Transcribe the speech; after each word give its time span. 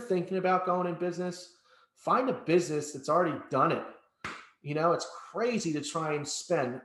thinking 0.00 0.38
about 0.38 0.66
going 0.66 0.88
in 0.88 0.94
business, 0.94 1.54
find 1.94 2.28
a 2.28 2.34
business 2.34 2.92
that's 2.92 3.08
already 3.08 3.38
done 3.50 3.72
it. 3.72 3.84
You 4.62 4.74
know, 4.74 4.92
it's 4.92 5.08
crazy 5.32 5.72
to 5.72 5.80
try 5.80 6.14
and 6.14 6.26
spend 6.26 6.80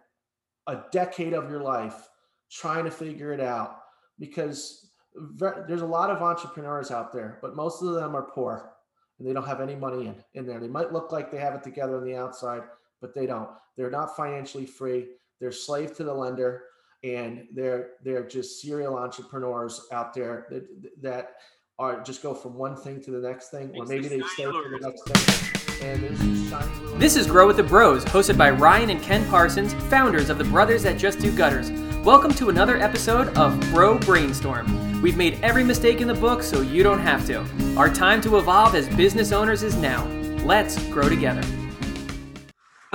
a 0.68 0.84
decade 0.92 1.34
of 1.34 1.50
your 1.50 1.62
life 1.62 2.08
trying 2.52 2.86
to 2.86 2.92
figure 2.92 3.34
it 3.34 3.42
out 3.42 3.80
because 4.20 4.92
there's 5.38 5.82
a 5.82 5.86
lot 5.86 6.10
of 6.10 6.22
entrepreneurs 6.22 6.92
out 6.92 7.12
there, 7.12 7.40
but 7.42 7.56
most 7.56 7.82
of 7.82 7.94
them 7.94 8.16
are 8.16 8.24
poor 8.24 8.72
and 9.18 9.28
they 9.28 9.34
don't 9.34 9.48
have 9.48 9.62
any 9.62 9.76
money 9.76 10.08
in, 10.08 10.16
in 10.34 10.46
there. 10.46 10.60
They 10.60 10.68
might 10.68 10.94
look 10.94 11.12
like 11.12 11.32
they 11.32 11.38
have 11.38 11.56
it 11.56 11.64
together 11.64 11.98
on 11.98 12.06
the 12.06 12.16
outside, 12.16 12.64
but 13.02 13.14
they 13.14 13.26
don't. 13.26 13.50
They're 13.76 13.92
not 13.92 14.16
financially 14.16 14.66
free. 14.66 15.08
They're 15.40 15.52
slave 15.52 15.96
to 15.98 16.04
the 16.04 16.14
lender 16.14 16.64
and 17.06 17.48
they're 17.54 17.92
they're 18.04 18.28
just 18.28 18.62
serial 18.62 18.98
entrepreneurs 18.98 19.88
out 19.92 20.14
there 20.14 20.48
that 20.50 21.02
that 21.02 21.36
are 21.78 22.02
just 22.04 22.24
go 22.24 22.34
from 22.34 22.54
one 22.54 22.74
thing 22.74 23.02
to 23.02 23.12
the 23.12 23.20
next 23.20 23.50
thing, 23.50 23.70
or 23.76 23.86
maybe 23.86 24.08
they 24.08 24.22
stay 24.22 24.46
for 24.46 24.70
the 24.70 24.80
next 24.82 25.04
thing. 25.10 25.86
And 25.86 27.02
this 27.02 27.18
is 27.18 27.28
Grow 27.28 27.46
with 27.46 27.58
the 27.58 27.64
Bros, 27.64 28.06
hosted 28.06 28.38
by 28.38 28.50
Ryan 28.50 28.92
and 28.92 29.02
Ken 29.02 29.28
Parsons, 29.30 29.74
founders 29.90 30.30
of 30.30 30.38
the 30.38 30.46
Brothers 30.46 30.84
That 30.84 30.98
Just 30.98 31.20
Do 31.20 31.36
Gutters. 31.36 31.72
Welcome 32.06 32.34
to 32.36 32.48
another 32.48 32.78
episode 32.78 33.38
of 33.38 33.60
Bro 33.72 34.00
Brainstorm. 34.00 35.02
We've 35.02 35.18
made 35.18 35.38
every 35.44 35.66
mistake 35.66 36.00
in 36.00 36.08
the 36.08 36.14
book 36.14 36.44
so 36.44 36.62
you 36.62 36.82
don't 36.82 37.00
have 37.00 37.28
to. 37.28 37.46
Our 37.76 37.94
time 37.94 38.22
to 38.22 38.38
evolve 38.38 38.74
as 38.74 38.88
business 38.96 39.34
owners 39.34 39.62
is 39.62 39.76
now. 39.76 40.08
Let's 40.46 40.82
grow 40.88 41.10
together. 41.10 41.44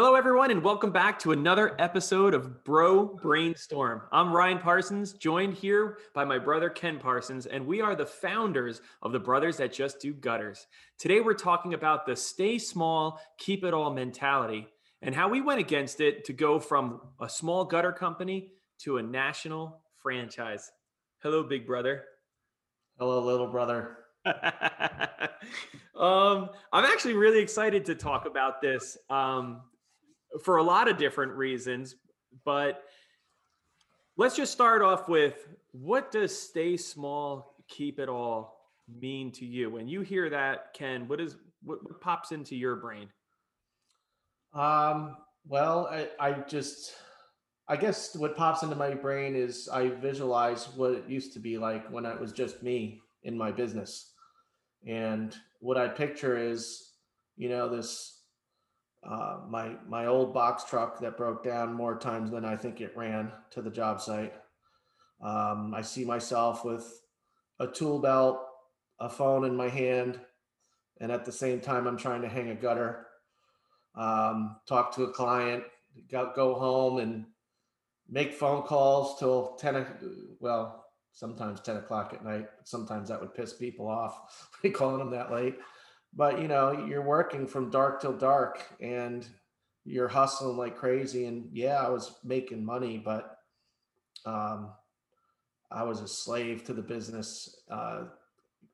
Hello, 0.02 0.14
everyone, 0.14 0.50
and 0.50 0.64
welcome 0.64 0.90
back 0.90 1.18
to 1.18 1.32
another 1.32 1.76
episode 1.78 2.32
of 2.32 2.64
Bro 2.64 3.18
Brainstorm. 3.20 4.00
I'm 4.10 4.32
Ryan 4.32 4.58
Parsons, 4.58 5.12
joined 5.12 5.52
here 5.52 5.98
by 6.14 6.24
my 6.24 6.38
brother 6.38 6.70
Ken 6.70 6.98
Parsons, 6.98 7.44
and 7.44 7.66
we 7.66 7.82
are 7.82 7.94
the 7.94 8.06
founders 8.06 8.80
of 9.02 9.12
the 9.12 9.18
Brothers 9.18 9.58
That 9.58 9.74
Just 9.74 10.00
Do 10.00 10.14
Gutters. 10.14 10.68
Today, 10.96 11.20
we're 11.20 11.34
talking 11.34 11.74
about 11.74 12.06
the 12.06 12.16
stay 12.16 12.56
small, 12.56 13.20
keep 13.36 13.62
it 13.62 13.74
all 13.74 13.92
mentality 13.92 14.68
and 15.02 15.14
how 15.14 15.28
we 15.28 15.42
went 15.42 15.60
against 15.60 16.00
it 16.00 16.24
to 16.24 16.32
go 16.32 16.58
from 16.58 17.02
a 17.20 17.28
small 17.28 17.66
gutter 17.66 17.92
company 17.92 18.52
to 18.78 18.96
a 18.96 19.02
national 19.02 19.82
franchise. 20.02 20.72
Hello, 21.22 21.42
big 21.42 21.66
brother. 21.66 22.04
Hello, 22.98 23.22
little 23.22 23.48
brother. 23.48 23.98
um, 25.94 26.48
I'm 26.72 26.86
actually 26.86 27.14
really 27.14 27.40
excited 27.40 27.84
to 27.84 27.94
talk 27.94 28.24
about 28.24 28.62
this. 28.62 28.96
Um, 29.10 29.60
for 30.42 30.56
a 30.56 30.62
lot 30.62 30.88
of 30.88 30.96
different 30.96 31.32
reasons. 31.32 31.96
But 32.44 32.84
let's 34.16 34.36
just 34.36 34.52
start 34.52 34.82
off 34.82 35.08
with 35.08 35.48
what 35.72 36.10
does 36.10 36.36
stay 36.36 36.76
small, 36.76 37.54
keep 37.68 37.98
it 37.98 38.08
all 38.08 38.60
mean 39.00 39.30
to 39.32 39.44
you? 39.44 39.70
When 39.70 39.88
you 39.88 40.00
hear 40.00 40.30
that, 40.30 40.74
Ken, 40.74 41.06
what 41.08 41.20
is 41.20 41.36
what, 41.62 41.82
what 41.84 42.00
pops 42.00 42.32
into 42.32 42.56
your 42.56 42.76
brain? 42.76 43.08
Um, 44.54 45.16
well, 45.46 45.86
I, 45.90 46.08
I 46.18 46.32
just 46.32 46.94
I 47.68 47.76
guess 47.76 48.16
what 48.16 48.36
pops 48.36 48.62
into 48.62 48.76
my 48.76 48.94
brain 48.94 49.36
is 49.36 49.68
I 49.68 49.88
visualize 49.88 50.68
what 50.74 50.92
it 50.92 51.08
used 51.08 51.32
to 51.34 51.38
be 51.38 51.58
like 51.58 51.88
when 51.90 52.04
it 52.04 52.20
was 52.20 52.32
just 52.32 52.62
me 52.62 53.00
in 53.22 53.36
my 53.36 53.52
business. 53.52 54.12
And 54.86 55.36
what 55.60 55.76
I 55.76 55.88
picture 55.88 56.36
is, 56.36 56.94
you 57.36 57.48
know, 57.48 57.68
this 57.68 58.19
uh, 59.02 59.38
my 59.48 59.76
my 59.88 60.06
old 60.06 60.34
box 60.34 60.64
truck 60.64 61.00
that 61.00 61.16
broke 61.16 61.42
down 61.42 61.72
more 61.72 61.98
times 61.98 62.30
than 62.30 62.44
I 62.44 62.56
think 62.56 62.80
it 62.80 62.96
ran 62.96 63.32
to 63.50 63.62
the 63.62 63.70
job 63.70 64.00
site. 64.00 64.34
Um, 65.22 65.74
I 65.74 65.82
see 65.82 66.04
myself 66.04 66.64
with 66.64 67.00
a 67.58 67.66
tool 67.66 67.98
belt, 67.98 68.40
a 68.98 69.08
phone 69.08 69.44
in 69.44 69.56
my 69.56 69.68
hand, 69.68 70.20
and 71.00 71.10
at 71.10 71.24
the 71.24 71.32
same 71.32 71.60
time 71.60 71.86
I'm 71.86 71.96
trying 71.96 72.22
to 72.22 72.28
hang 72.28 72.50
a 72.50 72.54
gutter, 72.54 73.06
um, 73.94 74.56
talk 74.66 74.94
to 74.96 75.04
a 75.04 75.12
client, 75.12 75.64
go, 76.10 76.32
go 76.34 76.54
home 76.54 76.98
and 76.98 77.26
make 78.08 78.34
phone 78.34 78.62
calls 78.62 79.18
till 79.18 79.56
10 79.56 79.86
well 80.40 80.86
sometimes 81.12 81.60
10 81.60 81.76
o'clock 81.76 82.12
at 82.12 82.24
night 82.24 82.46
sometimes 82.64 83.08
that 83.08 83.20
would 83.20 83.34
piss 83.34 83.52
people 83.52 83.88
off 83.88 84.48
calling 84.74 84.98
them 84.98 85.10
that 85.10 85.32
late 85.32 85.56
but 86.14 86.40
you 86.40 86.48
know 86.48 86.86
you're 86.86 87.02
working 87.02 87.46
from 87.46 87.70
dark 87.70 88.00
till 88.00 88.16
dark 88.16 88.64
and 88.80 89.26
you're 89.84 90.08
hustling 90.08 90.56
like 90.56 90.76
crazy. 90.76 91.26
And 91.26 91.48
yeah 91.52 91.76
i 91.76 91.88
was 91.88 92.16
making 92.24 92.64
money 92.64 92.98
but 92.98 93.38
um, 94.26 94.72
i 95.70 95.82
was 95.82 96.00
a 96.00 96.08
slave 96.08 96.64
to 96.64 96.72
the 96.72 96.82
business 96.82 97.62
uh, 97.70 98.04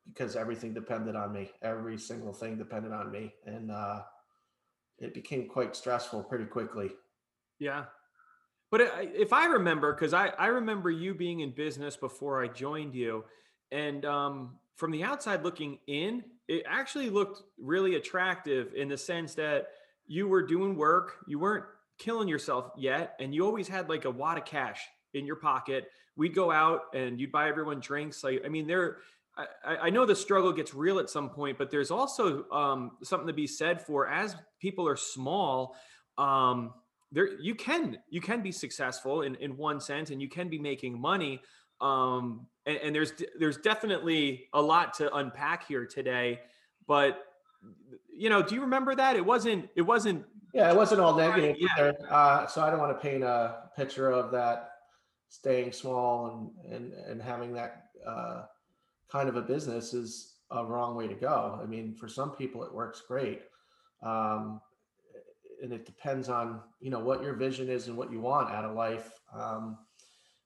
because 0.07 0.35
everything 0.35 0.73
depended 0.73 1.15
on 1.15 1.33
me. 1.33 1.49
Every 1.61 1.97
single 1.97 2.33
thing 2.33 2.57
depended 2.57 2.91
on 2.91 3.11
me. 3.11 3.33
And 3.45 3.71
uh, 3.71 4.01
it 4.99 5.13
became 5.13 5.47
quite 5.47 5.75
stressful 5.75 6.23
pretty 6.23 6.45
quickly. 6.45 6.91
Yeah. 7.59 7.85
But 8.69 8.81
if 9.13 9.31
i 9.31 9.45
remember 9.45 9.93
because 9.93 10.13
I, 10.13 10.27
I 10.37 10.47
remember 10.47 10.91
you 10.91 11.13
being 11.13 11.39
in 11.39 11.51
business 11.51 11.95
before 11.95 12.43
i 12.43 12.47
joined 12.47 12.95
you. 12.95 13.23
And 13.71 14.05
um, 14.05 14.57
from 14.75 14.91
the 14.91 15.03
outside 15.03 15.43
looking 15.43 15.79
in 15.87 16.23
it 16.47 16.63
actually 16.67 17.09
looked 17.09 17.43
really 17.59 17.95
attractive 17.95 18.73
in 18.75 18.87
the 18.87 18.97
sense 18.97 19.35
that 19.35 19.67
you 20.07 20.27
were 20.27 20.41
doing 20.41 20.75
work, 20.75 21.17
you 21.27 21.39
weren't 21.39 21.65
killing 21.97 22.27
yourself 22.27 22.71
yet, 22.77 23.15
and 23.19 23.33
you 23.33 23.45
always 23.45 23.67
had 23.67 23.89
like 23.89 24.05
a 24.05 24.11
wad 24.11 24.37
of 24.37 24.45
cash 24.45 24.81
in 25.13 25.25
your 25.25 25.35
pocket. 25.35 25.87
We'd 26.15 26.33
go 26.33 26.51
out 26.51 26.81
and 26.93 27.19
you'd 27.19 27.31
buy 27.31 27.49
everyone 27.49 27.79
drinks. 27.79 28.23
Like, 28.23 28.41
I 28.45 28.49
mean, 28.49 28.67
there. 28.67 28.97
I, 29.63 29.75
I 29.77 29.89
know 29.91 30.03
the 30.03 30.15
struggle 30.15 30.51
gets 30.51 30.73
real 30.73 30.97
at 30.97 31.11
some 31.11 31.29
point, 31.29 31.59
but 31.59 31.69
there's 31.69 31.91
also 31.91 32.49
um, 32.49 32.91
something 33.03 33.27
to 33.27 33.33
be 33.33 33.45
said 33.45 33.79
for 33.79 34.07
as 34.07 34.35
people 34.59 34.87
are 34.87 34.95
small. 34.95 35.75
Um, 36.17 36.73
there, 37.11 37.39
you 37.39 37.53
can 37.53 37.99
you 38.09 38.19
can 38.19 38.41
be 38.41 38.51
successful 38.51 39.21
in 39.21 39.35
in 39.35 39.55
one 39.55 39.79
sense, 39.79 40.09
and 40.09 40.21
you 40.21 40.29
can 40.29 40.49
be 40.49 40.57
making 40.57 40.99
money. 40.99 41.41
Um, 41.81 42.47
and, 42.65 42.77
and 42.77 42.95
there's 42.95 43.13
there's 43.39 43.57
definitely 43.57 44.47
a 44.53 44.61
lot 44.61 44.93
to 44.95 45.13
unpack 45.15 45.67
here 45.67 45.85
today. 45.85 46.41
But 46.87 47.23
you 48.13 48.29
know, 48.29 48.41
do 48.41 48.55
you 48.55 48.61
remember 48.61 48.95
that 48.95 49.15
it 49.15 49.25
wasn't 49.25 49.69
it 49.75 49.81
wasn't 49.81 50.25
yeah, 50.53 50.71
it 50.71 50.75
wasn't 50.75 51.01
all 51.01 51.15
negative 51.15 51.57
either. 51.59 51.95
Uh, 52.09 52.47
so 52.47 52.61
I 52.61 52.69
don't 52.69 52.79
want 52.79 52.97
to 52.97 53.01
paint 53.01 53.23
a 53.23 53.69
picture 53.75 54.09
of 54.09 54.31
that 54.31 54.71
staying 55.29 55.71
small 55.71 56.51
and 56.65 56.73
and 56.73 56.93
and 56.93 57.21
having 57.21 57.53
that 57.53 57.83
uh, 58.07 58.43
kind 59.11 59.29
of 59.29 59.35
a 59.35 59.41
business 59.41 59.93
is 59.93 60.35
a 60.51 60.65
wrong 60.65 60.95
way 60.95 61.07
to 61.07 61.13
go. 61.13 61.59
I 61.61 61.65
mean, 61.65 61.93
for 61.93 62.07
some 62.07 62.31
people 62.31 62.63
it 62.63 62.73
works 62.73 63.01
great, 63.07 63.41
um, 64.01 64.61
and 65.61 65.73
it 65.73 65.85
depends 65.85 66.29
on 66.29 66.61
you 66.79 66.89
know 66.89 66.99
what 66.99 67.21
your 67.21 67.33
vision 67.33 67.69
is 67.69 67.87
and 67.87 67.97
what 67.97 68.11
you 68.11 68.19
want 68.19 68.49
out 68.49 68.65
of 68.65 68.75
life. 68.75 69.11
Um, 69.33 69.77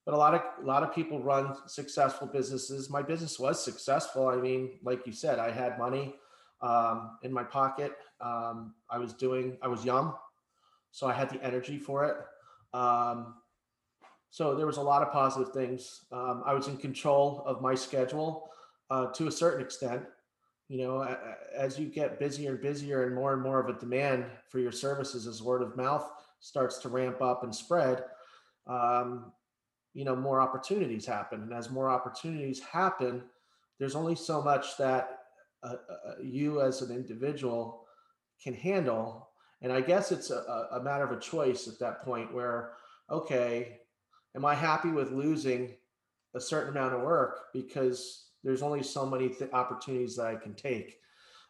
but 0.04 0.14
a 0.14 0.16
lot 0.16 0.34
of 0.34 0.42
a 0.62 0.66
lot 0.66 0.82
of 0.82 0.94
people 0.94 1.22
run 1.22 1.56
successful 1.66 2.26
businesses. 2.26 2.90
My 2.90 3.02
business 3.02 3.38
was 3.38 3.64
successful. 3.64 4.28
I 4.28 4.36
mean, 4.36 4.78
like 4.82 5.06
you 5.06 5.12
said, 5.12 5.38
I 5.38 5.50
had 5.50 5.78
money 5.78 6.16
um, 6.60 7.18
in 7.22 7.32
my 7.32 7.44
pocket. 7.44 7.92
Um, 8.20 8.74
I 8.90 8.98
was 8.98 9.12
doing. 9.12 9.56
I 9.62 9.68
was 9.68 9.84
young, 9.84 10.14
so 10.90 11.06
I 11.06 11.12
had 11.12 11.30
the 11.30 11.42
energy 11.42 11.78
for 11.78 12.04
it. 12.04 12.16
Um, 12.76 13.34
so 14.30 14.54
there 14.56 14.66
was 14.66 14.78
a 14.78 14.82
lot 14.82 15.02
of 15.02 15.12
positive 15.12 15.52
things. 15.52 16.06
Um, 16.10 16.42
I 16.46 16.54
was 16.54 16.66
in 16.66 16.78
control 16.78 17.42
of 17.46 17.60
my 17.60 17.74
schedule 17.74 18.50
uh, 18.90 19.06
to 19.12 19.28
a 19.28 19.32
certain 19.32 19.64
extent. 19.64 20.02
You 20.68 20.78
know, 20.78 21.16
as 21.54 21.78
you 21.78 21.86
get 21.86 22.18
busier 22.18 22.52
and 22.52 22.60
busier, 22.60 23.04
and 23.04 23.14
more 23.14 23.34
and 23.34 23.42
more 23.42 23.60
of 23.60 23.68
a 23.68 23.78
demand 23.78 24.24
for 24.48 24.58
your 24.58 24.72
services 24.72 25.26
as 25.26 25.42
word 25.42 25.62
of 25.62 25.76
mouth 25.76 26.10
starts 26.40 26.78
to 26.78 26.88
ramp 26.88 27.20
up 27.22 27.44
and 27.44 27.54
spread. 27.54 28.04
Um, 28.66 29.32
you 29.94 30.04
know 30.04 30.16
more 30.16 30.40
opportunities 30.40 31.06
happen. 31.06 31.42
And 31.42 31.52
as 31.52 31.70
more 31.70 31.88
opportunities 31.88 32.60
happen 32.60 33.22
there's 33.82 33.96
only 33.96 34.14
so 34.14 34.40
much 34.40 34.76
that 34.76 35.18
uh, 35.64 35.74
uh, 35.90 36.12
you 36.22 36.60
as 36.60 36.82
an 36.82 36.94
individual 36.94 37.84
can 38.40 38.54
handle. 38.54 39.30
And 39.60 39.72
i 39.72 39.80
guess 39.80 40.12
it's 40.12 40.30
a, 40.30 40.68
a 40.72 40.80
matter 40.80 41.02
of 41.02 41.10
a 41.10 41.20
choice 41.20 41.66
at 41.66 41.80
that 41.80 42.02
point 42.02 42.32
where 42.32 42.74
okay 43.10 43.78
am 44.36 44.44
i 44.44 44.54
happy 44.54 44.90
with 44.90 45.10
losing 45.12 45.74
a 46.34 46.40
certain 46.40 46.70
amount 46.70 46.94
of 46.94 47.02
work 47.02 47.52
because 47.52 48.26
there's 48.42 48.62
only 48.62 48.82
so 48.82 49.04
many 49.04 49.28
th- 49.28 49.52
opportunities 49.52 50.16
that 50.16 50.26
i 50.26 50.36
can 50.36 50.54
take? 50.54 50.98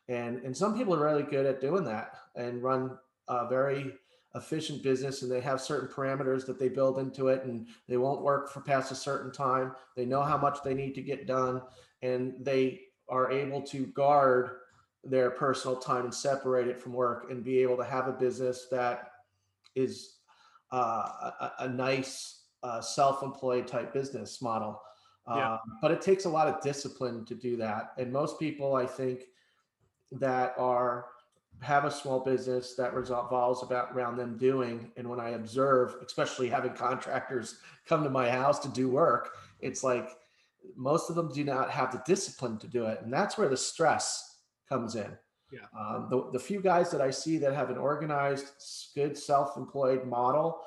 And 0.09 0.43
and 0.43 0.57
some 0.57 0.77
people 0.77 0.95
are 0.95 1.05
really 1.05 1.23
good 1.23 1.45
at 1.45 1.61
doing 1.61 1.85
that 1.85 2.17
and 2.35 2.63
run 2.63 2.99
a 3.29 3.47
very 3.47 3.93
efficient 4.35 4.83
business 4.83 5.23
and 5.23 5.31
they 5.31 5.41
have 5.41 5.61
certain 5.61 5.89
parameters 5.89 6.47
that 6.47 6.59
they 6.59 6.69
build 6.69 6.99
into 6.99 7.29
it 7.29 7.45
and 7.45 7.67
they 7.89 7.97
won't 7.97 8.23
work 8.23 8.51
for 8.51 8.61
past 8.61 8.91
a 8.91 8.95
certain 8.95 9.31
time. 9.31 9.73
They 9.97 10.07
know 10.07 10.23
how 10.23 10.39
much 10.39 10.59
they 10.65 10.75
need 10.75 10.95
to 10.95 11.03
get 11.03 11.27
done 11.27 11.63
and 12.01 12.35
they 12.41 12.81
are 13.09 13.31
able 13.31 13.61
to 13.63 13.87
guard 13.87 14.51
their 15.05 15.31
personal 15.31 15.77
time 15.77 16.05
and 16.05 16.15
separate 16.15 16.69
it 16.69 16.81
from 16.81 16.93
work 16.93 17.31
and 17.31 17.45
be 17.45 17.59
able 17.59 17.77
to 17.77 17.85
have 17.85 18.09
a 18.09 18.13
business 18.13 18.67
that 18.71 19.11
is 19.75 20.19
uh, 20.73 21.31
a, 21.41 21.53
a, 21.61 21.69
nice 21.69 22.45
uh, 22.63 22.81
self-employed 22.81 23.67
type 23.67 23.93
business 23.93 24.41
model. 24.41 24.81
Yeah. 25.29 25.55
um, 25.55 25.59
but 25.81 25.91
it 25.91 26.01
takes 26.01 26.25
a 26.25 26.29
lot 26.29 26.49
of 26.49 26.61
discipline 26.63 27.25
to 27.27 27.35
do 27.35 27.57
that. 27.57 27.93
And 27.99 28.13
most 28.13 28.41
people 28.41 28.75
i 28.75 28.87
think 28.87 29.27
that 30.11 30.55
are 30.59 31.07
have 31.61 31.85
a 31.85 31.91
small 31.91 32.21
business 32.21 32.75
that 32.75 32.95
revolves 32.95 33.63
about 33.63 33.93
around 33.93 34.17
them 34.17 34.37
doing 34.37 34.91
and 34.97 35.09
when 35.09 35.21
i 35.21 35.31
observe 35.31 35.97
especially 36.05 36.49
having 36.49 36.73
contractors 36.73 37.59
come 37.87 38.03
to 38.03 38.11
my 38.11 38.29
house 38.29 38.59
to 38.59 38.69
do 38.69 38.89
work 38.89 39.37
it's 39.61 39.85
like 39.85 40.11
most 40.77 41.11
of 41.11 41.17
them 41.17 41.33
do 41.33 41.45
not 41.45 41.71
have 41.71 41.93
the 41.93 42.03
discipline 42.07 42.59
to 42.59 42.67
do 42.67 42.87
it 42.87 43.01
and 43.03 43.13
that's 43.13 43.39
where 43.39 43.49
the 43.49 43.57
stress 43.57 44.39
comes 44.69 44.97
in 44.97 45.17
yeah. 45.53 45.67
Um, 45.79 46.07
the, 46.09 46.31
the 46.33 46.39
few 46.39 46.61
guys 46.61 46.91
that 46.91 47.03
I 47.03 47.11
see 47.11 47.37
that 47.39 47.53
have 47.53 47.69
an 47.69 47.77
organized, 47.77 48.47
good 48.95 49.17
self-employed 49.17 50.07
model 50.07 50.63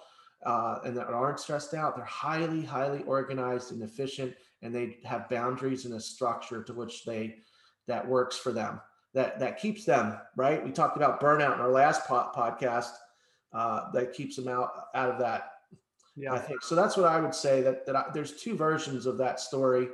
uh, 0.46 0.78
and 0.86 0.96
that 0.96 1.08
aren't 1.08 1.40
stressed 1.40 1.74
out, 1.74 1.96
they're 1.96 2.06
highly, 2.06 2.62
highly 2.62 3.02
organized 3.04 3.72
and 3.72 3.82
efficient, 3.82 4.36
and 4.62 4.74
they 4.74 5.00
have 5.04 5.28
boundaries 5.28 5.86
and 5.86 5.96
a 5.96 6.00
structure 6.00 6.62
to 6.64 6.74
which 6.74 7.04
they 7.04 7.38
that 7.88 8.08
works 8.08 8.38
for 8.38 8.52
them. 8.52 8.80
That 9.16 9.40
that 9.40 9.60
keeps 9.60 9.86
them 9.86 10.18
right. 10.36 10.64
We 10.64 10.72
talked 10.72 10.98
about 10.98 11.20
burnout 11.20 11.56
in 11.56 11.62
our 11.62 11.72
last 11.72 12.06
po- 12.06 12.32
podcast. 12.36 12.92
Uh, 13.52 13.90
that 13.94 14.14
keeps 14.14 14.36
them 14.36 14.48
out 14.48 14.70
out 14.94 15.10
of 15.10 15.20
that. 15.20 15.54
Yeah, 16.16 16.34
I 16.34 16.40
think 16.40 16.62
so. 16.62 16.76
That's 16.76 16.96
what 16.96 17.08
I 17.08 17.20
would 17.20 17.34
say. 17.34 17.62
That 17.62 17.86
that 17.88 17.96
I, 17.96 18.06
there's 18.14 18.34
two 18.34 18.56
versions 18.56 19.08
of 19.08 19.18
that 19.18 19.40
story. 19.40 19.88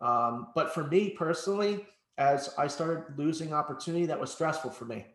Um, 0.00 0.48
but 0.54 0.72
for 0.72 0.84
me 0.84 1.10
personally, 1.10 1.84
as 2.18 2.54
I 2.58 2.66
started 2.68 3.18
losing 3.18 3.52
opportunity, 3.52 4.06
that 4.06 4.20
was 4.20 4.30
stressful 4.30 4.70
for 4.70 4.84
me 4.84 5.06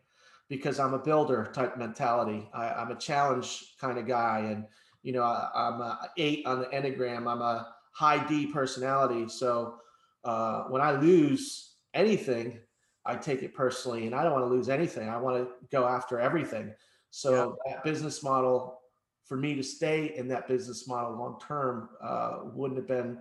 because 0.48 0.78
I'm 0.78 0.94
a 0.94 0.98
builder 0.98 1.50
type 1.52 1.76
mentality. 1.76 2.48
I, 2.54 2.82
am 2.82 2.90
a 2.90 2.96
challenge 2.96 3.74
kind 3.80 3.98
of 3.98 4.06
guy. 4.06 4.48
And, 4.50 4.66
you 5.02 5.12
know, 5.12 5.22
I, 5.22 5.68
am 5.68 5.80
a 5.80 6.10
eight 6.16 6.46
on 6.46 6.60
the 6.60 6.66
Enneagram. 6.66 7.30
I'm 7.30 7.42
a 7.42 7.74
high 7.92 8.26
D 8.26 8.46
personality. 8.46 9.28
So 9.28 9.76
uh, 10.24 10.64
when 10.64 10.82
I 10.82 10.92
lose 10.92 11.74
anything, 11.94 12.58
I 13.06 13.16
take 13.16 13.42
it 13.42 13.54
personally 13.54 14.06
and 14.06 14.14
I 14.14 14.22
don't 14.24 14.32
want 14.32 14.44
to 14.44 14.48
lose 14.48 14.68
anything. 14.68 15.08
I 15.08 15.16
want 15.16 15.36
to 15.36 15.48
go 15.70 15.86
after 15.86 16.18
everything. 16.18 16.72
So 17.10 17.56
yeah. 17.66 17.74
that 17.74 17.84
business 17.84 18.22
model 18.22 18.80
for 19.24 19.36
me 19.36 19.54
to 19.54 19.62
stay 19.62 20.14
in 20.16 20.28
that 20.28 20.46
business 20.48 20.86
model 20.86 21.16
long 21.16 21.38
term 21.40 21.88
uh, 22.02 22.40
wouldn't 22.44 22.78
have 22.78 22.88
been 22.88 23.18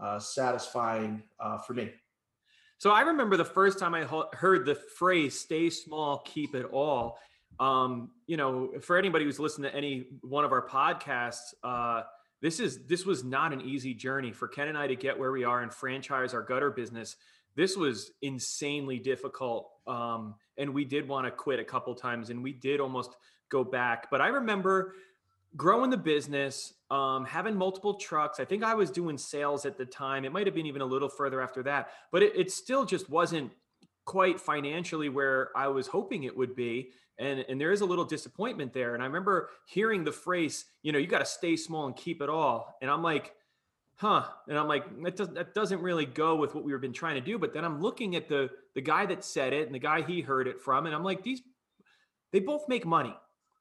uh, 0.00 0.18
satisfying 0.18 1.22
uh, 1.40 1.58
for 1.58 1.74
me. 1.74 1.90
So 2.78 2.90
I 2.90 3.02
remember 3.02 3.36
the 3.36 3.44
first 3.44 3.78
time 3.78 3.94
I 3.94 4.04
heard 4.32 4.66
the 4.66 4.74
phrase 4.74 5.38
"stay 5.38 5.70
small, 5.70 6.18
keep 6.18 6.54
it 6.54 6.66
all." 6.72 7.18
Um, 7.60 8.10
you 8.26 8.36
know, 8.36 8.72
for 8.80 8.96
anybody 8.96 9.24
who's 9.24 9.38
listened 9.38 9.64
to 9.64 9.74
any 9.74 10.06
one 10.22 10.44
of 10.44 10.52
our 10.52 10.66
podcasts, 10.66 11.54
uh, 11.62 12.02
this 12.40 12.58
is 12.58 12.86
this 12.86 13.06
was 13.06 13.22
not 13.22 13.52
an 13.52 13.60
easy 13.60 13.94
journey 13.94 14.32
for 14.32 14.48
Ken 14.48 14.68
and 14.68 14.76
I 14.76 14.88
to 14.88 14.96
get 14.96 15.16
where 15.16 15.30
we 15.30 15.44
are 15.44 15.62
and 15.62 15.72
franchise 15.72 16.34
our 16.34 16.42
gutter 16.42 16.70
business. 16.70 17.16
This 17.54 17.76
was 17.76 18.12
insanely 18.22 18.98
difficult, 18.98 19.70
um, 19.86 20.34
and 20.56 20.72
we 20.72 20.84
did 20.84 21.06
want 21.06 21.26
to 21.26 21.30
quit 21.30 21.58
a 21.60 21.64
couple 21.64 21.94
times, 21.94 22.30
and 22.30 22.42
we 22.42 22.52
did 22.52 22.80
almost 22.80 23.16
go 23.50 23.62
back. 23.62 24.10
But 24.10 24.20
I 24.20 24.28
remember 24.28 24.94
growing 25.56 25.90
the 25.90 25.96
business, 25.96 26.74
um, 26.90 27.24
having 27.24 27.54
multiple 27.54 27.94
trucks. 27.94 28.40
I 28.40 28.44
think 28.44 28.64
I 28.64 28.74
was 28.74 28.90
doing 28.90 29.18
sales 29.18 29.66
at 29.66 29.76
the 29.76 29.84
time. 29.84 30.24
It 30.24 30.32
might 30.32 30.46
have 30.46 30.54
been 30.54 30.66
even 30.66 30.80
a 30.80 30.86
little 30.86 31.08
further 31.08 31.40
after 31.40 31.62
that, 31.64 31.90
but 32.10 32.22
it, 32.22 32.32
it 32.34 32.50
still 32.50 32.84
just 32.84 33.10
wasn't 33.10 33.52
quite 34.04 34.40
financially 34.40 35.08
where 35.08 35.50
I 35.56 35.68
was 35.68 35.86
hoping 35.86 36.24
it 36.24 36.36
would 36.36 36.56
be. 36.56 36.90
And, 37.18 37.44
and 37.48 37.60
there 37.60 37.70
is 37.70 37.82
a 37.82 37.84
little 37.84 38.04
disappointment 38.04 38.72
there. 38.72 38.94
And 38.94 39.02
I 39.02 39.06
remember 39.06 39.50
hearing 39.66 40.02
the 40.02 40.12
phrase, 40.12 40.64
you 40.82 40.92
know, 40.92 40.98
you 40.98 41.06
got 41.06 41.18
to 41.18 41.26
stay 41.26 41.56
small 41.56 41.86
and 41.86 41.94
keep 41.94 42.22
it 42.22 42.28
all. 42.28 42.76
And 42.80 42.90
I'm 42.90 43.02
like, 43.02 43.34
huh. 44.02 44.24
And 44.48 44.58
I'm 44.58 44.66
like, 44.66 44.84
that, 45.04 45.16
does, 45.16 45.28
that 45.28 45.54
doesn't 45.54 45.80
really 45.80 46.06
go 46.06 46.34
with 46.34 46.54
what 46.54 46.64
we've 46.64 46.80
been 46.80 46.92
trying 46.92 47.14
to 47.14 47.20
do. 47.20 47.38
But 47.38 47.54
then 47.54 47.64
I'm 47.64 47.80
looking 47.80 48.16
at 48.16 48.28
the, 48.28 48.50
the 48.74 48.80
guy 48.80 49.06
that 49.06 49.24
said 49.24 49.52
it 49.52 49.66
and 49.66 49.74
the 49.74 49.78
guy 49.78 50.02
he 50.02 50.20
heard 50.20 50.48
it 50.48 50.60
from. 50.60 50.86
And 50.86 50.94
I'm 50.94 51.04
like, 51.04 51.22
these, 51.22 51.40
they 52.32 52.40
both 52.40 52.68
make 52.68 52.84
money 52.84 53.14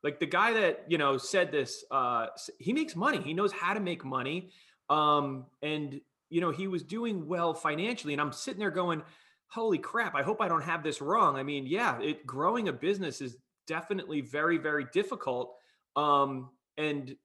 like 0.04 0.20
the 0.20 0.26
guy 0.26 0.54
that 0.54 0.86
you 0.88 0.98
know 0.98 1.18
said 1.18 1.52
this 1.52 1.84
uh 1.92 2.28
he 2.60 2.74
makes 2.74 2.96
money 2.96 3.22
he 3.22 3.34
knows 3.34 3.52
how 3.52 3.74
to 3.74 3.80
make 3.80 4.04
money 4.04 4.50
um 4.90 5.46
and 5.62 6.02
you 6.30 6.42
know 6.42 6.52
he 6.52 6.68
was 6.68 6.84
doing 6.84 7.28
well 7.28 7.54
financially 7.54 8.14
and 8.14 8.22
i'm 8.22 8.32
sitting 8.32 8.60
there 8.60 8.72
going 8.72 9.02
holy 9.48 9.78
crap 9.78 10.16
i 10.16 10.24
hope 10.24 10.42
i 10.42 10.48
don't 10.48 10.64
have 10.64 10.84
this 10.84 11.02
wrong 11.02 11.36
i 11.36 11.44
mean 11.44 11.66
yeah 11.66 12.00
it 12.02 12.26
growing 12.26 12.68
a 12.68 12.74
business 12.74 13.22
is 13.22 13.38
definitely 13.68 14.22
very 14.22 14.58
very 14.58 14.86
difficult 14.92 15.54
um 15.96 16.50
and 16.78 17.16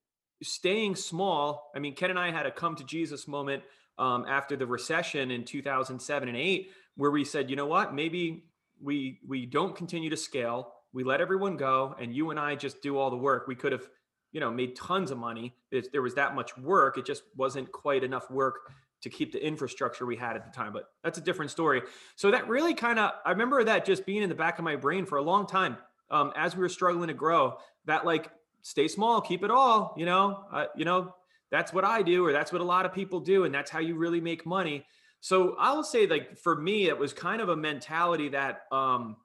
staying 0.42 0.94
small 0.94 1.70
i 1.74 1.78
mean 1.78 1.94
ken 1.94 2.10
and 2.10 2.18
i 2.18 2.30
had 2.30 2.46
a 2.46 2.50
come 2.50 2.76
to 2.76 2.84
jesus 2.84 3.26
moment 3.26 3.62
um, 3.98 4.26
after 4.28 4.56
the 4.56 4.66
recession 4.66 5.30
in 5.30 5.44
2007 5.44 6.28
and 6.28 6.36
8 6.36 6.70
where 6.96 7.10
we 7.10 7.24
said 7.24 7.48
you 7.48 7.56
know 7.56 7.66
what 7.66 7.94
maybe 7.94 8.44
we 8.80 9.20
we 9.26 9.46
don't 9.46 9.74
continue 9.74 10.10
to 10.10 10.16
scale 10.16 10.72
we 10.96 11.04
let 11.04 11.20
everyone 11.20 11.58
go 11.58 11.94
and 12.00 12.14
you 12.16 12.30
and 12.30 12.40
I 12.40 12.54
just 12.54 12.80
do 12.80 12.96
all 12.96 13.10
the 13.10 13.18
work. 13.18 13.46
We 13.46 13.54
could 13.54 13.72
have, 13.72 13.86
you 14.32 14.40
know, 14.40 14.50
made 14.50 14.74
tons 14.74 15.10
of 15.10 15.18
money. 15.18 15.54
If 15.70 15.92
there 15.92 16.00
was 16.00 16.14
that 16.14 16.34
much 16.34 16.56
work. 16.56 16.96
It 16.96 17.04
just 17.04 17.22
wasn't 17.36 17.70
quite 17.70 18.02
enough 18.02 18.30
work 18.30 18.72
to 19.02 19.10
keep 19.10 19.30
the 19.30 19.46
infrastructure 19.46 20.06
we 20.06 20.16
had 20.16 20.36
at 20.36 20.44
the 20.46 20.50
time. 20.50 20.72
But 20.72 20.84
that's 21.04 21.18
a 21.18 21.20
different 21.20 21.50
story. 21.50 21.82
So 22.16 22.30
that 22.30 22.48
really 22.48 22.72
kind 22.72 22.98
of, 22.98 23.10
I 23.26 23.32
remember 23.32 23.62
that 23.62 23.84
just 23.84 24.06
being 24.06 24.22
in 24.22 24.30
the 24.30 24.34
back 24.34 24.58
of 24.58 24.64
my 24.64 24.76
brain 24.76 25.04
for 25.04 25.18
a 25.18 25.22
long 25.22 25.46
time 25.46 25.76
um, 26.10 26.32
as 26.34 26.56
we 26.56 26.62
were 26.62 26.70
struggling 26.70 27.08
to 27.08 27.14
grow. 27.14 27.58
That 27.84 28.06
like, 28.06 28.30
stay 28.66 28.88
small, 28.88 29.20
keep 29.20 29.44
it 29.44 29.50
all. 29.50 29.94
You 29.96 30.06
know, 30.06 30.44
uh, 30.52 30.66
you 30.74 30.84
know, 30.84 31.14
that's 31.52 31.72
what 31.72 31.84
I 31.84 32.02
do, 32.02 32.26
or 32.26 32.32
that's 32.32 32.52
what 32.52 32.60
a 32.60 32.64
lot 32.64 32.84
of 32.84 32.92
people 32.92 33.20
do, 33.20 33.44
and 33.44 33.54
that's 33.54 33.70
how 33.70 33.78
you 33.78 33.94
really 33.94 34.20
make 34.20 34.44
money. 34.44 34.84
So 35.20 35.54
I'll 35.58 35.84
say, 35.84 36.08
like 36.08 36.36
for 36.36 36.60
me, 36.60 36.88
it 36.88 36.98
was 36.98 37.12
kind 37.12 37.40
of 37.40 37.48
a 37.48 37.56
mentality 37.56 38.28
that 38.30 38.62
um, 38.72 39.16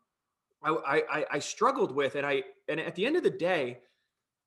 I, 0.63 1.01
I, 1.11 1.25
I 1.31 1.39
struggled 1.39 1.91
with, 1.91 2.15
and 2.15 2.25
I 2.25 2.43
and 2.69 2.79
at 2.79 2.93
the 2.93 3.05
end 3.05 3.15
of 3.15 3.23
the 3.23 3.31
day, 3.31 3.79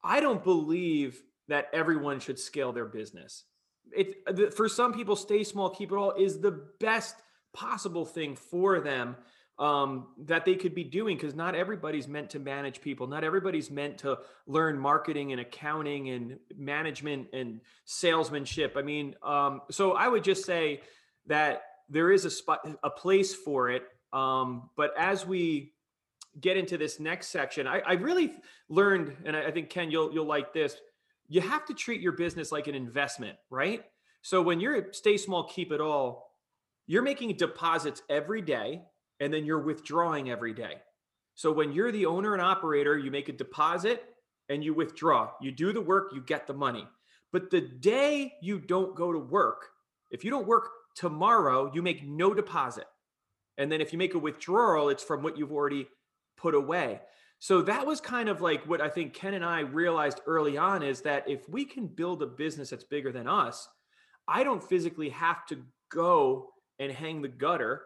I 0.05 0.21
don't 0.21 0.45
believe 0.45 1.21
that 1.49 1.71
everyone 1.73 2.21
should 2.21 2.39
scale 2.39 2.73
their 2.73 2.87
business. 2.87 3.45
It 3.93 4.55
for 4.55 4.69
some 4.69 4.95
people, 4.95 5.17
stay 5.17 5.43
small, 5.43 5.71
keep 5.71 5.91
it 5.91 5.97
all 5.97 6.13
is 6.13 6.41
the 6.41 6.69
best 6.79 7.17
possible 7.53 8.05
thing 8.05 8.37
for 8.37 8.81
them 8.81 9.17
um, 9.59 10.09
that 10.19 10.45
they 10.45 10.57
could 10.57 10.75
be 10.75 10.85
doing 10.85 11.17
because 11.17 11.35
not 11.35 11.55
everybody's 11.55 12.09
meant 12.09 12.31
to 12.31 12.39
manage 12.39 12.81
people. 12.81 13.07
Not 13.07 13.23
everybody's 13.23 13.71
meant 13.71 13.99
to 13.99 14.19
learn 14.47 14.79
marketing 14.79 15.33
and 15.33 15.41
accounting 15.41 16.11
and 16.11 16.39
management 16.57 17.29
and 17.33 17.61
salesmanship. 17.85 18.75
I 18.77 18.83
mean, 18.83 19.15
um, 19.23 19.63
so 19.71 19.93
I 19.93 20.09
would 20.09 20.25
just 20.25 20.45
say 20.45 20.81
that 21.27 21.63
there 21.89 22.11
is 22.11 22.25
a 22.25 22.31
spot, 22.31 22.69
a 22.83 22.91
place 22.91 23.35
for 23.35 23.71
it. 23.71 23.85
Um, 24.13 24.71
but 24.77 24.93
as 24.99 25.27
we 25.27 25.73
get 26.41 26.57
into 26.57 26.77
this 26.77 26.99
next 26.99 27.29
section, 27.29 27.67
I, 27.67 27.81
I 27.81 27.93
really 27.95 28.33
learned, 28.69 29.17
and 29.25 29.37
I, 29.37 29.47
I 29.47 29.51
think 29.53 29.71
Ken, 29.71 29.91
you'll 29.91 30.13
you'll 30.13 30.27
like 30.27 30.53
this. 30.53 30.77
You 31.29 31.41
have 31.41 31.65
to 31.67 31.75
treat 31.75 32.01
your 32.01 32.13
business 32.13 32.51
like 32.51 32.67
an 32.67 32.75
investment, 32.75 33.39
right? 33.51 33.85
So 34.23 34.43
when 34.43 34.59
you're 34.59 34.93
stay 34.93 35.17
small, 35.17 35.45
keep 35.45 35.71
it 35.71 35.81
all, 35.81 36.31
you're 36.87 37.03
making 37.03 37.37
deposits 37.37 38.03
every 38.09 38.43
day, 38.43 38.83
and 39.25 39.33
then 39.33 39.47
you're 39.47 39.59
withdrawing 39.59 40.31
every 40.31 40.53
day. 40.53 40.75
So 41.35 41.51
when 41.51 41.73
you're 41.73 41.91
the 41.91 42.05
owner 42.05 42.35
and 42.35 42.43
operator, 42.43 42.99
you 42.99 43.11
make 43.11 43.31
a 43.31 43.33
deposit 43.33 44.05
and 44.51 44.63
you 44.63 44.75
withdraw. 44.75 45.31
You 45.41 45.51
do 45.51 45.73
the 45.73 45.81
work, 45.81 46.11
you 46.15 46.21
get 46.21 46.47
the 46.47 46.53
money. 46.53 46.87
But 47.33 47.51
the 47.51 47.63
day 47.63 48.35
you 48.43 48.59
don't 48.59 48.95
go 48.95 49.15
to 49.15 49.19
work, 49.19 49.71
if 50.11 50.25
you 50.25 50.31
don't 50.31 50.47
work 50.47 50.69
tomorrow, 50.95 51.73
you 51.75 51.81
make 51.81 52.07
no 52.07 52.35
deposit. 52.35 52.85
And 53.57 53.73
then 53.73 53.81
if 53.81 53.95
you 53.95 53.99
make 53.99 54.13
a 54.13 54.19
withdrawal, 54.19 54.91
it's 54.91 55.03
from 55.03 55.23
what 55.23 55.39
you've 55.39 55.53
already 55.53 55.89
put 56.37 56.55
away. 56.55 57.01
So 57.39 57.63
that 57.63 57.87
was 57.87 58.03
kind 58.03 58.29
of 58.29 58.43
like 58.43 58.69
what 58.69 58.83
I 58.83 58.91
think 58.91 59.15
Ken 59.15 59.33
and 59.33 59.45
I 59.45 59.61
realized 59.61 60.21
early 60.27 60.59
on 60.59 60.83
is 60.83 61.01
that 61.01 61.27
if 61.27 61.49
we 61.49 61.65
can 61.65 61.87
build 61.87 62.23
a 62.23 62.27
business 62.27 62.69
that's 62.69 62.85
bigger 62.85 63.11
than 63.11 63.27
us, 63.27 63.71
I 64.29 64.45
don't 64.45 64.63
physically 64.63 65.09
have 65.09 65.47
to 65.47 65.63
go 65.91 66.51
and 66.79 66.93
hang 66.93 67.23
the 67.23 67.29
gutter 67.29 67.85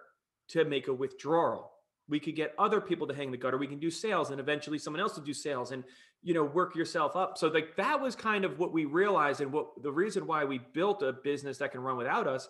to 0.48 0.64
make 0.64 0.88
a 0.88 0.94
withdrawal. 0.94 1.72
We 2.08 2.18
could 2.18 2.36
get 2.36 2.54
other 2.58 2.80
people 2.80 3.06
to 3.06 3.14
hang 3.14 3.30
the 3.30 3.36
gutter. 3.36 3.58
We 3.58 3.66
can 3.66 3.78
do 3.78 3.90
sales 3.90 4.30
and 4.30 4.40
eventually 4.40 4.78
someone 4.78 5.00
else 5.00 5.16
will 5.16 5.24
do 5.24 5.34
sales 5.34 5.72
and 5.72 5.84
you 6.22 6.34
know 6.34 6.44
work 6.44 6.74
yourself 6.74 7.16
up. 7.16 7.38
So 7.38 7.48
like 7.48 7.76
that 7.76 8.00
was 8.00 8.16
kind 8.16 8.44
of 8.44 8.58
what 8.58 8.72
we 8.72 8.84
realized 8.86 9.40
and 9.40 9.52
what 9.52 9.82
the 9.82 9.92
reason 9.92 10.26
why 10.26 10.44
we 10.44 10.58
built 10.58 11.02
a 11.02 11.12
business 11.12 11.58
that 11.58 11.72
can 11.72 11.80
run 11.80 11.96
without 11.96 12.26
us 12.26 12.48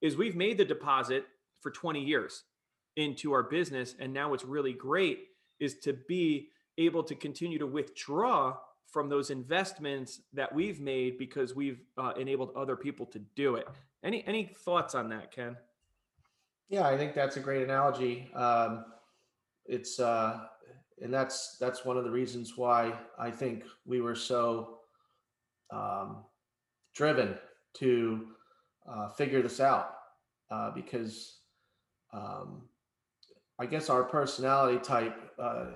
is 0.00 0.16
we've 0.16 0.36
made 0.36 0.58
the 0.58 0.64
deposit 0.64 1.26
for 1.60 1.70
20 1.70 2.02
years 2.02 2.44
into 2.96 3.32
our 3.32 3.42
business 3.42 3.94
and 3.98 4.12
now 4.12 4.30
what's 4.30 4.44
really 4.44 4.72
great 4.72 5.28
is 5.60 5.78
to 5.78 5.92
be 6.08 6.48
able 6.78 7.02
to 7.02 7.14
continue 7.14 7.58
to 7.58 7.66
withdraw 7.66 8.56
from 8.94 9.08
those 9.08 9.30
investments 9.30 10.20
that 10.32 10.54
we've 10.54 10.80
made 10.80 11.18
because 11.18 11.54
we've 11.54 11.80
uh, 11.98 12.12
enabled 12.16 12.52
other 12.56 12.76
people 12.76 13.04
to 13.06 13.18
do 13.34 13.56
it. 13.56 13.66
Any 14.04 14.24
any 14.26 14.54
thoughts 14.64 14.94
on 14.94 15.08
that, 15.10 15.32
Ken? 15.32 15.56
Yeah, 16.74 16.88
I 16.88 16.98
think 16.98 17.14
that's 17.14 17.36
a 17.36 17.40
great 17.40 17.62
analogy. 17.62 18.32
Um, 18.34 18.84
it's 19.64 20.00
uh, 20.00 20.40
and 21.00 21.14
that's 21.14 21.56
that's 21.60 21.84
one 21.84 21.96
of 21.96 22.02
the 22.02 22.10
reasons 22.10 22.56
why 22.56 22.92
I 23.16 23.30
think 23.30 23.62
we 23.86 24.00
were 24.00 24.16
so 24.16 24.80
um, 25.72 26.24
driven 26.92 27.38
to 27.74 28.26
uh, 28.88 29.08
figure 29.10 29.40
this 29.40 29.60
out 29.60 29.94
uh, 30.50 30.72
because 30.72 31.38
um, 32.12 32.62
I 33.60 33.66
guess 33.66 33.88
our 33.88 34.02
personality 34.02 34.80
type, 34.80 35.30
uh, 35.38 35.66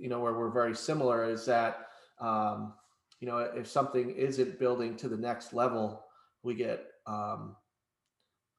you 0.00 0.08
know, 0.08 0.20
where 0.20 0.34
we're 0.34 0.52
very 0.52 0.76
similar 0.76 1.28
is 1.28 1.44
that, 1.46 1.88
um, 2.20 2.74
you 3.18 3.26
know, 3.26 3.38
if 3.38 3.66
something 3.66 4.10
isn't 4.10 4.60
building 4.60 4.96
to 4.98 5.08
the 5.08 5.16
next 5.16 5.52
level, 5.52 6.04
we 6.44 6.54
get, 6.54 6.86
um, 7.04 7.56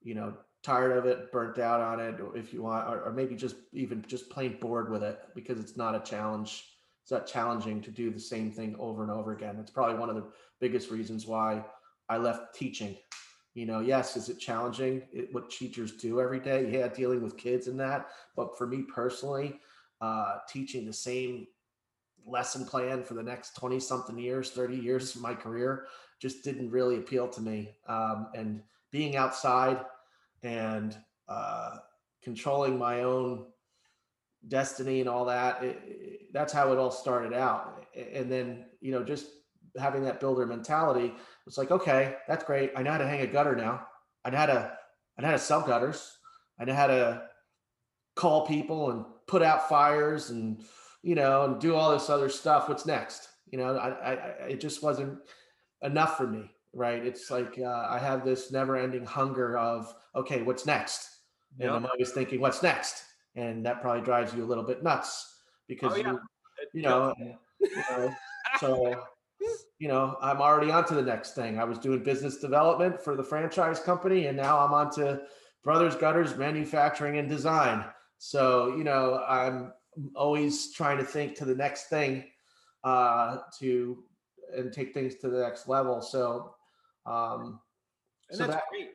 you 0.02 0.16
know, 0.16 0.34
tired 0.66 0.98
of 0.98 1.06
it, 1.06 1.32
burnt 1.32 1.60
out 1.60 1.80
on 1.80 2.00
it, 2.00 2.16
if 2.34 2.52
you 2.52 2.64
want, 2.64 2.88
or, 2.90 3.04
or 3.04 3.14
maybe 3.14 3.36
just 3.36 3.56
even 3.72 4.04
just 4.08 4.30
plain 4.30 4.58
bored 4.60 4.90
with 4.90 5.04
it 5.04 5.22
because 5.36 5.60
it's 5.60 5.78
not 5.78 5.96
a 5.96 6.00
challenge. 6.00 6.66
It's 7.04 7.12
not 7.12 7.28
challenging 7.28 7.82
to 7.82 7.92
do 7.92 8.10
the 8.10 8.20
same 8.20 8.52
thing 8.52 8.76
over 8.80 9.04
and 9.04 9.12
over 9.12 9.34
again. 9.34 9.58
It's 9.60 9.70
probably 9.70 9.96
one 9.96 10.10
of 10.10 10.16
the 10.16 10.26
biggest 10.60 10.90
reasons 10.90 11.28
why 11.28 11.64
I 12.10 12.18
left 12.18 12.56
teaching. 12.56 12.98
You 13.54 13.68
know, 13.68 13.80
yes, 13.80 14.18
is 14.18 14.28
it 14.28 14.40
challenging 14.40 15.04
it, 15.14 15.30
what 15.32 15.52
teachers 15.52 15.94
do 15.94 16.20
every 16.20 16.40
day? 16.40 16.68
Yeah, 16.70 16.88
dealing 16.88 17.22
with 17.22 17.38
kids 17.38 17.68
and 17.68 17.80
that. 17.80 18.08
But 18.36 18.58
for 18.58 18.66
me 18.66 18.84
personally, 18.84 19.60
uh, 20.02 20.40
teaching 20.50 20.86
the 20.86 20.94
same 20.94 21.48
lesson 22.26 22.66
plan 22.66 23.04
for 23.04 23.14
the 23.14 23.24
next 23.24 23.56
20 23.56 23.80
something 23.80 24.18
years, 24.18 24.50
30 24.50 24.76
years 24.76 25.16
of 25.16 25.22
my 25.22 25.36
career 25.36 25.86
just 26.20 26.44
didn't 26.44 26.72
really 26.72 26.98
appeal 26.98 27.28
to 27.28 27.42
me. 27.42 27.76
Um, 27.88 28.28
and 28.34 28.64
being 28.92 29.16
outside 29.16 29.86
and 30.46 30.96
uh, 31.28 31.78
controlling 32.24 32.78
my 32.78 33.02
own 33.02 33.46
destiny 34.48 35.00
and 35.00 35.10
all 35.10 35.26
that, 35.26 35.64
it, 35.64 35.82
it, 35.86 36.20
that's 36.34 36.54
how 36.54 36.72
it 36.72 36.78
all 36.78 36.92
started 36.92 37.34
out. 37.34 37.86
And 38.14 38.32
then, 38.32 38.66
you 38.80 38.92
know, 38.92 39.04
just 39.04 39.28
having 39.78 40.04
that 40.04 40.20
builder 40.20 40.46
mentality, 40.46 41.14
it's 41.48 41.58
like, 41.58 41.72
okay, 41.72 42.16
that's 42.28 42.44
great. 42.46 42.72
I 42.76 42.84
know 42.84 42.92
how 42.92 42.98
to 43.00 43.08
hang 43.08 43.22
a 43.22 43.28
gutter 43.28 43.56
now. 43.56 43.88
I 44.24 44.30
know 44.30 44.38
how 44.38 44.46
to, 44.46 44.78
I 45.18 45.22
know 45.22 45.28
how 45.28 45.34
to 45.34 45.40
sell 45.40 45.62
gutters. 45.62 46.18
I 46.60 46.66
know 46.66 46.74
how 46.74 46.88
to 46.88 47.24
call 48.16 48.46
people 48.48 48.92
and 48.92 49.06
put 49.28 49.42
out 49.42 49.68
fires 49.68 50.30
and, 50.30 50.62
you 51.04 51.16
know, 51.16 51.44
and 51.44 51.60
do 51.60 51.76
all 51.76 51.92
this 51.92 52.10
other 52.10 52.30
stuff. 52.30 52.70
What's 52.70 52.86
next? 52.86 53.28
You 53.52 53.58
know, 53.58 53.76
I, 53.78 53.90
I, 53.90 54.14
it 54.50 54.62
just 54.62 54.82
wasn't 54.84 55.20
enough 55.82 56.18
for 56.18 56.28
me. 56.28 56.52
Right. 56.76 57.04
It's 57.06 57.32
like, 57.32 57.58
uh, 57.58 57.88
I 57.90 57.98
have 57.98 58.26
this 58.26 58.52
never 58.52 58.76
ending 58.76 59.06
hunger 59.06 59.58
of, 59.58 59.96
okay, 60.16 60.42
what's 60.42 60.66
next? 60.66 61.10
And 61.60 61.70
yep. 61.70 61.74
I'm 61.74 61.86
always 61.86 62.12
thinking, 62.12 62.42
what's 62.42 62.62
next? 62.62 63.06
And 63.36 63.66
that 63.66 63.82
probably 63.82 64.02
drives 64.02 64.34
you 64.34 64.44
a 64.44 64.46
little 64.46 64.64
bit 64.64 64.84
nuts 64.84 65.38
because 65.68 65.94
oh, 65.94 65.96
yeah. 65.96 66.12
you, 66.12 66.20
you 66.74 66.82
know, 66.82 67.14
you 67.18 67.36
know 67.90 68.16
so 68.60 69.06
you 69.80 69.88
know, 69.88 70.18
I'm 70.22 70.42
already 70.42 70.72
on 70.72 70.86
to 70.86 70.96
the 70.96 71.02
next 71.02 71.36
thing. 71.36 71.60
I 71.60 71.64
was 71.64 71.78
doing 71.78 72.04
business 72.04 72.38
development 72.38 73.02
for 73.02 73.16
the 73.16 73.24
franchise 73.24 73.80
company, 73.80 74.28
and 74.28 74.38
now 74.38 74.60
I'm 74.60 74.74
on 74.74 74.90
to 74.92 75.22
Brothers 75.64 75.96
Gutters 75.96 76.38
Manufacturing 76.38 77.18
and 77.18 77.28
Design. 77.28 77.84
So, 78.18 78.76
you 78.78 78.84
know, 78.84 79.24
I'm 79.28 79.74
always 80.16 80.74
trying 80.74 80.98
to 81.00 81.04
think 81.04 81.36
to 81.38 81.46
the 81.46 81.56
next 81.56 81.86
thing 81.90 82.26
uh, 82.84 83.40
to 83.60 84.04
and 84.56 84.72
take 84.72 84.94
things 84.94 85.16
to 85.16 85.30
the 85.30 85.42
next 85.42 85.68
level. 85.68 86.02
So, 86.02 86.56
um, 87.06 87.60
and 88.30 88.38
so 88.38 88.44
that's 88.48 88.56
that, 88.56 88.64
great. 88.70 88.90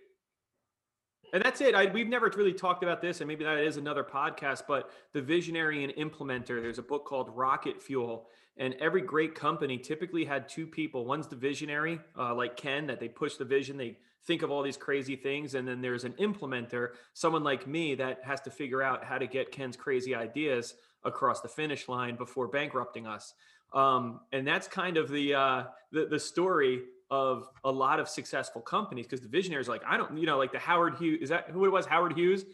And 1.32 1.42
that's 1.42 1.60
it. 1.60 1.74
I, 1.74 1.86
we've 1.86 2.08
never 2.08 2.32
really 2.36 2.52
talked 2.52 2.82
about 2.82 3.00
this, 3.00 3.20
and 3.20 3.28
maybe 3.28 3.44
that 3.44 3.58
is 3.58 3.76
another 3.76 4.02
podcast. 4.02 4.62
But 4.66 4.90
the 5.12 5.22
visionary 5.22 5.84
and 5.84 5.92
implementer. 5.94 6.60
There's 6.60 6.78
a 6.78 6.82
book 6.82 7.04
called 7.06 7.30
Rocket 7.34 7.80
Fuel, 7.82 8.26
and 8.56 8.74
every 8.74 9.00
great 9.00 9.34
company 9.34 9.78
typically 9.78 10.24
had 10.24 10.48
two 10.48 10.66
people. 10.66 11.04
One's 11.04 11.28
the 11.28 11.36
visionary, 11.36 12.00
uh, 12.18 12.34
like 12.34 12.56
Ken, 12.56 12.86
that 12.88 13.00
they 13.00 13.08
push 13.08 13.36
the 13.36 13.44
vision, 13.44 13.76
they 13.76 13.96
think 14.26 14.42
of 14.42 14.50
all 14.50 14.62
these 14.62 14.76
crazy 14.76 15.16
things. 15.16 15.54
And 15.54 15.66
then 15.66 15.80
there's 15.80 16.04
an 16.04 16.12
implementer, 16.20 16.90
someone 17.14 17.42
like 17.42 17.66
me 17.66 17.94
that 17.96 18.20
has 18.24 18.40
to 18.42 18.50
figure 18.50 18.82
out 18.82 19.04
how 19.04 19.18
to 19.18 19.26
get 19.26 19.50
Ken's 19.50 19.76
crazy 19.76 20.14
ideas 20.14 20.74
across 21.04 21.40
the 21.40 21.48
finish 21.48 21.88
line 21.88 22.16
before 22.16 22.48
bankrupting 22.48 23.06
us. 23.06 23.32
Um, 23.72 24.20
and 24.32 24.46
that's 24.46 24.68
kind 24.68 24.96
of 24.96 25.08
the, 25.08 25.34
uh, 25.34 25.64
the, 25.92 26.06
the 26.06 26.20
story 26.20 26.82
of 27.10 27.48
a 27.64 27.70
lot 27.70 27.98
of 27.98 28.08
successful 28.08 28.60
companies 28.60 29.06
because 29.06 29.20
the 29.20 29.28
visionaries 29.28 29.68
like 29.68 29.82
I 29.86 29.96
don't 29.96 30.16
you 30.16 30.26
know 30.26 30.38
like 30.38 30.52
the 30.52 30.58
Howard 30.58 30.96
Hughes 30.96 31.20
is 31.22 31.28
that 31.30 31.50
who 31.50 31.64
it 31.64 31.72
was 31.72 31.86
Howard 31.86 32.12
Hughes 32.16 32.44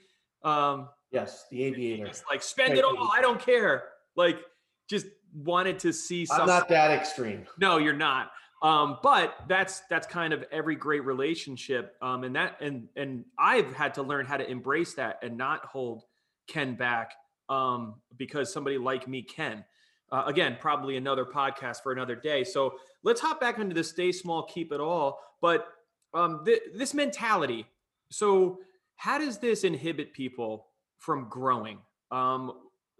um 0.43 0.89
yes 1.11 1.47
the 1.51 1.65
aviator 1.65 2.11
like 2.31 2.43
spend 2.43 2.75
it 2.75 2.85
all 2.85 3.11
I 3.15 3.21
don't 3.21 3.41
care 3.41 3.85
like 4.17 4.39
just 4.89 5.07
wanted 5.35 5.79
to 5.81 5.93
see. 5.93 6.27
I'm 6.31 6.47
not 6.47 6.69
that 6.69 6.91
extreme. 6.91 7.47
No, 7.59 7.79
you're 7.79 7.93
not. 7.93 8.31
Um, 8.63 8.99
but 9.03 9.37
that's 9.49 9.81
that's 9.91 10.07
kind 10.07 10.33
of 10.33 10.45
every 10.51 10.77
great 10.77 11.05
relationship. 11.05 11.95
Um, 12.01 12.25
and 12.25 12.35
that 12.37 12.57
and 12.61 12.89
and 12.97 13.25
I've 13.39 13.73
had 13.75 13.95
to 13.95 14.03
learn 14.03 14.27
how 14.27 14.39
to 14.39 14.49
embrace 14.49 14.95
that 14.95 15.19
and 15.23 15.37
not 15.37 15.67
hold 15.67 16.05
Ken 16.49 16.75
back 16.75 17.13
um, 17.49 17.97
because 18.17 18.53
somebody 18.53 18.79
like 18.79 19.07
me 19.07 19.23
can. 19.23 19.65
Uh, 20.13 20.25
again, 20.27 20.57
probably 20.61 20.97
another 20.97 21.25
podcast 21.25 21.83
for 21.83 21.93
another 21.93 22.15
day. 22.15 22.45
So 22.45 22.75
let's 23.03 23.21
hop 23.21 23.41
back 23.41 23.59
into 23.59 23.75
the 23.75 23.83
stay 23.83 24.13
small, 24.13 24.45
keep 24.45 24.73
it 24.73 24.81
all. 24.81 25.19
But 25.41 25.67
um, 26.15 26.45
th- 26.45 26.63
this 26.75 26.95
mentality. 26.95 27.67
So 28.11 28.61
how 28.97 29.19
does 29.19 29.39
this 29.39 29.65
inhibit 29.65 30.13
people 30.13 30.67
from 30.97 31.29
growing? 31.29 31.79
Um, 32.11 32.53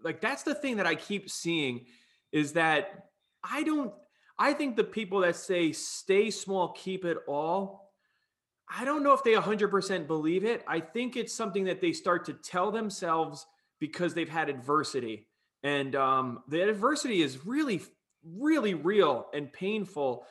like 0.03 0.21
that's 0.21 0.43
the 0.43 0.53
thing 0.53 0.77
that 0.77 0.85
I 0.85 0.95
keep 0.95 1.29
seeing 1.29 1.85
is 2.31 2.53
that 2.53 3.07
I 3.43 3.63
don't 3.63 3.93
I 4.39 4.53
think 4.53 4.75
the 4.75 4.83
people 4.83 5.21
that 5.21 5.35
say 5.35 5.71
stay 5.71 6.29
small, 6.29 6.73
keep 6.73 7.05
it 7.05 7.17
all, 7.27 7.91
I 8.69 8.85
don't 8.85 9.03
know 9.03 9.13
if 9.13 9.23
they 9.23 9.33
100% 9.33 10.07
believe 10.07 10.43
it. 10.43 10.63
I 10.67 10.79
think 10.79 11.15
it's 11.15 11.33
something 11.33 11.65
that 11.65 11.81
they 11.81 11.93
start 11.93 12.25
to 12.25 12.33
tell 12.33 12.71
themselves 12.71 13.45
because 13.79 14.13
they've 14.13 14.29
had 14.29 14.49
adversity. 14.49 15.26
And 15.63 15.95
um, 15.95 16.43
the 16.47 16.67
adversity 16.67 17.21
is 17.21 17.45
really, 17.45 17.81
really 18.23 18.73
real 18.73 19.27
and 19.33 19.51
painful. 19.51 20.25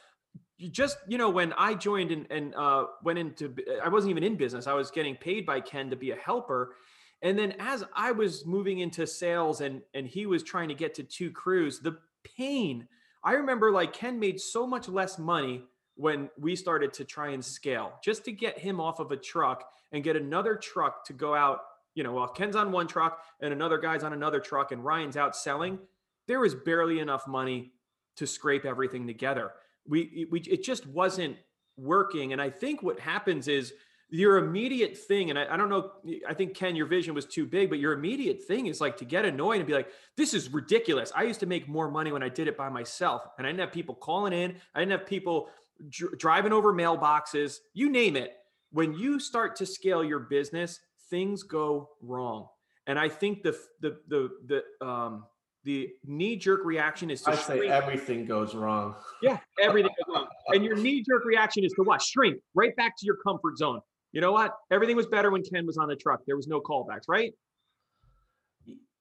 You 0.59 0.71
just, 0.71 0.97
you 1.09 1.19
know, 1.19 1.31
when 1.31 1.53
I 1.55 1.75
joined 1.75 2.13
and, 2.13 2.27
and 2.31 2.55
uh, 2.55 2.85
went 3.03 3.19
into, 3.19 3.55
I 3.83 3.89
wasn't 3.89 4.11
even 4.11 4.25
in 4.25 4.37
business. 4.37 4.67
I 4.67 4.73
was 4.75 4.91
getting 4.91 5.17
paid 5.17 5.45
by 5.45 5.61
Ken 5.61 5.91
to 5.91 5.97
be 5.97 6.13
a 6.13 6.17
helper. 6.17 6.75
And 7.23 7.39
then 7.39 7.55
as 7.59 7.85
I 7.95 8.13
was 8.13 8.47
moving 8.47 8.81
into 8.81 9.07
sales 9.07 9.61
and 9.61 9.83
and 9.95 10.07
he 10.07 10.27
was 10.27 10.43
trying 10.43 10.69
to 10.69 10.75
get 10.75 10.95
to 10.95 11.03
two 11.03 11.31
crews, 11.31 11.81
the 11.81 11.99
pain. 12.37 12.89
I 13.25 13.33
remember 13.33 13.73
like 13.73 13.93
Ken 13.93 14.21
made 14.21 14.41
so 14.41 14.67
much 14.67 14.89
less 14.89 15.19
money 15.19 15.65
when 15.97 16.29
we 16.39 16.55
started 16.55 16.93
to 16.95 17.05
try 17.05 17.31
and 17.31 17.45
scale 17.45 17.95
just 18.05 18.25
to 18.27 18.33
get 18.33 18.59
him 18.59 18.81
off 18.81 19.01
of 19.01 19.11
a 19.11 19.17
truck 19.17 19.65
and 19.93 20.05
get 20.05 20.17
another 20.17 20.55
truck 20.55 21.05
to 21.07 21.13
go 21.13 21.35
out, 21.35 21.61
you 21.97 22.05
know, 22.05 22.13
while 22.13 22.29
Ken's 22.29 22.55
on 22.55 22.71
one 22.71 22.87
truck 22.87 23.25
and 23.41 23.53
another 23.53 23.79
guy's 23.79 24.05
on 24.05 24.13
another 24.13 24.39
truck 24.39 24.71
and 24.71 24.85
Ryan's 24.85 25.17
out 25.17 25.35
selling, 25.35 25.81
there 26.29 26.39
was 26.39 26.55
barely 26.55 27.01
enough 27.01 27.27
money 27.27 27.73
to 28.17 28.27
scrape 28.27 28.65
everything 28.65 29.07
together. 29.07 29.53
We 29.89 30.29
we 30.31 30.41
it 30.41 30.63
just 30.63 30.87
wasn't 30.87 31.37
working 31.77 32.33
and 32.33 32.41
I 32.41 32.51
think 32.51 32.83
what 32.83 33.01
happens 33.01 33.49
is 33.49 33.73
your 34.09 34.37
immediate 34.37 34.97
thing, 34.97 35.31
and 35.31 35.39
I, 35.39 35.55
I, 35.55 35.57
don't 35.57 35.69
know, 35.69 35.91
I 36.29 36.33
think 36.33 36.55
Ken, 36.55 36.77
your 36.77 36.87
vision 36.87 37.13
was 37.13 37.25
too 37.27 37.45
big, 37.45 37.69
but 37.69 37.81
your 37.81 37.93
immediate 37.93 38.45
thing 38.45 38.67
is 38.67 38.81
like 38.81 38.97
to 38.99 39.05
get 39.05 39.25
annoyed 39.25 39.57
and 39.57 39.67
be 39.67 39.73
like, 39.73 39.89
this 40.17 40.33
is 40.33 40.53
ridiculous. 40.53 41.11
I 41.15 41.25
used 41.25 41.41
to 41.41 41.47
make 41.47 41.69
more 41.69 41.91
money 41.91 42.13
when 42.13 42.23
I 42.23 42.29
did 42.29 42.47
it 42.47 42.57
by 42.57 42.69
myself, 42.69 43.27
and 43.37 43.47
I 43.47 43.51
didn't 43.51 43.61
have 43.61 43.73
people 43.73 43.97
calling 43.97 44.33
in, 44.33 44.57
I 44.75 44.79
didn't 44.79 44.93
have 44.93 45.07
people 45.07 45.49
dr- 45.89 46.17
driving 46.19 46.53
over 46.53 46.73
mailboxes, 46.73 47.59
you 47.75 47.91
name 47.91 48.15
it. 48.17 48.37
When 48.71 48.95
you 48.95 49.19
start 49.19 49.57
to 49.57 49.67
scale 49.67 50.05
your 50.05 50.21
business, 50.21 50.79
things 51.11 51.43
go 51.43 51.91
wrong. 52.03 52.49
And 52.87 52.99
I 52.99 53.09
think 53.09 53.43
the 53.43 53.59
the 53.81 53.99
the 54.09 54.31
the 54.47 54.87
um 54.87 55.25
the 55.65 55.91
knee 56.05 56.37
jerk 56.37 56.65
reaction 56.65 57.11
is 57.11 57.23
to 57.23 57.31
I 57.31 57.35
say 57.35 57.69
everything 57.69 58.25
goes 58.25 58.55
wrong. 58.55 58.95
Yeah, 59.21 59.39
everything 59.61 59.91
goes 60.07 60.15
wrong. 60.15 60.29
And 60.49 60.65
your 60.65 60.77
knee 60.77 61.03
jerk 61.03 61.25
reaction 61.25 61.65
is 61.65 61.73
to 61.73 61.83
what? 61.83 62.01
Shrink 62.01 62.39
right 62.55 62.75
back 62.77 62.97
to 62.99 63.07
your 63.07 63.17
comfort 63.17 63.59
zone 63.59 63.81
you 64.17 64.23
know 64.23 64.33
what? 64.33 64.57
Everything 64.71 64.97
was 64.97 65.07
better 65.07 65.31
when 65.31 65.43
Ken 65.43 65.67
was 65.67 65.77
on 65.77 65.89
the 65.89 65.95
truck. 65.95 66.21
There 66.27 66.37
was 66.37 66.49
no 66.49 66.59
callbacks, 66.59 67.03
right? 67.07 67.35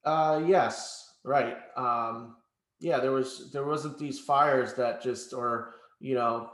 Uh, 0.04 0.42
yes, 0.46 1.14
right. 1.24 1.56
Um, 1.74 2.36
yeah, 2.80 3.00
there 3.00 3.12
was 3.12 3.50
there 3.50 3.64
wasn't 3.64 3.96
these 3.96 4.20
fires 4.20 4.74
that 4.74 5.02
just 5.02 5.32
or 5.32 5.76
you 6.00 6.16
know, 6.16 6.50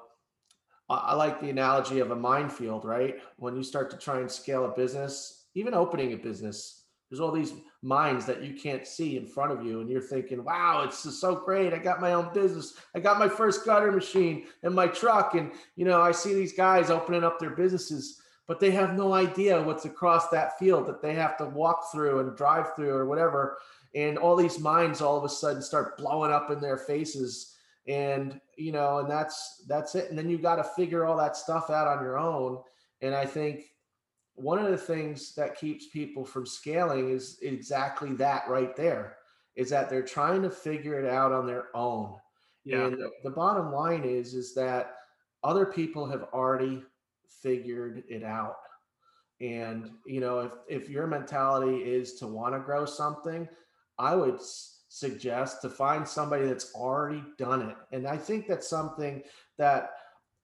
I, 0.89 0.95
I 0.95 1.15
like 1.15 1.41
the 1.41 1.51
analogy 1.51 1.99
of 1.99 2.13
a 2.13 2.15
minefield, 2.17 2.85
right? 2.85 3.17
When 3.37 3.57
you 3.57 3.65
start 3.65 3.91
to 3.91 3.97
try 3.97 4.21
and 4.21 4.31
scale 4.31 4.65
a 4.65 4.69
business, 4.69 5.42
even 5.55 5.75
opening 5.75 6.13
a 6.13 6.17
business, 6.17 6.85
there's 7.11 7.21
all 7.21 7.33
these 7.33 7.53
mines 7.83 8.25
that 8.27 8.43
you 8.43 8.55
can't 8.55 8.87
see 8.87 9.17
in 9.17 9.27
front 9.27 9.53
of 9.53 9.65
you, 9.65 9.81
and 9.81 9.91
you're 9.91 10.01
thinking, 10.01 10.45
"Wow, 10.45 10.83
it's 10.85 10.99
so 11.21 11.35
great! 11.35 11.75
I 11.75 11.79
got 11.79 12.01
my 12.01 12.15
own 12.15 12.33
business. 12.33 12.75
I 12.95 13.01
got 13.01 13.19
my 13.19 13.29
first 13.29 13.65
gutter 13.65 13.93
machine 13.93 14.47
and 14.63 14.75
my 14.75 14.87
truck, 14.87 15.35
and 15.35 15.53
you 15.77 15.85
know, 15.85 16.01
I 16.01 16.13
see 16.13 16.33
these 16.35 16.55
guys 16.55 16.91
opening 16.91 17.25
up 17.25 17.39
their 17.39 17.51
businesses." 17.51 18.23
but 18.53 18.61
they 18.61 18.71
have 18.71 18.95
no 18.95 19.13
idea 19.15 19.63
what's 19.63 19.85
across 19.85 20.29
that 20.29 20.59
field 20.59 20.87
that 20.87 21.01
they 21.01 21.15
have 21.15 21.37
to 21.39 21.47
walk 21.47 21.91
through 21.93 22.21
and 22.21 22.37
drive 22.37 22.75
through 22.75 22.95
or 22.95 23.07
whatever. 23.07 23.59
And 23.95 24.19
all 24.19 24.37
these 24.37 24.59
mines 24.59 25.01
all 25.01 25.17
of 25.17 25.25
a 25.25 25.29
sudden 25.29 25.63
start 25.63 25.97
blowing 25.97 26.33
up 26.33 26.51
in 26.51 26.61
their 26.61 26.79
faces. 26.79 27.57
And, 27.87 28.41
you 28.57 28.73
know, 28.73 28.99
and 28.99 29.11
that's 29.11 29.65
that's 29.69 29.95
it. 29.95 30.11
And 30.11 30.19
then 30.19 30.29
you 30.29 30.39
got 30.39 30.57
to 30.57 30.65
figure 30.65 31.05
all 31.05 31.17
that 31.19 31.37
stuff 31.37 31.71
out 31.71 31.87
on 31.87 32.03
your 32.03 32.19
own. 32.19 32.59
And 33.01 33.15
I 33.15 33.27
think 33.27 33.65
one 34.35 34.59
of 34.59 34.71
the 34.71 34.79
things 34.79 35.35
that 35.35 35.59
keeps 35.59 35.89
people 35.89 36.25
from 36.25 36.47
scaling 36.47 37.11
is 37.11 37.39
exactly 37.43 38.13
that 38.15 38.49
right 38.49 38.75
there 38.77 39.17
is 39.57 39.69
that 39.71 39.91
they're 39.91 40.03
trying 40.03 40.43
to 40.43 40.51
figure 40.51 40.99
it 40.99 41.09
out 41.09 41.33
on 41.33 41.47
their 41.47 41.67
own. 41.75 42.17
Yeah. 42.65 42.87
And 42.87 42.99
the 43.23 43.31
bottom 43.31 43.73
line 43.73 44.05
is 44.05 44.35
is 44.35 44.55
that 44.55 44.95
other 45.45 45.67
people 45.67 46.09
have 46.09 46.25
already 46.33 46.83
figured 47.43 48.05
it 48.09 48.23
out. 48.23 48.57
And 49.41 49.91
you 50.07 50.21
know, 50.21 50.41
if 50.41 50.53
if 50.69 50.89
your 50.89 51.07
mentality 51.07 51.79
is 51.79 52.15
to 52.15 52.27
want 52.27 52.55
to 52.55 52.61
grow 52.61 52.87
something, 52.87 53.49
I 53.99 54.15
would 54.15 54.39
suggest 54.89 55.63
to 55.63 55.69
find 55.69 56.07
somebody 56.07 56.47
that's 56.47 56.75
already 56.75 57.23
done 57.39 57.63
it. 57.63 57.77
And 57.91 58.07
I 58.07 58.17
think 58.17 58.47
that's 58.47 58.69
something 58.69 59.23
that 59.59 59.91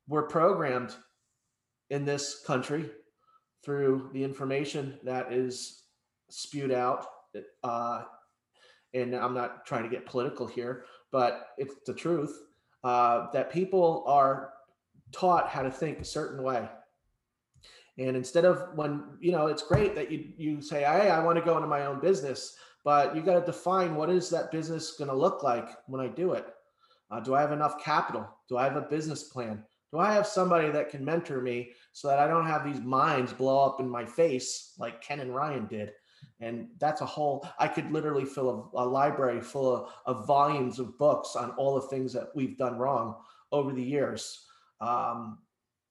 we're 0.09 0.27
programmed 0.27 0.97
in 1.91 2.05
this 2.05 2.43
country 2.47 2.91
through 3.65 4.11
the 4.13 4.23
information 4.23 4.99
that 5.05 5.33
is 5.33 5.83
spewed 6.29 6.73
out. 6.73 7.07
Uh, 7.63 8.05
and 8.95 9.15
I'm 9.15 9.35
not 9.35 9.67
trying 9.67 9.83
to 9.83 9.89
get 9.89 10.07
political 10.07 10.47
here, 10.47 10.85
but 11.11 11.51
it's 11.59 11.75
the 11.87 11.95
truth 11.95 12.47
uh, 12.85 13.27
that 13.33 13.53
people 13.53 14.05
are 14.07 14.55
taught 15.13 15.49
how 15.49 15.63
to 15.63 15.71
think 15.71 16.01
a 16.01 16.05
certain 16.05 16.43
way. 16.43 16.69
And 17.99 18.17
instead 18.17 18.45
of 18.45 18.69
when, 18.77 19.03
you 19.21 19.33
know, 19.33 19.49
it's 19.49 19.63
great 19.63 19.95
that 19.97 20.11
you, 20.11 20.29
you 20.37 20.63
say, 20.63 20.81
Hey, 20.81 21.11
I 21.11 21.23
want 21.23 21.37
to 21.37 21.45
go 21.45 21.57
into 21.57 21.69
my 21.69 21.87
own 21.87 22.01
business, 22.01 22.57
but 22.85 23.15
you 23.15 23.23
got 23.23 23.41
to 23.41 23.45
define 23.45 23.97
what 23.97 24.09
is 24.09 24.31
that 24.31 24.53
business 24.53 24.93
going 24.93 25.11
to 25.11 25.17
look 25.17 25.43
like 25.43 25.69
when 25.87 26.01
I 26.01 26.09
do 26.09 26.33
it? 26.33 26.47
Uh, 27.11 27.21
do 27.21 27.35
I 27.35 27.41
have 27.41 27.53
enough 27.53 27.83
capital? 27.83 28.29
Do 28.49 28.57
I 28.57 28.65
have 28.65 28.77
a 28.77 28.83
business 28.83 29.25
plan? 29.25 29.65
Do 29.93 29.99
I 29.99 30.13
have 30.13 30.27
somebody 30.27 30.71
that 30.71 30.91
can 30.91 31.05
mentor 31.05 31.41
me 31.41 31.73
so 31.93 32.09
that 32.09 32.19
I 32.19 32.29
don't 32.29 32.47
have 32.47 32.65
these 32.65 32.81
minds 32.81 33.33
blow 33.33 33.65
up 33.65 33.81
in 33.81 33.89
my 33.89 34.05
face 34.05 34.75
like 34.79 35.01
Ken 35.01 35.21
and 35.21 35.35
Ryan 35.35 35.67
did? 35.67 35.93
And 36.41 36.69
that's 36.79 37.01
a 37.01 37.07
whole, 37.07 37.49
I 37.59 37.69
could 37.69 37.91
literally 37.91 38.25
fill 38.25 38.71
a, 38.75 38.83
a 38.83 38.85
library 38.85 39.41
full 39.41 39.75
of, 39.75 39.93
of, 40.07 40.27
volumes 40.27 40.79
of 40.79 40.97
books 40.99 41.37
on 41.37 41.51
all 41.53 41.75
the 41.75 41.89
things 41.89 42.13
that 42.13 42.29
we've 42.35 42.57
done 42.59 42.79
wrong 42.79 43.17
over 43.51 43.73
the 43.73 43.83
years. 43.83 44.45
Um, 44.81 45.39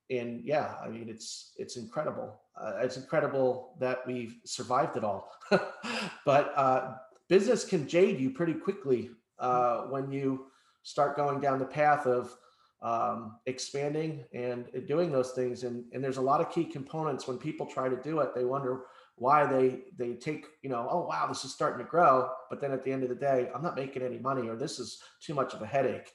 and 0.09 0.43
yeah, 0.43 0.75
I 0.83 0.87
mean, 0.87 1.09
it's, 1.09 1.53
it's 1.57 1.75
incredible. 1.75 2.39
Uh, 2.59 2.73
it's 2.81 2.97
incredible 2.97 3.75
that 3.79 4.07
we've 4.07 4.35
survived 4.45 4.95
it 4.95 5.03
all. 5.03 5.31
but 6.25 6.53
uh, 6.55 6.95
business 7.27 7.65
can 7.65 7.87
jade 7.87 8.19
you 8.19 8.29
pretty 8.29 8.53
quickly 8.53 9.09
uh, 9.39 9.81
when 9.83 10.11
you 10.11 10.45
start 10.83 11.17
going 11.17 11.41
down 11.41 11.59
the 11.59 11.65
path 11.65 12.05
of 12.05 12.33
um, 12.81 13.37
expanding 13.45 14.25
and 14.33 14.65
doing 14.87 15.11
those 15.11 15.31
things. 15.31 15.63
And, 15.63 15.83
and 15.93 16.03
there's 16.03 16.17
a 16.17 16.21
lot 16.21 16.41
of 16.41 16.51
key 16.51 16.65
components 16.65 17.27
when 17.27 17.37
people 17.37 17.65
try 17.65 17.89
to 17.89 17.95
do 17.97 18.19
it. 18.19 18.35
They 18.35 18.45
wonder 18.45 18.81
why 19.19 19.47
they 19.47 19.79
they 19.97 20.13
take 20.13 20.45
you 20.61 20.69
know 20.69 20.87
oh 20.91 21.07
wow 21.07 21.25
this 21.27 21.43
is 21.43 21.51
starting 21.51 21.83
to 21.83 21.89
grow, 21.89 22.29
but 22.49 22.61
then 22.61 22.71
at 22.71 22.83
the 22.83 22.91
end 22.91 23.03
of 23.03 23.09
the 23.09 23.15
day 23.15 23.49
I'm 23.53 23.63
not 23.63 23.75
making 23.75 24.03
any 24.03 24.19
money 24.19 24.47
or 24.47 24.55
this 24.55 24.79
is 24.79 25.01
too 25.19 25.33
much 25.33 25.53
of 25.53 25.61
a 25.61 25.65
headache. 25.65 26.11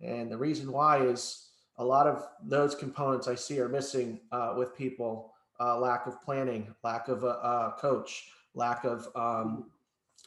And 0.00 0.30
the 0.30 0.38
reason 0.38 0.72
why 0.72 1.02
is 1.04 1.50
a 1.76 1.84
lot 1.84 2.06
of 2.06 2.26
those 2.42 2.74
components 2.74 3.28
I 3.28 3.34
see 3.34 3.60
are 3.60 3.68
missing 3.68 4.20
uh, 4.32 4.54
with 4.56 4.74
people: 4.74 5.34
uh, 5.60 5.78
lack 5.78 6.06
of 6.06 6.22
planning, 6.22 6.74
lack 6.82 7.08
of 7.08 7.22
a, 7.22 7.26
a 7.26 7.76
coach, 7.78 8.30
lack 8.54 8.84
of 8.84 9.08
um, 9.14 9.70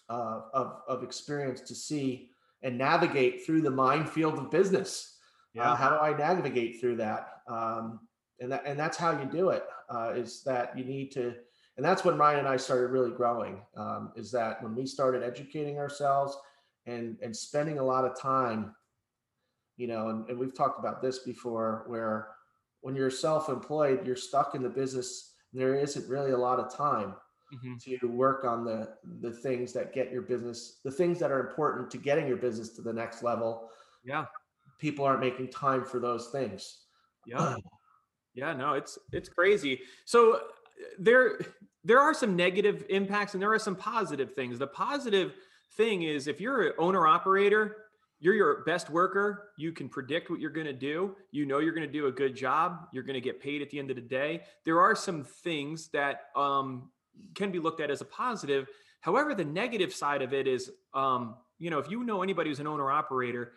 uh, 0.07 0.41
of, 0.53 0.81
of 0.87 1.03
experience 1.03 1.61
to 1.61 1.73
see 1.73 2.29
and 2.61 2.77
navigate 2.77 3.43
through 3.43 3.61
the 3.61 3.71
minefield 3.71 4.37
of 4.37 4.51
business 4.51 5.10
yeah. 5.53 5.71
Uh, 5.71 5.75
how 5.75 5.89
do 5.89 5.95
I 5.97 6.17
navigate 6.17 6.79
through 6.79 6.97
that? 6.97 7.41
Um, 7.47 7.99
and 8.39 8.51
that 8.51 8.63
and 8.65 8.79
that's 8.79 8.97
how 8.97 9.11
you 9.11 9.25
do 9.25 9.49
it. 9.49 9.63
Uh, 9.89 10.13
is 10.15 10.43
that 10.43 10.77
you 10.77 10.85
need 10.85 11.11
to, 11.11 11.33
and 11.77 11.85
that's 11.85 12.03
when 12.03 12.17
Ryan 12.17 12.39
and 12.39 12.47
I 12.47 12.57
started 12.57 12.87
really 12.87 13.11
growing. 13.11 13.61
Um, 13.75 14.11
is 14.15 14.31
that 14.31 14.63
when 14.63 14.75
we 14.75 14.85
started 14.85 15.23
educating 15.23 15.77
ourselves 15.77 16.37
and 16.85 17.17
and 17.21 17.35
spending 17.35 17.79
a 17.79 17.83
lot 17.83 18.05
of 18.05 18.19
time, 18.19 18.73
you 19.77 19.87
know, 19.87 20.09
and, 20.09 20.29
and 20.29 20.39
we've 20.39 20.55
talked 20.55 20.79
about 20.79 21.01
this 21.01 21.19
before, 21.19 21.83
where 21.87 22.29
when 22.81 22.95
you're 22.95 23.11
self-employed, 23.11 24.07
you're 24.07 24.15
stuck 24.15 24.55
in 24.55 24.63
the 24.63 24.69
business. 24.69 25.33
There 25.53 25.75
isn't 25.75 26.09
really 26.09 26.31
a 26.31 26.37
lot 26.37 26.59
of 26.59 26.73
time 26.73 27.13
mm-hmm. 27.53 27.97
to 27.99 28.07
work 28.07 28.45
on 28.45 28.63
the 28.63 28.93
the 29.19 29.31
things 29.31 29.73
that 29.73 29.93
get 29.93 30.11
your 30.11 30.21
business, 30.21 30.79
the 30.85 30.91
things 30.91 31.19
that 31.19 31.29
are 31.29 31.41
important 31.41 31.91
to 31.91 31.97
getting 31.97 32.25
your 32.25 32.37
business 32.37 32.69
to 32.69 32.81
the 32.81 32.93
next 32.93 33.21
level. 33.21 33.69
Yeah 34.05 34.25
people 34.81 35.05
aren't 35.05 35.21
making 35.21 35.47
time 35.47 35.85
for 35.85 35.99
those 35.99 36.27
things. 36.27 36.79
Yeah. 37.25 37.55
Yeah, 38.33 38.53
no, 38.53 38.73
it's 38.73 38.97
it's 39.11 39.29
crazy. 39.29 39.81
So 40.05 40.41
there 40.97 41.39
there 41.83 41.99
are 41.99 42.13
some 42.13 42.35
negative 42.35 42.85
impacts 42.89 43.33
and 43.33 43.41
there 43.41 43.53
are 43.53 43.59
some 43.59 43.75
positive 43.75 44.33
things. 44.33 44.57
The 44.57 44.67
positive 44.67 45.33
thing 45.75 46.03
is 46.03 46.27
if 46.27 46.41
you're 46.41 46.67
an 46.67 46.73
owner 46.79 47.05
operator, 47.07 47.77
you're 48.19 48.33
your 48.33 48.63
best 48.63 48.89
worker, 48.89 49.49
you 49.57 49.71
can 49.71 49.89
predict 49.89 50.29
what 50.29 50.39
you're 50.39 50.51
going 50.51 50.67
to 50.67 50.73
do. 50.73 51.15
You 51.31 51.45
know 51.45 51.59
you're 51.59 51.73
going 51.73 51.87
to 51.87 51.91
do 51.91 52.07
a 52.07 52.11
good 52.11 52.35
job, 52.35 52.87
you're 52.93 53.03
going 53.03 53.15
to 53.15 53.21
get 53.21 53.41
paid 53.41 53.61
at 53.61 53.69
the 53.69 53.79
end 53.79 53.89
of 53.89 53.95
the 53.95 54.01
day. 54.01 54.43
There 54.63 54.79
are 54.79 54.95
some 54.95 55.23
things 55.23 55.89
that 55.89 56.27
um, 56.35 56.89
can 57.35 57.51
be 57.51 57.59
looked 57.59 57.81
at 57.81 57.91
as 57.91 58.01
a 58.01 58.05
positive. 58.05 58.67
However, 59.01 59.35
the 59.35 59.45
negative 59.45 59.93
side 59.93 60.21
of 60.21 60.33
it 60.33 60.47
is 60.47 60.71
um, 60.93 61.35
you 61.61 61.69
know, 61.69 61.77
if 61.77 61.91
you 61.91 62.03
know 62.03 62.23
anybody 62.23 62.49
who's 62.49 62.59
an 62.59 62.67
owner 62.67 62.89
operator, 62.89 63.51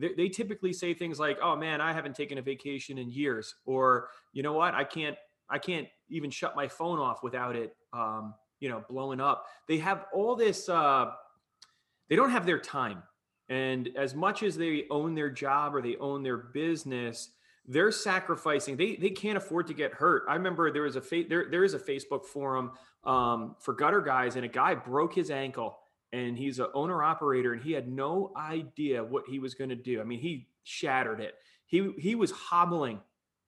they, 0.00 0.14
they 0.14 0.28
typically 0.28 0.72
say 0.72 0.94
things 0.94 1.20
like, 1.20 1.38
"Oh 1.42 1.54
man, 1.54 1.80
I 1.80 1.92
haven't 1.92 2.16
taken 2.16 2.38
a 2.38 2.42
vacation 2.42 2.98
in 2.98 3.10
years," 3.10 3.54
or 3.66 4.08
"You 4.32 4.42
know 4.42 4.54
what? 4.54 4.74
I 4.74 4.84
can't 4.84 5.16
I 5.48 5.58
can't 5.58 5.86
even 6.08 6.30
shut 6.30 6.56
my 6.56 6.66
phone 6.66 6.98
off 6.98 7.22
without 7.22 7.54
it, 7.54 7.76
um, 7.92 8.34
you 8.60 8.68
know, 8.68 8.82
blowing 8.88 9.20
up." 9.20 9.46
They 9.68 9.78
have 9.78 10.06
all 10.12 10.34
this. 10.34 10.68
Uh, 10.68 11.12
they 12.08 12.16
don't 12.16 12.30
have 12.30 12.46
their 12.46 12.58
time, 12.58 13.02
and 13.48 13.90
as 13.96 14.14
much 14.14 14.42
as 14.42 14.56
they 14.56 14.86
own 14.90 15.14
their 15.14 15.30
job 15.30 15.74
or 15.74 15.82
they 15.82 15.96
own 15.96 16.22
their 16.22 16.38
business, 16.38 17.30
they're 17.66 17.92
sacrificing. 17.92 18.76
They 18.76 18.96
they 18.96 19.10
can't 19.10 19.36
afford 19.36 19.66
to 19.66 19.74
get 19.74 19.92
hurt. 19.92 20.24
I 20.28 20.34
remember 20.34 20.72
there 20.72 20.82
was 20.82 20.96
a 20.96 21.02
fa- 21.02 21.24
there 21.28 21.48
there 21.50 21.62
is 21.62 21.74
a 21.74 21.78
Facebook 21.78 22.24
forum 22.24 22.72
um, 23.04 23.56
for 23.60 23.74
gutter 23.74 24.00
guys, 24.00 24.36
and 24.36 24.46
a 24.46 24.48
guy 24.48 24.74
broke 24.74 25.14
his 25.14 25.30
ankle 25.30 25.79
and 26.12 26.36
he's 26.36 26.58
an 26.58 26.66
owner 26.74 27.02
operator 27.02 27.52
and 27.52 27.62
he 27.62 27.72
had 27.72 27.88
no 27.88 28.32
idea 28.36 29.02
what 29.02 29.24
he 29.28 29.38
was 29.38 29.54
going 29.54 29.70
to 29.70 29.76
do. 29.76 30.00
I 30.00 30.04
mean, 30.04 30.18
he 30.18 30.48
shattered 30.64 31.20
it. 31.20 31.34
He 31.66 31.92
he 31.98 32.14
was 32.14 32.30
hobbling 32.30 33.00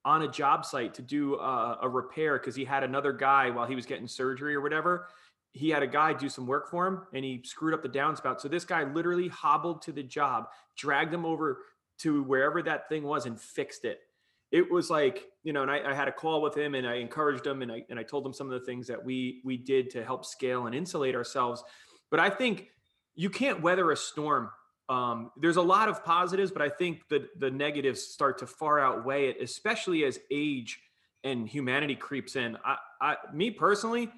on 0.05 0.22
a 0.22 0.29
job 0.29 0.64
site 0.64 0.94
to 0.94 1.03
do 1.03 1.37
a, 1.37 1.79
a 1.83 1.88
repair 1.88 2.38
because 2.38 2.55
he 2.55 2.64
had 2.64 2.83
another 2.83 3.12
guy 3.12 3.51
while 3.51 3.66
he 3.66 3.75
was 3.75 3.87
getting 3.87 4.09
surgery 4.09 4.55
or 4.55 4.61
whatever. 4.61 5.09
He 5.53 5.70
had 5.70 5.83
a 5.83 5.87
guy 5.87 6.12
do 6.14 6.29
some 6.29 6.46
work 6.46 6.70
for 6.70 6.87
him 6.87 7.03
and 7.12 7.25
he 7.25 7.42
screwed 7.44 7.75
up 7.75 7.83
the 7.83 7.88
downspout. 7.88 8.40
So 8.40 8.48
this 8.48 8.64
guy 8.64 8.85
literally 8.85 9.29
hobbled 9.29 9.83
to 9.83 9.92
the 9.92 10.03
job, 10.03 10.48
dragged 10.77 11.12
him 11.12 11.25
over 11.25 11.59
to 11.98 12.22
wherever 12.22 12.62
that 12.62 12.88
thing 12.88 13.05
was 13.05 13.27
and 13.27 13.40
fixed 13.40 13.85
it. 13.85 14.01
It 14.51 14.70
was 14.70 14.90
like, 14.90 15.27
you 15.44 15.53
know, 15.53 15.62
and 15.62 15.70
I, 15.70 15.90
I 15.90 15.94
had 15.94 16.09
a 16.09 16.12
call 16.12 16.42
with 16.42 16.57
him 16.57 16.75
and 16.75 16.87
I 16.87 16.94
encouraged 16.94 17.46
him 17.46 17.62
and 17.62 17.70
I 17.70 17.85
and 17.88 17.98
I 17.98 18.03
told 18.03 18.27
him 18.27 18.33
some 18.33 18.51
of 18.51 18.59
the 18.59 18.66
things 18.66 18.87
that 18.88 19.03
we 19.03 19.40
we 19.44 19.57
did 19.57 19.90
to 19.90 20.05
help 20.05 20.25
scale 20.25 20.66
and 20.66 20.75
insulate 20.75 21.14
ourselves 21.14 21.62
but 22.12 22.20
I 22.20 22.31
think 22.31 22.68
you 23.16 23.31
can't 23.31 23.61
weather 23.61 23.90
a 23.90 23.96
storm. 23.96 24.51
Um, 24.88 25.33
there's 25.37 25.57
a 25.57 25.62
lot 25.62 25.88
of 25.88 26.05
positives, 26.05 26.53
but 26.53 26.62
I 26.62 26.68
think 26.68 27.09
the 27.09 27.27
the 27.38 27.51
negatives 27.51 28.03
start 28.03 28.38
to 28.38 28.46
far 28.46 28.79
outweigh 28.79 29.31
it, 29.31 29.38
especially 29.42 30.05
as 30.05 30.20
age 30.31 30.81
and 31.25 31.48
humanity 31.48 31.96
creeps 31.96 32.37
in. 32.37 32.57
I, 32.64 32.77
I 33.01 33.16
me 33.33 33.51
personally, 33.51 34.11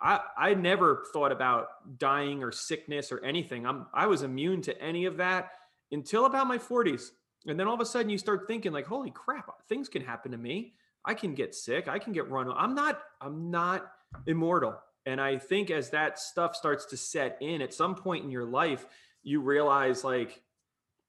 I 0.00 0.20
I 0.36 0.54
never 0.54 1.04
thought 1.12 1.32
about 1.32 1.98
dying 1.98 2.44
or 2.44 2.52
sickness 2.52 3.10
or 3.10 3.24
anything. 3.24 3.66
I'm 3.66 3.86
I 3.94 4.06
was 4.06 4.22
immune 4.22 4.62
to 4.62 4.80
any 4.80 5.06
of 5.06 5.16
that 5.16 5.50
until 5.90 6.26
about 6.26 6.46
my 6.46 6.58
40s. 6.58 7.08
And 7.46 7.58
then 7.58 7.66
all 7.66 7.74
of 7.74 7.80
a 7.80 7.86
sudden 7.86 8.10
you 8.10 8.18
start 8.18 8.46
thinking 8.46 8.72
like, 8.72 8.86
holy 8.86 9.10
crap, 9.10 9.46
things 9.68 9.88
can 9.88 10.02
happen 10.02 10.32
to 10.32 10.38
me. 10.38 10.74
I 11.04 11.14
can 11.14 11.34
get 11.34 11.54
sick. 11.54 11.88
I 11.88 11.98
can 11.98 12.12
get 12.12 12.28
run. 12.28 12.52
I'm 12.54 12.74
not, 12.74 13.00
I'm 13.22 13.50
not 13.50 13.90
immortal. 14.26 14.76
And 15.08 15.22
I 15.22 15.38
think 15.38 15.70
as 15.70 15.88
that 15.90 16.18
stuff 16.18 16.54
starts 16.54 16.84
to 16.86 16.96
set 16.98 17.38
in 17.40 17.62
at 17.62 17.72
some 17.72 17.94
point 17.94 18.24
in 18.24 18.30
your 18.30 18.44
life, 18.44 18.84
you 19.22 19.40
realize 19.40 20.04
like 20.04 20.42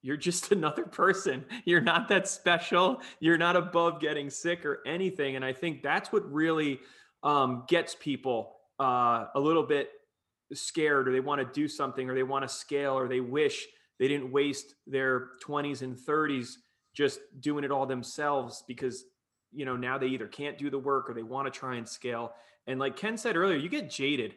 you're 0.01 0.15
just 0.15 0.51
another 0.53 0.83
person. 0.83 1.43
You're 1.65 1.81
not 1.81 2.07
that 2.07 2.27
special. 2.29 3.01
You're 3.19 3.37
not 3.37 3.57
above 3.57 3.99
getting 3.99 4.29
sick 4.29 4.65
or 4.65 4.79
anything. 4.85 5.35
And 5.35 5.43
I 5.43 5.51
think 5.51 5.83
that's 5.83 6.13
what 6.13 6.31
really 6.31 6.79
um, 7.23 7.65
gets 7.67 7.93
people 7.93 8.55
uh, 8.79 9.25
a 9.35 9.39
little 9.39 9.63
bit 9.63 9.89
scared 10.53 11.09
or 11.09 11.11
they 11.11 11.19
want 11.19 11.41
to 11.41 11.59
do 11.59 11.67
something 11.67 12.09
or 12.09 12.15
they 12.15 12.23
want 12.23 12.43
to 12.43 12.49
scale 12.49 12.93
or 12.93 13.09
they 13.09 13.19
wish 13.19 13.67
they 13.99 14.07
didn't 14.07 14.31
waste 14.31 14.75
their 14.87 15.31
20s 15.45 15.81
and 15.81 15.97
30s 15.97 16.53
just 16.93 17.19
doing 17.41 17.65
it 17.65 17.71
all 17.71 17.85
themselves 17.85 18.63
because 18.65 19.03
you 19.51 19.65
know 19.65 19.75
now 19.75 19.97
they 19.97 20.07
either 20.07 20.25
can't 20.25 20.57
do 20.57 20.71
the 20.71 20.79
work 20.79 21.07
or 21.07 21.13
they 21.13 21.21
want 21.21 21.45
to 21.45 21.59
try 21.59 21.75
and 21.75 21.87
scale 21.87 22.31
and 22.69 22.79
like 22.79 22.95
Ken 22.95 23.17
said 23.17 23.35
earlier, 23.35 23.57
you 23.57 23.67
get 23.67 23.89
jaded. 23.89 24.35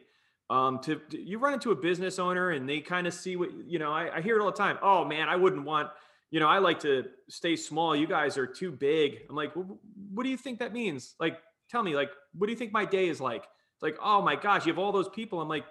Um, 0.49 0.79
to, 0.79 0.99
you 1.11 1.39
run 1.39 1.53
into 1.53 1.71
a 1.71 1.75
business 1.75 2.19
owner 2.19 2.49
and 2.49 2.67
they 2.67 2.81
kind 2.81 3.07
of 3.07 3.13
see 3.13 3.35
what 3.35 3.49
you 3.65 3.79
know. 3.79 3.91
I, 3.91 4.17
I 4.17 4.21
hear 4.21 4.37
it 4.37 4.41
all 4.41 4.51
the 4.51 4.57
time. 4.57 4.77
Oh 4.81 5.05
man, 5.05 5.29
I 5.29 5.35
wouldn't 5.35 5.63
want. 5.63 5.89
You 6.31 6.39
know, 6.39 6.47
I 6.47 6.57
like 6.57 6.79
to 6.79 7.05
stay 7.29 7.55
small. 7.55 7.95
You 7.95 8.07
guys 8.07 8.37
are 8.39 8.47
too 8.47 8.71
big. 8.71 9.19
I'm 9.29 9.35
like, 9.35 9.55
well, 9.55 9.79
what 10.11 10.23
do 10.23 10.29
you 10.29 10.37
think 10.37 10.59
that 10.59 10.73
means? 10.73 11.13
Like, 11.19 11.37
tell 11.69 11.83
me, 11.83 11.95
like, 11.95 12.09
what 12.33 12.47
do 12.47 12.51
you 12.51 12.57
think 12.57 12.73
my 12.73 12.85
day 12.85 13.07
is 13.07 13.21
like? 13.21 13.43
It's 13.75 13.83
like, 13.83 13.97
oh 14.01 14.19
my 14.21 14.35
gosh, 14.35 14.65
you 14.65 14.73
have 14.73 14.79
all 14.79 14.91
those 14.91 15.09
people. 15.09 15.39
I'm 15.41 15.47
like, 15.47 15.65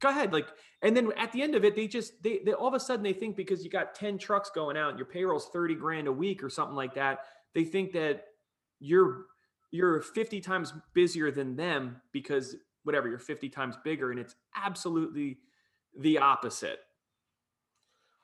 go 0.00 0.08
ahead. 0.08 0.32
Like, 0.32 0.48
and 0.82 0.96
then 0.96 1.12
at 1.16 1.30
the 1.30 1.40
end 1.40 1.54
of 1.54 1.64
it, 1.64 1.76
they 1.76 1.86
just, 1.86 2.20
they, 2.22 2.40
they 2.44 2.52
all 2.52 2.68
of 2.68 2.74
a 2.74 2.80
sudden 2.80 3.04
they 3.04 3.12
think 3.12 3.36
because 3.36 3.64
you 3.64 3.70
got 3.70 3.94
10 3.94 4.18
trucks 4.18 4.50
going 4.52 4.76
out 4.76 4.90
and 4.90 4.98
your 4.98 5.06
payroll's 5.06 5.48
30 5.52 5.76
grand 5.76 6.08
a 6.08 6.12
week 6.12 6.42
or 6.42 6.50
something 6.50 6.76
like 6.76 6.94
that, 6.94 7.20
they 7.54 7.64
think 7.64 7.92
that 7.92 8.24
you're, 8.80 9.26
you're 9.70 10.00
50 10.00 10.40
times 10.40 10.72
busier 10.94 11.30
than 11.30 11.56
them 11.56 12.00
because 12.12 12.56
whatever, 12.84 13.08
you're 13.08 13.18
50 13.18 13.48
times 13.48 13.76
bigger. 13.84 14.10
And 14.10 14.20
it's 14.20 14.34
absolutely 14.54 15.38
the 15.98 16.18
opposite. 16.18 16.80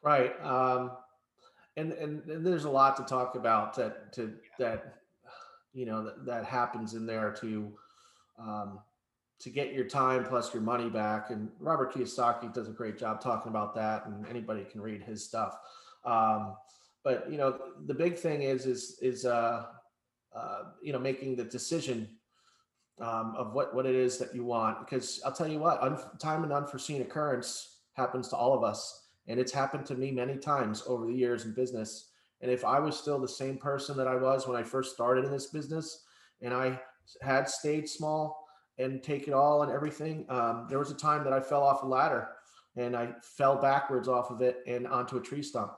Right. 0.03 0.33
Um, 0.45 0.93
and, 1.77 1.93
and, 1.93 2.29
and 2.29 2.47
there's 2.47 2.65
a 2.65 2.71
lot 2.71 2.97
to 2.97 3.05
talk 3.05 3.35
about 3.35 3.75
that, 3.77 4.13
to, 4.15 4.33
that, 4.59 4.99
you 5.73 5.87
know, 5.87 6.05
that, 6.05 6.27
that 6.27 6.45
happens 6.45 6.95
in 6.95 7.07
there 7.07 7.33
to, 7.41 7.73
um, 8.39 8.79
to 9.43 9.51
get 9.51 9.73
your 9.73 9.85
time 9.85 10.25
plus 10.25 10.55
your 10.55 10.63
money 10.63 10.89
back. 10.89 11.31
And 11.31 11.49
Robert 11.59 11.93
Kiyosaki 11.93 12.53
does 12.55 12.69
a 12.69 12.73
great 12.73 12.97
job 12.97 13.21
talking 13.21 13.51
about 13.51 13.75
that, 13.75 14.07
and 14.07 14.27
anybody 14.29 14.65
can 14.65 14.81
read 14.81 15.03
his 15.03 15.25
stuff. 15.25 15.57
Um, 16.05 16.55
but 17.03 17.31
you 17.31 17.39
know, 17.39 17.59
the 17.87 17.95
big 17.95 18.17
thing 18.17 18.43
is 18.43 18.67
is 18.67 18.99
is 19.03 19.27
uh, 19.27 19.67
uh, 20.35 20.65
you 20.83 20.93
know 20.93 20.99
making 20.99 21.37
the 21.37 21.45
decision 21.45 22.09
um, 23.01 23.35
of 23.37 23.55
what 23.55 23.75
what 23.75 23.87
it 23.87 23.95
is 23.95 24.19
that 24.19 24.35
you 24.35 24.45
want. 24.45 24.81
Because 24.81 25.21
I'll 25.25 25.33
tell 25.33 25.49
you 25.49 25.59
what, 25.59 25.83
un- 25.83 25.99
time 26.19 26.45
and 26.45 26.53
unforeseen 26.53 27.03
occurrence 27.03 27.79
happens 27.95 28.29
to 28.29 28.37
all 28.37 28.55
of 28.55 28.65
us, 28.65 29.09
and 29.29 29.39
it's 29.39 29.53
happened 29.53 29.87
to 29.87 29.95
me 29.95 30.11
many 30.11 30.37
times 30.37 30.83
over 30.87 31.07
the 31.07 31.15
years 31.15 31.45
in 31.45 31.55
business. 31.55 32.11
And 32.41 32.51
if 32.51 32.65
I 32.65 32.81
was 32.81 32.97
still 32.97 33.21
the 33.21 33.29
same 33.29 33.57
person 33.57 33.97
that 33.97 34.09
I 34.09 34.17
was 34.17 34.49
when 34.49 34.57
I 34.57 34.65
first 34.65 34.95
started 34.95 35.25
in 35.25 35.31
this 35.31 35.47
business, 35.47 36.05
and 36.41 36.53
I 36.53 36.81
had 37.21 37.49
stayed 37.49 37.89
small 37.89 38.47
and 38.79 39.03
take 39.03 39.29
it 39.29 39.35
all 39.35 39.63
and 39.63 39.73
everything. 39.73 40.25
Um, 40.29 40.67
there 40.69 40.79
was 40.79 40.91
a 40.91 40.97
time 40.97 41.25
that 41.25 41.33
I 41.33 41.41
fell 41.41 41.63
off 41.63 41.83
a 41.83 41.87
ladder 41.87 42.29
and 42.77 42.97
I 42.97 43.11
fell 43.23 43.57
backwards 43.57 44.09
off 44.09 44.31
of 44.31 44.41
it 44.41 44.63
and 44.67 44.87
onto 44.87 45.19
a 45.19 45.21
tree 45.21 45.43
stump. 45.43 45.73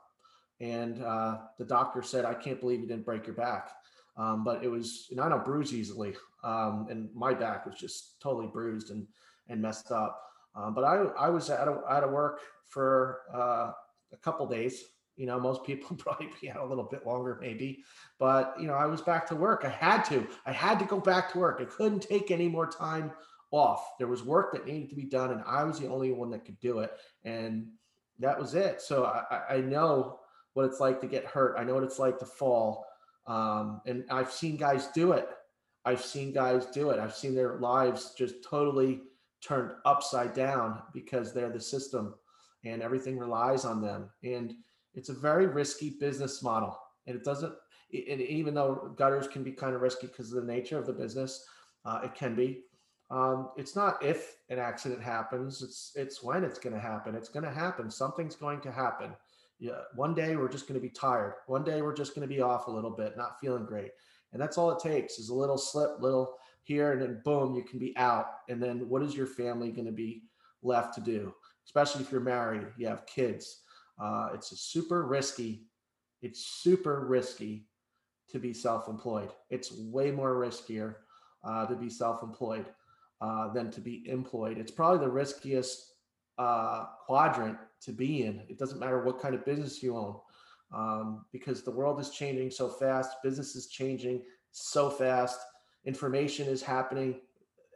And 0.60 1.02
uh, 1.02 1.38
the 1.58 1.64
doctor 1.64 2.02
said, 2.02 2.24
I 2.24 2.34
can't 2.34 2.60
believe 2.60 2.80
you 2.80 2.86
didn't 2.86 3.04
break 3.04 3.26
your 3.26 3.34
back. 3.34 3.70
Um, 4.16 4.44
but 4.44 4.62
it 4.62 4.68
was, 4.68 5.06
you 5.10 5.16
know, 5.16 5.22
I 5.24 5.28
don't 5.28 5.44
bruise 5.44 5.74
easily. 5.74 6.14
Um, 6.42 6.86
and 6.90 7.08
my 7.14 7.34
back 7.34 7.66
was 7.66 7.74
just 7.74 8.20
totally 8.20 8.46
bruised 8.46 8.90
and, 8.90 9.06
and 9.48 9.60
messed 9.60 9.90
up. 9.90 10.20
Um, 10.54 10.74
but 10.74 10.84
I, 10.84 10.96
I 11.18 11.30
was 11.30 11.50
out 11.50 11.68
of, 11.68 11.82
out 11.88 12.04
of 12.04 12.10
work 12.10 12.40
for 12.68 13.22
uh, 13.34 13.72
a 14.12 14.16
couple 14.22 14.46
days 14.46 14.84
you 15.16 15.26
know, 15.26 15.38
most 15.38 15.64
people 15.64 15.96
probably 15.98 16.30
be 16.40 16.50
out 16.50 16.60
a 16.60 16.66
little 16.66 16.84
bit 16.84 17.06
longer, 17.06 17.38
maybe. 17.40 17.84
But, 18.18 18.54
you 18.58 18.66
know, 18.66 18.74
I 18.74 18.86
was 18.86 19.00
back 19.00 19.26
to 19.28 19.36
work. 19.36 19.62
I 19.64 19.70
had 19.70 20.02
to. 20.04 20.26
I 20.46 20.52
had 20.52 20.78
to 20.80 20.84
go 20.84 21.00
back 21.00 21.32
to 21.32 21.38
work. 21.38 21.58
I 21.60 21.64
couldn't 21.64 22.00
take 22.00 22.30
any 22.30 22.48
more 22.48 22.66
time 22.66 23.12
off. 23.50 23.84
There 23.98 24.08
was 24.08 24.22
work 24.22 24.52
that 24.52 24.66
needed 24.66 24.90
to 24.90 24.96
be 24.96 25.04
done, 25.04 25.30
and 25.30 25.42
I 25.46 25.64
was 25.64 25.78
the 25.78 25.88
only 25.88 26.12
one 26.12 26.30
that 26.30 26.44
could 26.44 26.58
do 26.60 26.80
it. 26.80 26.92
And 27.24 27.68
that 28.18 28.38
was 28.38 28.54
it. 28.54 28.80
So 28.80 29.04
I, 29.04 29.56
I 29.56 29.60
know 29.60 30.20
what 30.54 30.66
it's 30.66 30.80
like 30.80 31.00
to 31.00 31.06
get 31.06 31.24
hurt. 31.24 31.56
I 31.58 31.64
know 31.64 31.74
what 31.74 31.84
it's 31.84 31.98
like 31.98 32.18
to 32.18 32.26
fall. 32.26 32.86
Um, 33.26 33.80
and 33.86 34.04
I've 34.10 34.32
seen 34.32 34.56
guys 34.56 34.88
do 34.88 35.12
it. 35.12 35.28
I've 35.84 36.02
seen 36.02 36.32
guys 36.32 36.66
do 36.66 36.90
it. 36.90 36.98
I've 36.98 37.14
seen 37.14 37.34
their 37.34 37.58
lives 37.58 38.14
just 38.16 38.42
totally 38.44 39.02
turned 39.46 39.72
upside 39.84 40.34
down 40.34 40.82
because 40.92 41.32
they're 41.32 41.50
the 41.50 41.60
system 41.60 42.14
and 42.64 42.82
everything 42.82 43.18
relies 43.18 43.64
on 43.64 43.82
them. 43.82 44.10
And 44.22 44.54
it's 44.94 45.08
a 45.08 45.14
very 45.14 45.46
risky 45.46 45.90
business 46.00 46.42
model, 46.42 46.78
and 47.06 47.16
it 47.16 47.24
doesn't. 47.24 47.52
And 47.92 48.20
even 48.20 48.54
though 48.54 48.94
gutters 48.96 49.28
can 49.28 49.42
be 49.42 49.52
kind 49.52 49.74
of 49.74 49.82
risky 49.82 50.06
because 50.06 50.32
of 50.32 50.44
the 50.44 50.52
nature 50.52 50.78
of 50.78 50.86
the 50.86 50.92
business, 50.92 51.44
uh, 51.84 52.00
it 52.04 52.14
can 52.14 52.34
be. 52.34 52.62
Um, 53.10 53.50
it's 53.56 53.76
not 53.76 54.02
if 54.02 54.36
an 54.48 54.58
accident 54.58 55.02
happens; 55.02 55.62
it's 55.62 55.92
it's 55.94 56.22
when 56.22 56.44
it's 56.44 56.58
going 56.58 56.74
to 56.74 56.80
happen. 56.80 57.14
It's 57.14 57.28
going 57.28 57.44
to 57.44 57.52
happen. 57.52 57.90
Something's 57.90 58.36
going 58.36 58.60
to 58.62 58.72
happen. 58.72 59.10
Yeah, 59.64 59.80
one 59.94 60.14
day 60.14 60.36
we're 60.36 60.48
just 60.48 60.68
going 60.68 60.78
to 60.78 60.86
be 60.86 60.92
tired. 60.92 61.34
One 61.46 61.64
day 61.64 61.80
we're 61.80 61.94
just 61.94 62.14
going 62.14 62.28
to 62.28 62.34
be 62.34 62.42
off 62.42 62.66
a 62.66 62.70
little 62.70 62.90
bit, 62.90 63.16
not 63.16 63.40
feeling 63.40 63.64
great, 63.64 63.92
and 64.32 64.42
that's 64.42 64.58
all 64.58 64.70
it 64.70 64.78
takes 64.78 65.18
is 65.18 65.30
a 65.30 65.34
little 65.34 65.56
slip, 65.56 66.00
little 66.00 66.34
here, 66.64 66.92
and 66.92 67.00
then 67.00 67.22
boom, 67.24 67.54
you 67.54 67.62
can 67.62 67.78
be 67.78 67.96
out. 67.96 68.26
And 68.48 68.62
then 68.62 68.88
what 68.88 69.02
is 69.02 69.16
your 69.16 69.26
family 69.26 69.70
going 69.70 69.86
to 69.86 69.92
be 69.92 70.24
left 70.62 70.94
to 70.96 71.00
do? 71.00 71.34
Especially 71.64 72.02
if 72.02 72.12
you're 72.12 72.20
married, 72.20 72.66
you 72.76 72.86
have 72.86 73.06
kids 73.06 73.62
uh, 73.98 74.30
it's 74.34 74.58
super 74.60 75.06
risky. 75.06 75.66
It's 76.22 76.46
super 76.46 77.06
risky 77.06 77.66
to 78.30 78.38
be 78.38 78.52
self-employed. 78.52 79.30
It's 79.50 79.72
way 79.72 80.10
more 80.10 80.34
riskier 80.34 80.96
uh, 81.44 81.66
to 81.66 81.76
be 81.76 81.90
self-employed 81.90 82.66
uh, 83.20 83.52
than 83.52 83.70
to 83.70 83.80
be 83.80 84.08
employed. 84.08 84.58
It's 84.58 84.72
probably 84.72 85.06
the 85.06 85.12
riskiest 85.12 85.93
uh, 86.38 86.86
quadrant 87.06 87.58
to 87.82 87.92
be 87.92 88.24
in. 88.24 88.42
It 88.48 88.58
doesn't 88.58 88.80
matter 88.80 89.02
what 89.02 89.20
kind 89.20 89.34
of 89.34 89.44
business 89.44 89.82
you 89.82 89.96
own, 89.96 90.16
um, 90.72 91.24
because 91.32 91.62
the 91.62 91.70
world 91.70 92.00
is 92.00 92.10
changing 92.10 92.50
so 92.50 92.68
fast. 92.68 93.22
Business 93.22 93.54
is 93.56 93.66
changing 93.66 94.22
so 94.52 94.90
fast. 94.90 95.38
Information 95.84 96.48
is 96.48 96.62
happening 96.62 97.20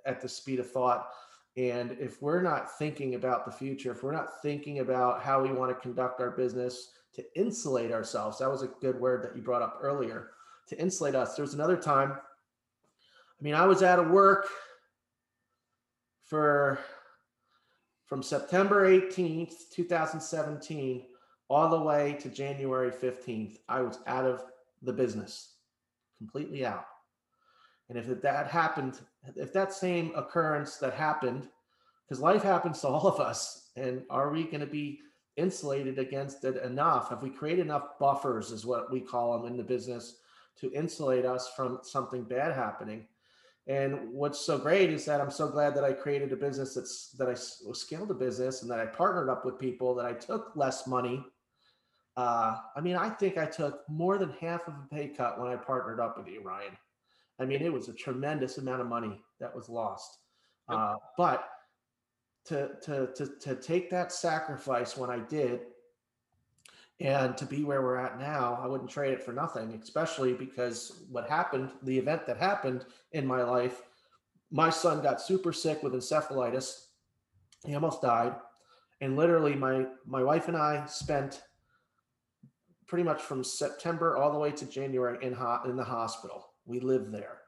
at 0.06 0.20
the 0.20 0.28
speed 0.28 0.60
of 0.60 0.70
thought. 0.70 1.10
And 1.56 1.96
if 1.98 2.22
we're 2.22 2.42
not 2.42 2.78
thinking 2.78 3.14
about 3.16 3.44
the 3.44 3.50
future, 3.50 3.92
if 3.92 4.02
we're 4.02 4.12
not 4.12 4.40
thinking 4.42 4.78
about 4.78 5.22
how 5.22 5.42
we 5.42 5.52
want 5.52 5.70
to 5.70 5.74
conduct 5.74 6.20
our 6.20 6.30
business 6.30 6.92
to 7.14 7.24
insulate 7.34 7.90
ourselves, 7.90 8.38
that 8.38 8.50
was 8.50 8.62
a 8.62 8.68
good 8.80 8.98
word 9.00 9.24
that 9.24 9.34
you 9.36 9.42
brought 9.42 9.62
up 9.62 9.78
earlier 9.82 10.30
to 10.68 10.80
insulate 10.80 11.14
us. 11.14 11.34
There 11.34 11.42
was 11.42 11.54
another 11.54 11.76
time, 11.76 12.12
I 12.12 13.42
mean, 13.42 13.54
I 13.54 13.66
was 13.66 13.82
out 13.82 13.98
of 13.98 14.08
work 14.10 14.46
for 16.24 16.78
from 18.08 18.22
September 18.22 18.88
18th, 18.88 19.68
2017, 19.70 21.02
all 21.50 21.68
the 21.68 21.80
way 21.80 22.16
to 22.20 22.30
January 22.30 22.90
15th. 22.90 23.58
I 23.68 23.82
was 23.82 23.98
out 24.06 24.24
of 24.24 24.44
the 24.82 24.94
business, 24.94 25.56
completely 26.16 26.64
out. 26.64 26.86
And 27.90 27.98
if 27.98 28.06
that 28.22 28.48
happened, 28.48 28.98
if 29.36 29.52
that 29.52 29.74
same 29.74 30.12
occurrence 30.16 30.76
that 30.76 30.94
happened, 30.94 31.48
because 32.06 32.20
life 32.20 32.42
happens 32.42 32.80
to 32.80 32.88
all 32.88 33.06
of 33.06 33.20
us, 33.20 33.68
and 33.76 34.02
are 34.08 34.30
we 34.30 34.44
going 34.44 34.60
to 34.60 34.66
be 34.66 35.00
insulated 35.36 35.98
against 35.98 36.44
it 36.44 36.62
enough? 36.62 37.10
Have 37.10 37.22
we 37.22 37.28
created 37.28 37.66
enough 37.66 37.98
buffers, 37.98 38.52
is 38.52 38.64
what 38.64 38.90
we 38.90 39.00
call 39.00 39.38
them 39.38 39.46
in 39.50 39.58
the 39.58 39.62
business, 39.62 40.16
to 40.60 40.72
insulate 40.72 41.26
us 41.26 41.52
from 41.54 41.80
something 41.82 42.24
bad 42.24 42.54
happening? 42.54 43.06
And 43.68 44.10
what's 44.10 44.40
so 44.40 44.56
great 44.56 44.90
is 44.90 45.04
that 45.04 45.20
I'm 45.20 45.30
so 45.30 45.46
glad 45.46 45.74
that 45.74 45.84
I 45.84 45.92
created 45.92 46.32
a 46.32 46.36
business 46.36 46.74
that's 46.74 47.10
that 47.18 47.28
I 47.28 47.34
scaled 47.34 48.10
a 48.10 48.14
business 48.14 48.62
and 48.62 48.70
that 48.70 48.80
I 48.80 48.86
partnered 48.86 49.28
up 49.28 49.44
with 49.44 49.58
people 49.58 49.94
that 49.96 50.06
I 50.06 50.14
took 50.14 50.52
less 50.56 50.86
money. 50.86 51.22
Uh, 52.16 52.56
I 52.74 52.80
mean, 52.80 52.96
I 52.96 53.10
think 53.10 53.36
I 53.36 53.44
took 53.44 53.82
more 53.88 54.16
than 54.16 54.30
half 54.40 54.66
of 54.66 54.74
a 54.74 54.94
pay 54.94 55.08
cut 55.08 55.38
when 55.38 55.52
I 55.52 55.56
partnered 55.56 56.00
up 56.00 56.16
with 56.16 56.26
you, 56.26 56.42
Ryan. 56.42 56.72
I 57.38 57.44
mean, 57.44 57.62
it 57.62 57.72
was 57.72 57.88
a 57.88 57.92
tremendous 57.92 58.58
amount 58.58 58.80
of 58.80 58.88
money 58.88 59.20
that 59.38 59.54
was 59.54 59.68
lost. 59.68 60.18
Uh, 60.68 60.96
but 61.16 61.48
to, 62.46 62.70
to, 62.82 63.08
to, 63.14 63.26
to 63.40 63.54
take 63.54 63.90
that 63.90 64.12
sacrifice 64.12 64.96
when 64.96 65.10
I 65.10 65.18
did 65.18 65.60
and 67.00 67.36
to 67.36 67.46
be 67.46 67.62
where 67.62 67.82
we're 67.82 67.96
at 67.96 68.18
now, 68.18 68.58
I 68.60 68.66
wouldn't 68.66 68.90
trade 68.90 69.12
it 69.12 69.22
for 69.22 69.32
nothing, 69.32 69.78
especially 69.82 70.32
because 70.32 71.04
what 71.10 71.28
happened, 71.28 71.70
the 71.82 71.96
event 71.96 72.26
that 72.26 72.38
happened 72.38 72.84
in 73.12 73.26
my 73.26 73.42
life, 73.42 73.82
my 74.50 74.70
son 74.70 75.02
got 75.02 75.20
super 75.20 75.52
sick 75.52 75.82
with 75.82 75.92
encephalitis. 75.92 76.86
He 77.64 77.74
almost 77.74 78.02
died. 78.02 78.34
And 79.00 79.16
literally 79.16 79.54
my 79.54 79.86
my 80.06 80.24
wife 80.24 80.48
and 80.48 80.56
I 80.56 80.84
spent 80.86 81.42
pretty 82.88 83.04
much 83.04 83.22
from 83.22 83.44
September 83.44 84.16
all 84.16 84.32
the 84.32 84.38
way 84.38 84.50
to 84.50 84.66
January 84.66 85.24
in 85.24 85.34
ho- 85.34 85.60
in 85.66 85.76
the 85.76 85.84
hospital. 85.84 86.46
We 86.64 86.80
live 86.80 87.12
there. 87.12 87.38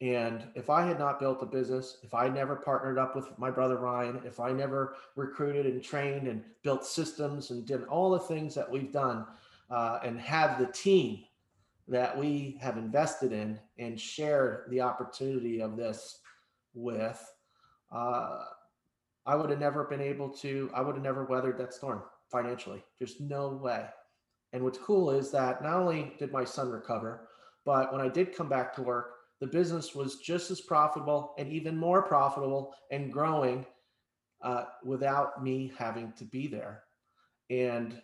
And 0.00 0.44
if 0.54 0.70
I 0.70 0.84
had 0.84 0.98
not 0.98 1.20
built 1.20 1.42
a 1.42 1.46
business, 1.46 1.98
if 2.02 2.14
I 2.14 2.28
never 2.28 2.56
partnered 2.56 2.98
up 2.98 3.14
with 3.14 3.26
my 3.38 3.50
brother 3.50 3.76
Ryan, 3.76 4.20
if 4.24 4.40
I 4.40 4.52
never 4.52 4.96
recruited 5.16 5.66
and 5.66 5.82
trained 5.82 6.26
and 6.26 6.42
built 6.62 6.84
systems 6.84 7.50
and 7.50 7.64
did 7.64 7.84
all 7.84 8.10
the 8.10 8.18
things 8.18 8.54
that 8.54 8.70
we've 8.70 8.92
done 8.92 9.24
uh, 9.70 10.00
and 10.04 10.20
have 10.20 10.58
the 10.58 10.66
team 10.66 11.24
that 11.86 12.16
we 12.16 12.58
have 12.60 12.76
invested 12.76 13.32
in 13.32 13.58
and 13.78 14.00
shared 14.00 14.64
the 14.70 14.80
opportunity 14.80 15.60
of 15.60 15.76
this 15.76 16.18
with, 16.74 17.32
uh, 17.92 18.44
I 19.26 19.36
would 19.36 19.50
have 19.50 19.60
never 19.60 19.84
been 19.84 20.00
able 20.00 20.28
to, 20.30 20.70
I 20.74 20.80
would 20.80 20.96
have 20.96 21.04
never 21.04 21.24
weathered 21.24 21.58
that 21.58 21.72
storm 21.72 22.02
financially. 22.30 22.82
There's 22.98 23.20
no 23.20 23.48
way. 23.48 23.86
And 24.52 24.62
what's 24.62 24.78
cool 24.78 25.10
is 25.10 25.30
that 25.30 25.62
not 25.62 25.78
only 25.78 26.14
did 26.18 26.32
my 26.32 26.44
son 26.44 26.70
recover, 26.70 27.28
but 27.64 27.92
when 27.92 28.00
I 28.00 28.08
did 28.08 28.36
come 28.36 28.48
back 28.48 28.74
to 28.74 28.82
work, 28.82 29.14
the 29.40 29.46
business 29.46 29.94
was 29.94 30.16
just 30.18 30.50
as 30.50 30.60
profitable 30.60 31.34
and 31.38 31.52
even 31.52 31.76
more 31.76 32.02
profitable 32.02 32.74
and 32.90 33.12
growing 33.12 33.66
uh, 34.42 34.64
without 34.84 35.42
me 35.42 35.72
having 35.76 36.12
to 36.16 36.24
be 36.24 36.46
there. 36.46 36.84
And 37.50 38.00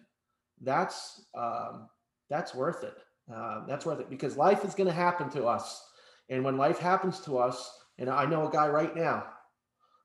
that's 0.62 1.27
um, 1.35 1.88
that's 2.29 2.55
worth 2.55 2.85
it. 2.85 2.97
Uh, 3.33 3.66
that's 3.66 3.87
worth 3.87 4.01
it 4.01 4.11
because 4.11 4.37
life 4.37 4.64
is 4.64 4.75
going 4.75 4.88
to 4.88 4.93
happen 4.93 5.31
to 5.31 5.47
us. 5.47 5.83
And 6.29 6.45
when 6.45 6.57
life 6.57 6.79
happens 6.79 7.21
to 7.21 7.38
us, 7.38 7.71
and 7.99 8.09
I 8.09 8.25
know 8.25 8.49
a 8.49 8.51
guy 8.51 8.69
right 8.69 8.95
now, 8.95 9.25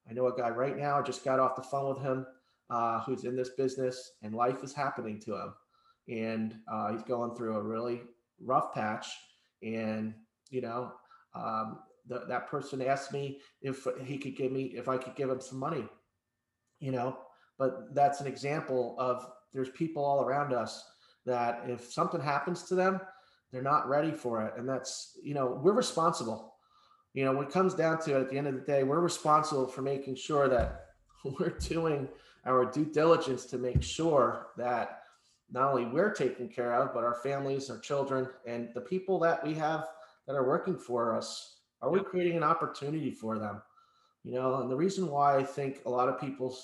I 0.09 0.13
know 0.13 0.27
a 0.27 0.35
guy 0.35 0.49
right 0.49 0.77
now, 0.77 0.99
I 0.99 1.01
just 1.01 1.23
got 1.23 1.39
off 1.39 1.55
the 1.55 1.63
phone 1.63 1.93
with 1.93 2.03
him 2.03 2.25
uh, 2.69 3.01
who's 3.01 3.25
in 3.25 3.35
this 3.35 3.51
business 3.57 4.13
and 4.21 4.33
life 4.33 4.63
is 4.63 4.73
happening 4.73 5.19
to 5.21 5.35
him. 5.35 5.53
And 6.07 6.55
uh, 6.71 6.91
he's 6.91 7.03
going 7.03 7.35
through 7.35 7.55
a 7.55 7.63
really 7.63 8.01
rough 8.39 8.73
patch. 8.73 9.07
And, 9.63 10.13
you 10.51 10.61
know, 10.61 10.91
um, 11.35 11.79
the, 12.07 12.23
that 12.27 12.47
person 12.47 12.81
asked 12.81 13.11
me 13.11 13.39
if 13.61 13.87
he 14.03 14.17
could 14.17 14.35
give 14.35 14.51
me, 14.51 14.73
if 14.75 14.87
I 14.87 14.97
could 14.97 15.15
give 15.15 15.29
him 15.29 15.41
some 15.41 15.59
money, 15.59 15.85
you 16.79 16.91
know, 16.91 17.17
but 17.57 17.93
that's 17.93 18.21
an 18.21 18.27
example 18.27 18.95
of 18.99 19.25
there's 19.53 19.69
people 19.69 20.03
all 20.03 20.23
around 20.23 20.53
us 20.53 20.83
that 21.25 21.63
if 21.67 21.91
something 21.91 22.21
happens 22.21 22.63
to 22.63 22.75
them, 22.75 22.99
they're 23.51 23.61
not 23.61 23.87
ready 23.87 24.11
for 24.11 24.43
it. 24.43 24.53
And 24.57 24.67
that's, 24.67 25.17
you 25.23 25.33
know, 25.33 25.59
we're 25.63 25.73
responsible. 25.73 26.55
You 27.13 27.23
know, 27.23 27.33
when 27.33 27.47
it 27.47 27.53
comes 27.53 27.73
down 27.73 28.01
to 28.01 28.17
it, 28.17 28.21
at 28.21 28.29
the 28.29 28.37
end 28.37 28.47
of 28.47 28.55
the 28.55 28.61
day, 28.61 28.83
we're 28.83 28.99
responsible 28.99 29.67
for 29.67 29.81
making 29.81 30.15
sure 30.15 30.49
that 30.49 30.87
we're 31.23 31.57
doing 31.57 32.09
our 32.45 32.65
due 32.65 32.85
diligence 32.85 33.45
to 33.45 33.57
make 33.57 33.81
sure 33.81 34.47
that 34.57 34.99
not 35.51 35.71
only 35.71 35.85
we're 35.85 36.13
taken 36.13 36.49
care 36.49 36.73
of, 36.73 36.93
but 36.93 37.03
our 37.03 37.15
families, 37.15 37.69
our 37.69 37.79
children, 37.79 38.27
and 38.45 38.69
the 38.73 38.81
people 38.81 39.19
that 39.19 39.45
we 39.45 39.53
have 39.53 39.87
that 40.27 40.35
are 40.35 40.47
working 40.47 40.77
for 40.77 41.15
us, 41.15 41.59
are 41.81 41.89
we 41.89 41.99
creating 42.01 42.37
an 42.37 42.43
opportunity 42.43 43.11
for 43.11 43.37
them? 43.37 43.61
You 44.23 44.33
know, 44.33 44.61
and 44.61 44.69
the 44.71 44.75
reason 44.75 45.09
why 45.09 45.37
I 45.37 45.43
think 45.43 45.81
a 45.85 45.89
lot 45.89 46.09
of 46.09 46.19
people 46.19 46.57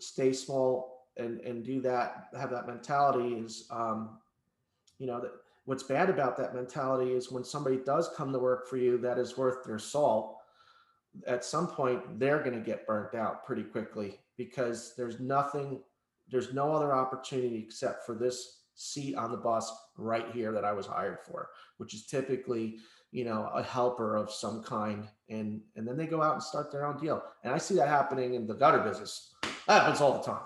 stay 0.00 0.32
small 0.32 1.06
and 1.16 1.40
and 1.40 1.64
do 1.64 1.80
that, 1.82 2.28
have 2.38 2.50
that 2.50 2.66
mentality 2.66 3.34
is, 3.34 3.66
um, 3.70 4.18
you 4.98 5.06
know, 5.06 5.20
that 5.20 5.32
what's 5.66 5.82
bad 5.82 6.08
about 6.08 6.36
that 6.38 6.54
mentality 6.54 7.12
is 7.12 7.30
when 7.30 7.44
somebody 7.44 7.76
does 7.76 8.08
come 8.16 8.32
to 8.32 8.38
work 8.38 8.66
for 8.66 8.78
you 8.78 8.96
that 8.96 9.18
is 9.18 9.36
worth 9.36 9.64
their 9.66 9.78
salt, 9.78 10.38
at 11.26 11.44
some 11.44 11.66
point 11.66 12.18
they're 12.18 12.42
going 12.42 12.54
to 12.54 12.64
get 12.64 12.86
burnt 12.86 13.14
out 13.14 13.44
pretty 13.44 13.62
quickly 13.62 14.18
because 14.38 14.94
there's 14.96 15.20
nothing, 15.20 15.80
there's 16.30 16.54
no 16.54 16.72
other 16.72 16.94
opportunity 16.94 17.58
except 17.58 18.06
for 18.06 18.14
this 18.14 18.57
seat 18.78 19.16
on 19.16 19.32
the 19.32 19.36
bus 19.36 19.72
right 19.96 20.26
here 20.32 20.52
that 20.52 20.64
I 20.64 20.72
was 20.72 20.86
hired 20.86 21.18
for, 21.26 21.50
which 21.78 21.94
is 21.94 22.06
typically, 22.06 22.78
you 23.10 23.24
know, 23.24 23.50
a 23.52 23.62
helper 23.62 24.16
of 24.16 24.30
some 24.30 24.62
kind. 24.62 25.06
And 25.28 25.60
and 25.76 25.86
then 25.86 25.96
they 25.96 26.06
go 26.06 26.22
out 26.22 26.34
and 26.34 26.42
start 26.42 26.70
their 26.70 26.86
own 26.86 26.96
deal. 26.96 27.22
And 27.42 27.52
I 27.52 27.58
see 27.58 27.74
that 27.74 27.88
happening 27.88 28.34
in 28.34 28.46
the 28.46 28.54
gutter 28.54 28.78
business. 28.78 29.34
That 29.66 29.82
happens 29.82 30.00
all 30.00 30.18
the 30.18 30.24
time. 30.24 30.42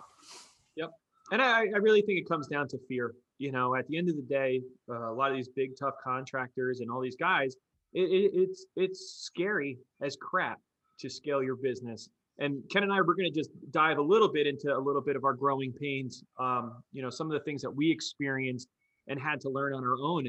Yep. 0.76 0.90
And 1.30 1.42
I, 1.42 1.60
I 1.60 1.78
really 1.78 2.02
think 2.02 2.18
it 2.18 2.28
comes 2.28 2.48
down 2.48 2.68
to 2.68 2.78
fear. 2.88 3.14
You 3.38 3.52
know, 3.52 3.74
at 3.74 3.86
the 3.88 3.98
end 3.98 4.08
of 4.08 4.16
the 4.16 4.22
day, 4.22 4.62
uh, 4.88 5.10
a 5.10 5.14
lot 5.14 5.30
of 5.30 5.36
these 5.36 5.48
big 5.48 5.76
tough 5.78 5.94
contractors 6.02 6.80
and 6.80 6.90
all 6.90 7.00
these 7.00 7.16
guys, 7.16 7.54
it, 7.92 8.02
it, 8.02 8.30
it's 8.34 8.66
it's 8.76 9.22
scary 9.24 9.78
as 10.00 10.16
crap 10.16 10.58
to 11.00 11.10
scale 11.10 11.42
your 11.42 11.56
business 11.56 12.08
and 12.38 12.62
Ken 12.70 12.82
and 12.82 12.92
I 12.92 12.96
we're 13.00 13.14
going 13.14 13.32
to 13.32 13.38
just 13.38 13.50
dive 13.70 13.98
a 13.98 14.02
little 14.02 14.30
bit 14.32 14.46
into 14.46 14.74
a 14.74 14.78
little 14.78 15.02
bit 15.02 15.16
of 15.16 15.24
our 15.24 15.34
growing 15.34 15.72
pains. 15.72 16.24
Um, 16.38 16.82
you 16.92 17.02
know, 17.02 17.10
some 17.10 17.26
of 17.28 17.32
the 17.32 17.44
things 17.44 17.62
that 17.62 17.70
we 17.70 17.90
experienced 17.90 18.68
and 19.08 19.20
had 19.20 19.40
to 19.42 19.50
learn 19.50 19.74
on 19.74 19.84
our 19.84 19.96
own. 20.00 20.28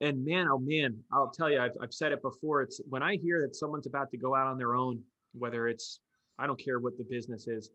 And 0.00 0.24
man, 0.24 0.48
oh 0.50 0.58
man, 0.58 0.96
I'll 1.12 1.30
tell 1.30 1.50
you, 1.50 1.60
I've, 1.60 1.76
I've 1.82 1.92
said 1.92 2.12
it 2.12 2.22
before. 2.22 2.62
It's 2.62 2.80
when 2.88 3.02
I 3.02 3.16
hear 3.16 3.40
that 3.42 3.54
someone's 3.54 3.86
about 3.86 4.10
to 4.10 4.16
go 4.16 4.34
out 4.34 4.46
on 4.46 4.56
their 4.56 4.74
own, 4.74 5.00
whether 5.32 5.68
it's 5.68 6.00
I 6.38 6.46
don't 6.46 6.62
care 6.62 6.78
what 6.78 6.96
the 6.96 7.04
business 7.04 7.48
is, 7.48 7.70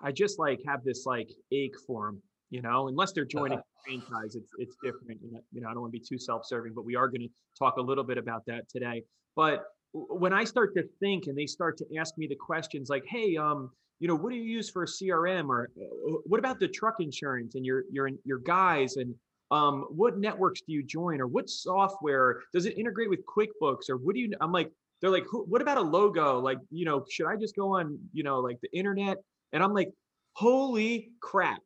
I 0.00 0.12
just 0.12 0.38
like 0.38 0.60
have 0.66 0.84
this 0.84 1.04
like 1.06 1.30
ache 1.52 1.76
for 1.86 2.06
them. 2.06 2.22
You 2.50 2.62
know, 2.62 2.88
unless 2.88 3.12
they're 3.12 3.24
joining 3.24 3.60
franchise, 3.84 4.36
it's 4.36 4.50
it's 4.58 4.76
different. 4.82 5.20
You 5.52 5.60
know, 5.60 5.68
I 5.68 5.72
don't 5.72 5.82
want 5.82 5.92
to 5.92 5.98
be 5.98 6.04
too 6.04 6.18
self-serving, 6.18 6.72
but 6.74 6.84
we 6.84 6.94
are 6.94 7.08
going 7.08 7.22
to 7.22 7.28
talk 7.58 7.76
a 7.76 7.82
little 7.82 8.04
bit 8.04 8.18
about 8.18 8.46
that 8.46 8.68
today. 8.68 9.02
But 9.34 9.64
when 9.96 10.32
I 10.32 10.44
start 10.44 10.74
to 10.74 10.84
think 11.00 11.26
and 11.26 11.36
they 11.36 11.46
start 11.46 11.78
to 11.78 11.86
ask 11.96 12.18
me 12.18 12.26
the 12.26 12.36
questions 12.36 12.90
like, 12.90 13.04
hey, 13.08 13.36
um, 13.36 13.70
you 13.98 14.08
know, 14.08 14.14
what 14.14 14.30
do 14.30 14.36
you 14.36 14.42
use 14.42 14.68
for 14.68 14.82
a 14.82 14.86
CRM 14.86 15.48
or 15.48 15.70
uh, 15.80 16.16
what 16.26 16.38
about 16.38 16.60
the 16.60 16.68
truck 16.68 16.96
insurance 17.00 17.54
and 17.54 17.64
your 17.64 17.84
your 17.90 18.10
your 18.24 18.38
guys 18.38 18.96
and 18.96 19.14
um, 19.50 19.86
what 19.90 20.18
networks 20.18 20.60
do 20.60 20.72
you 20.72 20.82
join 20.82 21.20
or 21.20 21.26
what 21.26 21.48
software 21.48 22.42
does 22.52 22.66
it 22.66 22.76
integrate 22.76 23.08
with 23.08 23.20
QuickBooks 23.26 23.88
or 23.88 23.96
what 23.96 24.14
do 24.14 24.20
you? 24.20 24.32
I'm 24.40 24.52
like, 24.52 24.70
they're 25.00 25.10
like, 25.10 25.24
what 25.30 25.62
about 25.62 25.78
a 25.78 25.82
logo? 25.82 26.40
Like, 26.40 26.58
you 26.70 26.84
know, 26.84 27.04
should 27.10 27.26
I 27.26 27.36
just 27.36 27.56
go 27.56 27.76
on, 27.76 27.98
you 28.12 28.22
know, 28.22 28.40
like 28.40 28.60
the 28.60 28.76
internet? 28.76 29.18
And 29.52 29.62
I'm 29.62 29.72
like, 29.72 29.90
holy 30.34 31.10
crap! 31.22 31.60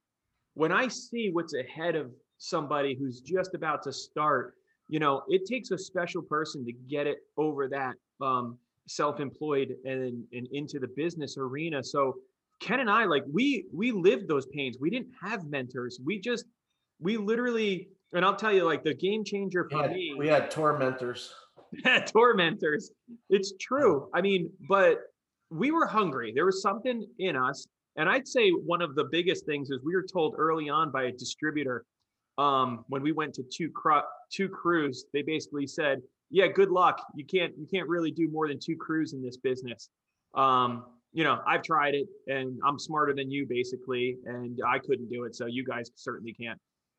When 0.54 0.72
I 0.72 0.88
see 0.88 1.30
what's 1.32 1.54
ahead 1.54 1.96
of 1.96 2.12
somebody 2.38 2.94
who's 2.94 3.20
just 3.20 3.54
about 3.54 3.82
to 3.84 3.92
start, 3.92 4.54
you 4.88 5.00
know, 5.00 5.22
it 5.28 5.46
takes 5.46 5.70
a 5.70 5.78
special 5.78 6.22
person 6.22 6.64
to 6.66 6.72
get 6.72 7.06
it 7.06 7.18
over 7.36 7.68
that 7.68 7.94
um, 8.22 8.58
self-employed 8.88 9.76
and, 9.84 10.24
and 10.32 10.48
into 10.52 10.78
the 10.78 10.88
business 10.96 11.36
arena. 11.38 11.82
So 11.82 12.16
Ken 12.60 12.80
and 12.80 12.90
I, 12.90 13.04
like 13.04 13.24
we 13.32 13.66
we 13.72 13.90
lived 13.92 14.28
those 14.28 14.46
pains. 14.46 14.76
We 14.80 14.90
didn't 14.90 15.12
have 15.22 15.46
mentors. 15.46 15.98
We 16.04 16.20
just 16.20 16.44
we 17.00 17.16
literally, 17.16 17.88
and 18.12 18.24
I'll 18.24 18.36
tell 18.36 18.52
you, 18.52 18.64
like 18.64 18.84
the 18.84 18.94
game 18.94 19.24
changer 19.24 19.66
for 19.70 19.76
we 19.78 19.82
had, 19.82 19.92
me. 19.92 20.14
We 20.18 20.28
had 20.28 20.50
tormentors. 20.50 21.32
tormentors. 22.06 22.90
It's 23.30 23.54
true. 23.58 24.08
I 24.14 24.20
mean, 24.20 24.50
but 24.68 24.98
we 25.50 25.70
were 25.70 25.86
hungry. 25.86 26.32
There 26.34 26.46
was 26.46 26.62
something 26.62 27.06
in 27.18 27.36
us. 27.36 27.66
And 27.96 28.08
I'd 28.08 28.28
say 28.28 28.50
one 28.50 28.82
of 28.82 28.94
the 28.94 29.04
biggest 29.10 29.46
things 29.46 29.70
is 29.70 29.80
we 29.84 29.94
were 29.94 30.06
told 30.10 30.34
early 30.38 30.68
on 30.68 30.90
by 30.90 31.04
a 31.04 31.12
distributor 31.12 31.84
um, 32.38 32.84
when 32.88 33.02
we 33.02 33.12
went 33.12 33.34
to 33.34 33.42
two 33.42 33.70
cru- 33.70 34.02
two 34.30 34.48
crews. 34.48 35.06
They 35.12 35.22
basically 35.22 35.66
said, 35.66 36.00
yeah, 36.30 36.46
good 36.46 36.70
luck. 36.70 37.02
You 37.14 37.24
can't 37.24 37.52
you 37.58 37.66
can't 37.72 37.88
really 37.88 38.10
do 38.10 38.28
more 38.30 38.48
than 38.48 38.58
two 38.58 38.76
crews 38.76 39.12
in 39.12 39.22
this 39.22 39.36
business. 39.36 39.88
Um, 40.34 40.84
you 41.12 41.24
know, 41.24 41.40
I've 41.46 41.62
tried 41.62 41.94
it 41.94 42.06
and 42.28 42.58
I'm 42.64 42.78
smarter 42.78 43.12
than 43.12 43.30
you 43.30 43.46
basically, 43.46 44.16
and 44.26 44.58
I 44.66 44.78
couldn't 44.78 45.10
do 45.10 45.24
it. 45.24 45.34
So 45.34 45.46
you 45.46 45.64
guys 45.64 45.90
certainly 45.96 46.32
can't. 46.32 46.58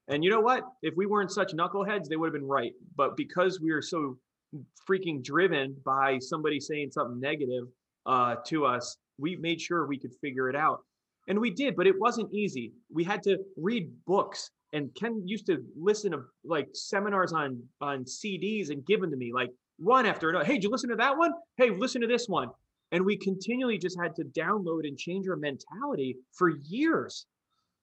And 0.10 0.24
you 0.24 0.30
know 0.30 0.42
what? 0.42 0.64
If 0.82 0.96
we 0.98 1.06
weren't 1.06 1.32
such 1.32 1.54
knuckleheads, 1.54 2.08
they 2.10 2.18
would 2.18 2.28
have 2.28 2.34
been 2.34 2.48
right. 2.48 2.74
But 2.98 3.16
because 3.16 3.62
we 3.62 3.72
were 3.72 3.82
so 3.82 4.18
freaking 4.90 5.24
driven 5.24 5.76
by 5.86 6.20
somebody 6.20 6.60
saying 6.60 6.92
something 6.92 7.20
negative 7.20 7.66
uh, 8.06 8.36
to 8.48 8.66
us, 8.66 8.98
we 9.18 9.38
made 9.38 9.62
sure 9.62 9.88
we 9.88 9.98
could 9.98 10.14
figure 10.20 10.50
it 10.50 10.56
out. 10.56 10.82
And 11.28 11.40
we 11.40 11.52
did, 11.52 11.76
but 11.78 11.88
it 11.88 11.98
wasn't 11.98 12.34
easy. 12.34 12.74
We 12.92 13.04
had 13.06 13.24
to 13.24 13.38
read 13.56 13.90
books 14.06 14.50
and 14.74 14.94
Ken 14.96 15.22
used 15.26 15.46
to 15.48 15.64
listen 15.76 16.12
to 16.12 16.24
like 16.44 16.70
seminars 16.74 17.34
on 17.34 17.62
on 17.82 18.06
CDs 18.06 18.70
and 18.70 18.86
give 18.86 19.02
them 19.02 19.12
to 19.12 19.18
me 19.18 19.32
like 19.34 19.50
one 19.78 20.06
after 20.06 20.30
another. 20.30 20.46
Hey, 20.46 20.54
did 20.54 20.64
you 20.64 20.70
listen 20.70 20.90
to 20.90 20.96
that 20.98 21.18
one? 21.18 21.32
Hey, 21.58 21.72
listen 21.72 22.02
to 22.02 22.08
this 22.08 22.28
one. 22.28 22.50
And 22.92 23.06
we 23.06 23.18
continually 23.18 23.78
just 23.78 24.00
had 24.00 24.16
to 24.16 24.24
download 24.24 24.88
and 24.88 24.98
change 24.98 25.28
our 25.28 25.38
mentality 25.38 26.18
for 26.34 26.50
years. 26.50 27.26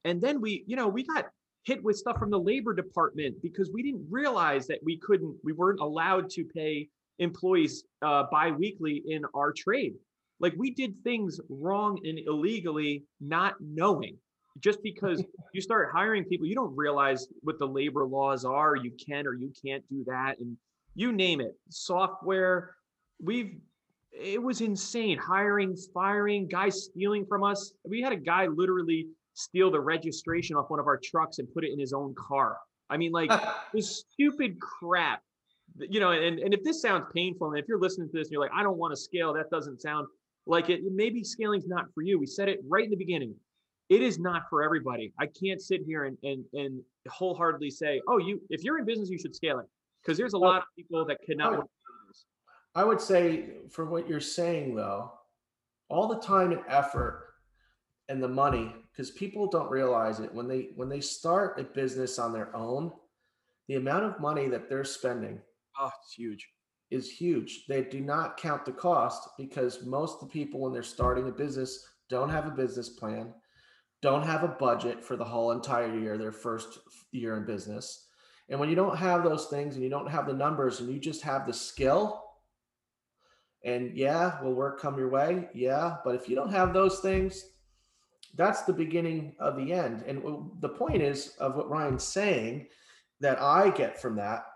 And 0.05 0.20
then 0.20 0.40
we, 0.40 0.64
you 0.66 0.77
know, 0.77 0.88
we 0.88 1.03
got 1.03 1.27
hit 1.64 1.83
with 1.83 1.96
stuff 1.96 2.18
from 2.18 2.31
the 2.31 2.38
labor 2.38 2.74
department 2.74 3.37
because 3.42 3.70
we 3.72 3.83
didn't 3.83 4.07
realize 4.11 4.66
that 4.66 4.79
we 4.85 4.98
couldn't, 4.98 5.35
we 5.42 5.53
weren't 5.53 5.81
allowed 5.81 6.31
to 6.31 6.44
pay 6.44 6.88
employees 7.18 7.85
uh, 8.03 8.24
biweekly 8.31 9.03
in 9.07 9.22
our 9.35 9.53
trade. 9.53 9.94
Like 10.40 10.55
we 10.57 10.70
did 10.70 10.94
things 11.03 11.40
wrong 11.48 11.98
and 12.05 12.18
illegally, 12.18 13.05
not 13.20 13.55
knowing 13.61 14.16
just 14.61 14.83
because 14.83 15.23
you 15.55 15.61
start 15.61 15.90
hiring 15.92 16.25
people, 16.25 16.47
you 16.47 16.55
don't 16.55 16.75
realize 16.77 17.27
what 17.42 17.59
the 17.59 17.66
labor 17.66 18.05
laws 18.05 18.44
are. 18.44 18.77
You 18.77 18.92
can 18.92 19.27
or 19.27 19.35
you 19.35 19.53
can't 19.64 19.85
do 19.88 20.05
that. 20.07 20.38
And 20.38 20.57
you 20.94 21.12
name 21.12 21.40
it, 21.40 21.55
software. 21.71 22.75
We've, 23.23 23.59
it 24.12 24.42
was 24.42 24.61
insane 24.61 25.18
hiring, 25.18 25.77
firing, 25.94 26.49
guys 26.49 26.85
stealing 26.85 27.27
from 27.27 27.44
us. 27.44 27.73
We 27.85 28.01
had 28.01 28.12
a 28.12 28.16
guy 28.16 28.47
literally 28.47 29.09
steal 29.35 29.71
the 29.71 29.81
registration 29.81 30.57
off 30.57 30.71
one 30.71 30.81
of 30.81 30.87
our 30.87 30.99
trucks 31.03 31.38
and 31.38 31.53
put 31.55 31.64
it 31.64 31.73
in 31.73 31.79
his 31.79 31.92
own 31.92 32.14
car. 32.16 32.57
I 32.90 32.97
mean, 32.97 33.12
like 33.12 33.31
this 33.75 34.05
stupid 34.12 34.59
crap, 34.61 35.23
you 35.79 36.01
know. 36.01 36.11
And, 36.12 36.38
and 36.38 36.53
if 36.53 36.64
this 36.64 36.83
sounds 36.83 37.05
painful, 37.14 37.51
and 37.51 37.59
if 37.59 37.66
you're 37.68 37.79
listening 37.79 38.09
to 38.09 38.16
this 38.16 38.29
and 38.29 38.33
you're 38.33 38.40
like, 38.40 38.51
I 38.55 38.62
don't 38.62 38.79
want 38.79 38.92
to 38.92 38.97
scale, 38.97 39.33
that 39.35 39.51
doesn't 39.51 39.81
sound 39.81 40.09
like 40.47 40.71
it, 40.71 40.81
maybe 40.92 41.23
scaling's 41.23 41.68
not 41.68 41.85
for 41.94 42.03
you. 42.03 42.18
We 42.18 42.27
said 42.27 42.49
it 42.49 42.61
right 42.68 42.85
in 42.85 42.90
the 42.90 42.97
beginning 42.97 43.35
it 43.88 44.03
is 44.03 44.18
not 44.18 44.42
for 44.51 44.62
everybody. 44.62 45.12
I 45.18 45.27
can't 45.27 45.61
sit 45.61 45.83
here 45.87 46.05
and 46.05 46.16
and 46.22 46.44
and 46.53 46.81
wholeheartedly 47.09 47.70
say, 47.70 48.01
oh, 48.09 48.18
you 48.18 48.40
if 48.51 48.62
you're 48.62 48.79
in 48.79 48.85
business, 48.85 49.09
you 49.09 49.18
should 49.18 49.35
scale 49.35 49.59
it 49.61 49.66
because 50.03 50.18
there's 50.18 50.35
a 50.35 50.38
lot 50.38 50.59
of 50.59 50.64
people 50.77 51.05
that 51.07 51.18
cannot. 51.24 51.55
I 51.55 51.57
would, 51.57 51.66
I 52.74 52.85
would 52.85 53.01
say, 53.01 53.51
for 53.70 53.87
what 53.87 54.09
you're 54.09 54.20
saying 54.20 54.74
though, 54.74 55.12
all 55.88 56.09
the 56.09 56.20
time 56.20 56.53
and 56.53 56.62
effort 56.68 57.24
and 58.09 58.22
the 58.22 58.29
money, 58.29 58.74
because 58.92 59.11
people 59.11 59.46
don't 59.46 59.70
realize 59.70 60.20
it 60.20 60.35
when 60.35 60.48
they 60.48 60.70
when 60.77 60.88
they 60.88 61.01
start 61.01 61.59
a 61.59 61.64
business 61.64 62.18
on 62.18 62.33
their 62.33 62.55
own, 62.55 62.92
the 63.68 63.77
amount 63.77 64.05
of 64.05 64.20
money 64.20 64.48
that 64.48 64.68
they're 64.68 64.85
spending. 64.85 65.40
Oh, 65.81 65.90
it's 66.05 66.14
huge. 66.14 66.46
Is 66.90 67.11
huge. 67.11 67.66
They 67.68 67.83
do 67.83 68.01
not 68.01 68.38
count 68.38 68.64
the 68.64 68.72
cost 68.72 69.29
because 69.37 69.85
most 69.85 70.14
of 70.14 70.20
the 70.20 70.33
people, 70.33 70.61
when 70.61 70.72
they're 70.72 70.83
starting 70.83 71.29
a 71.29 71.33
business, 71.33 71.87
don't 72.09 72.31
have 72.31 72.46
a 72.46 72.51
business 72.51 72.88
plan 72.88 73.35
don't 74.02 74.24
have 74.24 74.44
a 74.44 74.48
budget 74.48 75.02
for 75.04 75.16
the 75.16 75.24
whole 75.24 75.52
entire 75.52 75.98
year, 75.98 76.16
their 76.18 76.32
first 76.32 76.78
year 77.12 77.37
in 77.37 77.44
business. 77.44 78.06
And 78.48 78.58
when 78.61 78.68
you 78.68 78.76
don't 78.76 78.96
have 78.96 79.24
those 79.24 79.46
things 79.46 79.74
and 79.74 79.84
you 79.84 79.90
don't 79.90 80.11
have 80.11 80.26
the 80.26 80.32
numbers 80.32 80.80
and 80.80 80.90
you 80.90 80.98
just 81.00 81.22
have 81.22 81.46
the 81.46 81.52
skill, 81.52 82.24
And 83.64 83.96
yeah, 83.96 84.40
will 84.42 84.54
work 84.54 84.80
come 84.80 84.98
your 84.98 85.11
way? 85.11 85.48
Yeah. 85.54 85.96
But 86.04 86.14
if 86.14 86.28
you 86.28 86.37
don't 86.37 86.52
have 86.52 86.72
those 86.72 87.00
things, 87.00 87.44
that's 88.37 88.62
the 88.62 88.72
beginning 88.72 89.34
of 89.40 89.56
the 89.56 89.72
end. 89.72 90.04
And 90.06 90.22
the 90.61 90.68
point 90.68 91.02
is 91.02 91.34
of 91.40 91.56
what 91.56 91.68
Ryan's 91.68 92.04
saying 92.04 92.68
that 93.20 93.40
I 93.42 93.70
get 93.70 94.00
from 94.00 94.16
that 94.16 94.46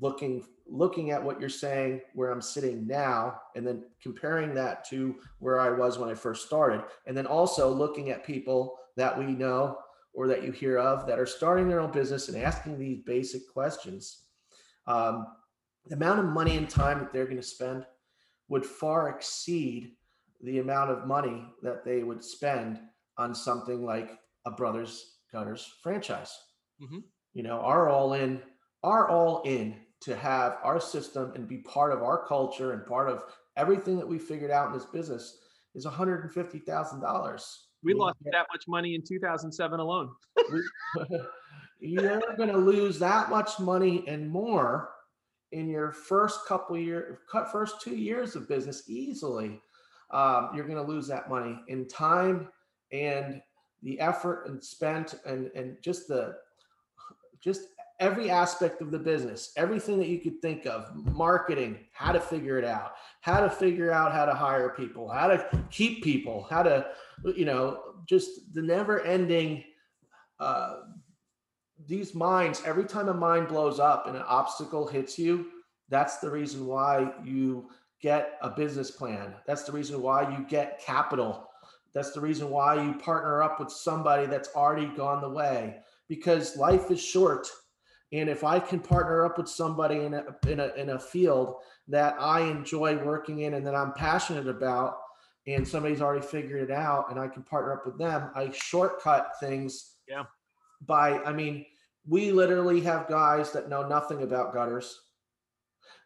looking 0.00 0.44
looking 0.68 1.12
at 1.12 1.22
what 1.22 1.40
you're 1.40 1.48
saying 1.48 2.00
where 2.14 2.30
I'm 2.30 2.42
sitting 2.42 2.86
now 2.86 3.40
and 3.54 3.66
then 3.66 3.84
comparing 4.02 4.52
that 4.54 4.84
to 4.88 5.14
where 5.38 5.60
I 5.60 5.70
was 5.70 5.98
when 5.98 6.10
I 6.10 6.14
first 6.14 6.46
started 6.46 6.82
and 7.06 7.16
then 7.16 7.26
also 7.26 7.70
looking 7.70 8.10
at 8.10 8.24
people 8.24 8.76
that 8.96 9.18
we 9.18 9.26
know 9.26 9.78
or 10.14 10.26
that 10.28 10.42
you 10.42 10.52
hear 10.52 10.78
of 10.78 11.06
that 11.06 11.18
are 11.18 11.26
starting 11.26 11.68
their 11.68 11.80
own 11.80 11.92
business 11.92 12.28
and 12.28 12.42
asking 12.42 12.78
these 12.78 12.98
basic 13.04 13.42
questions 13.52 14.22
um, 14.86 15.26
the 15.86 15.94
amount 15.94 16.20
of 16.20 16.26
money 16.26 16.56
and 16.56 16.68
time 16.68 16.98
that 16.98 17.12
they're 17.12 17.24
going 17.24 17.36
to 17.36 17.42
spend 17.42 17.84
would 18.48 18.64
far 18.64 19.08
exceed 19.08 19.92
the 20.42 20.58
amount 20.58 20.90
of 20.90 21.06
money 21.06 21.44
that 21.62 21.84
they 21.84 22.02
would 22.02 22.22
spend 22.22 22.78
on 23.18 23.34
something 23.34 23.84
like 23.84 24.18
a 24.46 24.50
brothers 24.50 25.12
Gutters 25.32 25.74
franchise 25.82 26.38
mm-hmm. 26.80 26.98
you 27.34 27.42
know 27.42 27.60
our 27.60 27.88
all 27.88 28.14
in 28.14 28.40
our 28.82 29.08
all 29.08 29.42
in 29.42 29.74
to 30.00 30.14
have 30.14 30.58
our 30.62 30.80
system 30.80 31.32
and 31.34 31.48
be 31.48 31.58
part 31.58 31.92
of 31.92 32.02
our 32.02 32.26
culture 32.26 32.72
and 32.72 32.86
part 32.86 33.08
of 33.08 33.24
everything 33.56 33.96
that 33.96 34.08
we 34.08 34.18
figured 34.18 34.50
out 34.50 34.68
in 34.68 34.72
this 34.72 34.86
business 34.86 35.38
is 35.74 35.86
$150,000. 35.86 37.56
We 37.82 37.94
lost 37.94 38.16
that 38.24 38.46
much 38.52 38.64
money 38.66 38.94
in 38.94 39.02
2007 39.02 39.80
alone. 39.80 40.10
You're 41.80 42.22
going 42.36 42.50
to 42.50 42.56
lose 42.56 42.98
that 42.98 43.30
much 43.30 43.58
money 43.60 44.04
and 44.08 44.28
more 44.28 44.90
in 45.52 45.68
your 45.68 45.92
first 45.92 46.46
couple 46.46 46.76
years, 46.76 47.18
first 47.52 47.80
two 47.80 47.94
years 47.94 48.34
of 48.34 48.48
business 48.48 48.84
easily. 48.88 49.60
Um, 50.10 50.50
you're 50.54 50.66
going 50.66 50.78
to 50.78 50.90
lose 50.90 51.08
that 51.08 51.28
money 51.28 51.58
in 51.68 51.88
time 51.88 52.48
and 52.92 53.42
the 53.82 53.98
effort 54.00 54.46
and 54.46 54.62
spent 54.62 55.14
and 55.26 55.50
and 55.54 55.76
just 55.82 56.08
the 56.08 56.36
just 57.42 57.68
every 57.98 58.30
aspect 58.30 58.82
of 58.82 58.90
the 58.90 58.98
business, 58.98 59.52
everything 59.56 59.98
that 59.98 60.08
you 60.08 60.20
could 60.20 60.40
think 60.42 60.66
of, 60.66 60.94
marketing, 60.94 61.78
how 61.92 62.12
to 62.12 62.20
figure 62.20 62.58
it 62.58 62.64
out, 62.64 62.92
how 63.22 63.40
to 63.40 63.48
figure 63.48 63.90
out 63.90 64.12
how 64.12 64.24
to 64.24 64.34
hire 64.34 64.70
people, 64.70 65.08
how 65.08 65.28
to 65.28 65.64
keep 65.70 66.02
people, 66.02 66.46
how 66.50 66.62
to, 66.62 66.86
you 67.34 67.44
know, 67.44 67.80
just 68.06 68.54
the 68.54 68.62
never 68.62 69.00
ending, 69.00 69.64
uh, 70.40 70.80
these 71.86 72.14
minds, 72.14 72.62
every 72.66 72.84
time 72.84 73.08
a 73.08 73.14
mind 73.14 73.48
blows 73.48 73.80
up 73.80 74.06
and 74.06 74.16
an 74.16 74.24
obstacle 74.26 74.86
hits 74.86 75.18
you, 75.18 75.46
that's 75.88 76.18
the 76.18 76.30
reason 76.30 76.66
why 76.66 77.12
you 77.24 77.68
get 78.02 78.38
a 78.42 78.50
business 78.50 78.90
plan. 78.90 79.34
That's 79.46 79.64
the 79.64 79.72
reason 79.72 80.02
why 80.02 80.30
you 80.30 80.44
get 80.48 80.80
capital. 80.84 81.48
That's 81.94 82.12
the 82.12 82.20
reason 82.20 82.50
why 82.50 82.82
you 82.82 82.94
partner 82.94 83.42
up 83.42 83.58
with 83.58 83.70
somebody 83.70 84.26
that's 84.26 84.50
already 84.54 84.86
gone 84.96 85.22
the 85.22 85.30
way 85.30 85.78
because 86.08 86.56
life 86.56 86.90
is 86.90 87.02
short 87.02 87.48
and 88.12 88.28
if 88.28 88.44
I 88.44 88.58
can 88.58 88.80
partner 88.80 89.24
up 89.24 89.38
with 89.38 89.48
somebody 89.48 89.96
in 89.96 90.14
a, 90.14 90.24
in 90.46 90.60
a, 90.60 90.68
in 90.76 90.90
a 90.90 90.98
field 90.98 91.56
that 91.88 92.16
I 92.20 92.42
enjoy 92.42 92.96
working 92.96 93.40
in 93.40 93.54
and 93.54 93.66
that 93.66 93.74
I'm 93.74 93.92
passionate 93.92 94.46
about, 94.46 94.98
and 95.46 95.66
somebody's 95.66 96.00
already 96.00 96.26
figured 96.26 96.68
it 96.68 96.72
out 96.72 97.10
and 97.10 97.20
I 97.20 97.28
can 97.28 97.42
partner 97.42 97.72
up 97.72 97.86
with 97.86 97.98
them, 97.98 98.30
I 98.34 98.50
shortcut 98.50 99.32
things. 99.40 99.94
Yeah. 100.08 100.24
By, 100.86 101.18
I 101.22 101.32
mean, 101.32 101.64
we 102.06 102.32
literally 102.32 102.80
have 102.82 103.08
guys 103.08 103.52
that 103.52 103.68
know 103.68 103.86
nothing 103.86 104.22
about 104.22 104.52
gutters 104.52 105.00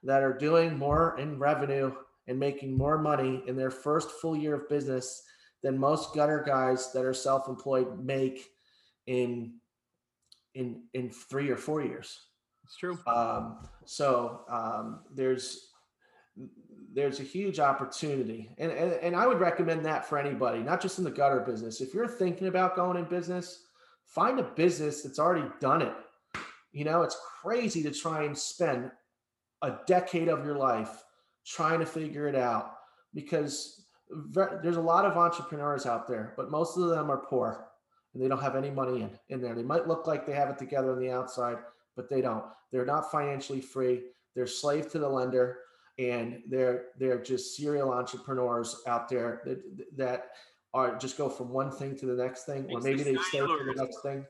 that 0.03 0.23
are 0.23 0.37
doing 0.37 0.79
more 0.79 1.19
in 1.19 1.39
revenue 1.39 1.93
and 2.27 2.39
making 2.39 2.77
more 2.77 2.99
money 2.99 3.43
in 3.47 3.57
their 3.57 3.71
first 3.71 4.11
full 4.11 4.37
year 4.37 4.55
of 4.55 4.69
business 4.69 5.23
than 5.63 5.79
most 5.79 6.15
gutter 6.15 6.43
guys 6.47 6.93
that 6.93 7.05
are 7.05 7.15
self-employed 7.15 8.03
make 8.03 8.47
in 9.07 9.55
in 10.55 10.83
in 10.95 11.11
three 11.11 11.51
or 11.51 11.57
four 11.57 11.83
years. 11.83 12.19
It's 12.65 12.77
true. 12.77 12.99
Um, 13.07 13.59
so 13.85 14.43
um, 14.49 15.01
there's 15.15 15.71
there's 16.93 17.21
a 17.21 17.25
huge 17.25 17.61
opportunity, 17.61 18.51
and, 18.59 18.71
and 18.71 18.93
and 18.95 19.17
I 19.17 19.27
would 19.27 19.41
recommend 19.41 19.85
that 19.87 20.09
for 20.09 20.19
anybody, 20.19 20.61
not 20.61 20.81
just 20.81 20.99
in 20.99 21.05
the 21.05 21.11
gutter 21.11 21.41
business. 21.41 21.81
If 21.81 21.95
you're 21.95 22.09
thinking 22.09 22.49
about 22.49 22.77
going 22.77 22.97
in 22.97 23.05
business, 23.05 23.65
find 24.05 24.39
a 24.39 24.45
business 24.45 25.03
that's 25.03 25.19
already 25.19 25.49
done 25.61 25.83
it. 25.83 25.95
You 26.73 26.85
know, 26.85 27.03
it's 27.03 27.19
crazy 27.43 27.83
to 27.83 27.91
try 27.91 28.25
and 28.25 28.37
spend 28.37 28.91
a 29.63 29.79
decade 29.87 30.29
of 30.29 30.45
your 30.45 30.57
life 30.57 31.03
trying 31.47 31.81
to 31.81 31.87
figure 31.87 32.29
it 32.29 32.37
out 32.37 32.75
because 33.15 33.87
there's 34.63 34.77
a 34.77 34.81
lot 34.81 35.05
of 35.05 35.17
entrepreneurs 35.17 35.87
out 35.87 36.07
there, 36.07 36.35
but 36.37 36.51
most 36.51 36.77
of 36.77 36.89
them 36.89 37.11
are 37.11 37.19
poor 37.19 37.69
and 38.12 38.23
they 38.23 38.29
don't 38.29 38.42
have 38.42 38.57
any 38.57 38.70
money 38.70 39.03
in, 39.03 39.11
in 39.29 39.40
there. 39.40 39.55
They 39.55 39.62
might 39.62 39.87
look 39.88 40.07
like 40.07 40.27
they 40.27 40.33
have 40.33 40.51
it 40.51 40.59
together 40.59 40.92
on 40.92 40.99
the 40.99 41.11
outside, 41.11 41.59
but 41.96 42.09
they 42.09 42.20
don't. 42.20 42.44
They're 42.70 42.87
not 42.87 43.11
financially 43.11 43.61
free. 43.61 44.03
They're 44.35 44.46
slave 44.46 44.90
to 44.92 44.99
the 44.99 45.09
lender, 45.09 45.59
and 45.99 46.42
they're 46.49 46.87
they're 46.99 47.23
just 47.23 47.57
serial 47.57 47.92
entrepreneurs 47.92 48.83
out 48.87 49.09
there 49.09 49.42
that 49.44 49.96
that 49.96 50.31
are 50.73 50.96
just 50.96 51.18
go 51.18 51.29
from 51.29 51.51
one 51.51 51.70
thing 51.70 51.96
to 51.99 52.07
the 52.07 52.23
next 52.23 52.44
thing, 52.44 52.66
or 52.70 52.81
maybe 52.81 53.03
they 53.03 53.16
stay 53.29 53.40
for 53.40 53.64
the 53.64 53.75
next 53.77 54.03
thing. 54.03 54.25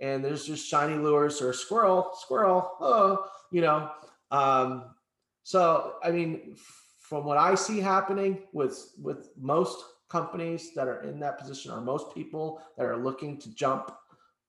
And 0.00 0.22
there's 0.22 0.44
just 0.44 0.68
shiny 0.68 0.96
lures 0.96 1.40
or 1.40 1.54
squirrel, 1.54 2.10
squirrel, 2.20 2.70
oh, 2.80 3.26
you 3.50 3.62
know. 3.62 3.90
Um, 4.30 4.94
so 5.42 5.94
I 6.02 6.10
mean, 6.10 6.56
from 7.00 7.24
what 7.24 7.38
I 7.38 7.54
see 7.54 7.80
happening 7.80 8.42
with 8.52 8.92
with 9.00 9.30
most 9.38 9.82
companies 10.08 10.72
that 10.74 10.88
are 10.88 11.02
in 11.02 11.18
that 11.20 11.38
position 11.38 11.72
or 11.72 11.80
most 11.80 12.14
people 12.14 12.60
that 12.76 12.86
are 12.86 12.96
looking 12.96 13.38
to 13.38 13.54
jump 13.54 13.90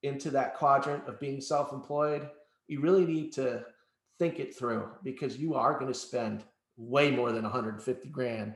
into 0.02 0.30
that 0.30 0.54
quadrant 0.54 1.06
of 1.08 1.18
being 1.18 1.40
self-employed 1.40 2.28
you 2.68 2.80
really 2.80 3.04
need 3.04 3.32
to 3.32 3.64
think 4.18 4.38
it 4.38 4.56
through 4.56 4.88
because 5.02 5.38
you 5.38 5.54
are 5.54 5.74
going 5.74 5.92
to 5.92 5.98
spend 5.98 6.44
way 6.76 7.10
more 7.10 7.32
than 7.32 7.42
150 7.42 8.08
grand 8.10 8.54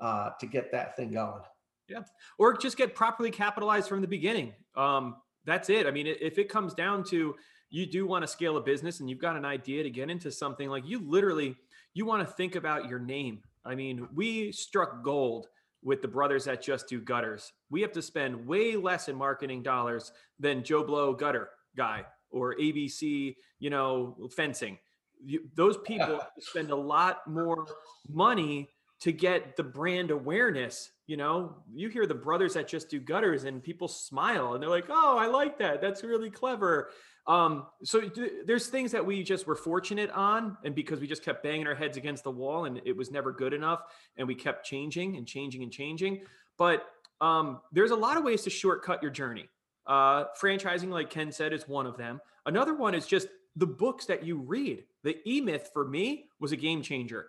uh, 0.00 0.30
to 0.38 0.46
get 0.46 0.70
that 0.72 0.96
thing 0.96 1.12
going. 1.12 1.42
Yeah 1.88 2.02
or 2.38 2.56
just 2.56 2.76
get 2.76 2.94
properly 2.94 3.30
capitalized 3.30 3.88
from 3.88 4.00
the 4.00 4.08
beginning. 4.08 4.52
Um, 4.74 5.16
that's 5.44 5.70
it. 5.70 5.86
I 5.86 5.90
mean 5.90 6.06
if 6.06 6.38
it 6.38 6.48
comes 6.48 6.74
down 6.74 7.04
to 7.04 7.36
you 7.70 7.86
do 7.86 8.06
want 8.06 8.22
to 8.22 8.28
scale 8.28 8.56
a 8.56 8.60
business 8.60 9.00
and 9.00 9.08
you've 9.08 9.20
got 9.20 9.36
an 9.36 9.44
idea 9.44 9.82
to 9.82 9.90
get 9.90 10.10
into 10.10 10.30
something 10.30 10.68
like 10.68 10.86
you 10.86 11.00
literally 11.08 11.56
you 11.94 12.04
want 12.04 12.26
to 12.26 12.34
think 12.34 12.56
about 12.56 12.88
your 12.88 12.98
name. 12.98 13.42
I 13.64 13.74
mean 13.74 14.08
we 14.14 14.50
struck 14.52 15.02
gold 15.04 15.46
with 15.86 16.02
the 16.02 16.08
brothers 16.08 16.44
that 16.44 16.60
just 16.60 16.88
do 16.88 17.00
gutters. 17.00 17.52
We 17.70 17.80
have 17.82 17.92
to 17.92 18.02
spend 18.02 18.44
way 18.44 18.74
less 18.74 19.08
in 19.08 19.14
marketing 19.14 19.62
dollars 19.62 20.10
than 20.40 20.64
Joe 20.64 20.82
Blow 20.82 21.14
gutter 21.14 21.50
guy 21.76 22.04
or 22.28 22.56
ABC, 22.56 23.36
you 23.60 23.70
know, 23.70 24.16
fencing. 24.34 24.78
You, 25.24 25.48
those 25.54 25.78
people 25.78 26.20
spend 26.40 26.72
a 26.72 26.76
lot 26.76 27.24
more 27.28 27.66
money 28.08 28.68
to 29.00 29.12
get 29.12 29.56
the 29.56 29.62
brand 29.62 30.10
awareness. 30.10 30.90
You 31.06 31.16
know, 31.16 31.56
you 31.72 31.88
hear 31.88 32.06
the 32.06 32.14
brothers 32.14 32.54
that 32.54 32.68
just 32.68 32.88
do 32.88 32.98
gutters 32.98 33.44
and 33.44 33.62
people 33.62 33.88
smile 33.88 34.54
and 34.54 34.62
they're 34.62 34.70
like, 34.70 34.86
"Oh, 34.88 35.16
I 35.18 35.26
like 35.26 35.58
that. 35.58 35.80
That's 35.80 36.02
really 36.02 36.30
clever." 36.30 36.90
Um, 37.26 37.66
so 37.82 38.00
th- 38.00 38.32
there's 38.46 38.68
things 38.68 38.92
that 38.92 39.04
we 39.04 39.22
just 39.22 39.46
were 39.46 39.56
fortunate 39.56 40.10
on, 40.10 40.56
and 40.64 40.74
because 40.74 41.00
we 41.00 41.06
just 41.06 41.24
kept 41.24 41.42
banging 41.42 41.66
our 41.66 41.74
heads 41.74 41.96
against 41.96 42.24
the 42.24 42.30
wall, 42.30 42.66
and 42.66 42.80
it 42.84 42.96
was 42.96 43.10
never 43.10 43.32
good 43.32 43.52
enough, 43.52 43.82
and 44.16 44.28
we 44.28 44.34
kept 44.34 44.64
changing 44.64 45.16
and 45.16 45.26
changing 45.26 45.62
and 45.62 45.72
changing. 45.72 46.22
But 46.56 46.86
um, 47.20 47.60
there's 47.72 47.90
a 47.90 47.96
lot 47.96 48.16
of 48.16 48.24
ways 48.24 48.42
to 48.42 48.50
shortcut 48.50 49.02
your 49.02 49.10
journey. 49.10 49.48
Uh, 49.86 50.24
franchising, 50.40 50.88
like 50.88 51.10
Ken 51.10 51.32
said, 51.32 51.52
is 51.52 51.68
one 51.68 51.86
of 51.86 51.96
them. 51.96 52.20
Another 52.44 52.74
one 52.74 52.94
is 52.94 53.06
just 53.06 53.28
the 53.56 53.66
books 53.66 54.06
that 54.06 54.24
you 54.24 54.38
read. 54.38 54.84
The 55.02 55.16
E 55.28 55.40
Myth 55.40 55.70
for 55.72 55.86
me 55.86 56.28
was 56.38 56.52
a 56.52 56.56
game 56.56 56.82
changer. 56.82 57.28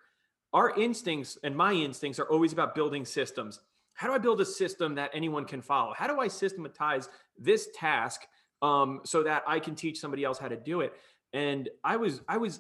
Our 0.58 0.72
instincts 0.72 1.38
and 1.44 1.56
my 1.56 1.74
instincts 1.74 2.20
are 2.20 2.26
always 2.26 2.52
about 2.52 2.74
building 2.74 3.06
systems. 3.06 3.60
How 3.94 4.08
do 4.08 4.14
I 4.14 4.18
build 4.18 4.42
a 4.42 4.46
system 4.46 4.96
that 4.96 5.12
anyone 5.14 5.46
can 5.46 5.62
follow? 5.62 5.94
How 5.96 6.08
do 6.08 6.20
I 6.20 6.28
systematize 6.28 7.10
this 7.38 7.70
task 7.76 8.22
um, 8.62 9.02
so 9.04 9.24
that 9.24 9.44
I 9.48 9.60
can 9.60 9.76
teach 9.76 10.00
somebody 10.00 10.24
else 10.24 10.40
how 10.40 10.48
to 10.48 10.58
do 10.58 10.82
it. 10.82 10.94
And 11.34 11.70
I 11.84 11.98
was, 11.98 12.22
I 12.28 12.38
was, 12.38 12.60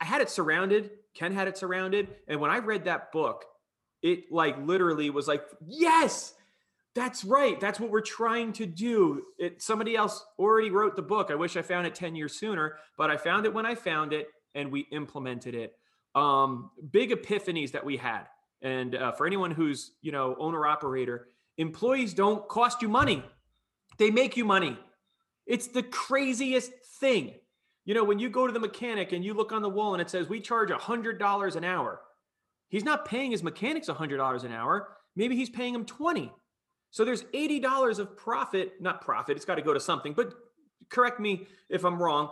I 0.00 0.04
had 0.04 0.20
it 0.20 0.30
surrounded. 0.30 0.90
Ken 1.14 1.32
had 1.32 1.48
it 1.48 1.56
surrounded. 1.56 2.08
And 2.26 2.40
when 2.40 2.50
I 2.50 2.58
read 2.58 2.84
that 2.84 3.12
book, 3.12 3.44
it 4.02 4.32
like 4.32 4.56
literally 4.58 5.10
was 5.10 5.28
like, 5.28 5.44
yes, 5.66 6.34
that's 6.94 7.24
right. 7.24 7.60
That's 7.60 7.78
what 7.78 7.90
we're 7.90 8.00
trying 8.00 8.52
to 8.54 8.66
do. 8.66 9.22
It 9.38 9.62
somebody 9.62 9.94
else 9.94 10.24
already 10.38 10.70
wrote 10.70 10.96
the 10.96 11.02
book. 11.02 11.30
I 11.30 11.36
wish 11.36 11.56
I 11.56 11.62
found 11.62 11.86
it 11.86 11.94
10 11.94 12.16
years 12.16 12.34
sooner, 12.34 12.78
but 12.96 13.10
I 13.10 13.16
found 13.16 13.46
it 13.46 13.54
when 13.54 13.66
I 13.66 13.74
found 13.74 14.12
it 14.12 14.28
and 14.54 14.72
we 14.72 14.80
implemented 14.90 15.54
it. 15.54 15.76
Um, 16.14 16.70
big 16.90 17.10
epiphanies 17.10 17.72
that 17.72 17.84
we 17.84 17.96
had. 17.96 18.24
And 18.62 18.94
uh, 18.94 19.12
for 19.12 19.26
anyone 19.26 19.50
who's, 19.50 19.92
you 20.02 20.10
know, 20.10 20.34
owner 20.38 20.66
operator, 20.66 21.28
employees 21.58 22.14
don't 22.14 22.48
cost 22.48 22.82
you 22.82 22.88
money. 22.88 23.22
They 23.98 24.10
make 24.10 24.36
you 24.36 24.44
money. 24.44 24.78
It's 25.46 25.68
the 25.68 25.82
craziest 25.82 26.72
thing. 27.00 27.34
You 27.84 27.94
know, 27.94 28.04
when 28.04 28.18
you 28.18 28.28
go 28.28 28.46
to 28.46 28.52
the 28.52 28.60
mechanic 28.60 29.12
and 29.12 29.24
you 29.24 29.32
look 29.32 29.52
on 29.52 29.62
the 29.62 29.68
wall 29.68 29.94
and 29.94 30.02
it 30.02 30.10
says, 30.10 30.28
we 30.28 30.40
charge 30.40 30.70
$100 30.70 31.56
an 31.56 31.64
hour. 31.64 32.00
He's 32.68 32.84
not 32.84 33.06
paying 33.06 33.30
his 33.30 33.42
mechanics 33.42 33.88
$100 33.88 34.44
an 34.44 34.52
hour. 34.52 34.88
Maybe 35.16 35.36
he's 35.36 35.48
paying 35.48 35.72
them 35.72 35.86
20. 35.86 36.30
So 36.90 37.04
there's 37.04 37.22
$80 37.34 37.98
of 37.98 38.16
profit, 38.16 38.74
not 38.80 39.00
profit, 39.00 39.36
it's 39.36 39.44
got 39.44 39.56
to 39.56 39.62
go 39.62 39.72
to 39.72 39.80
something, 39.80 40.12
but 40.12 40.34
correct 40.88 41.20
me 41.20 41.46
if 41.68 41.84
I'm 41.84 42.00
wrong. 42.00 42.30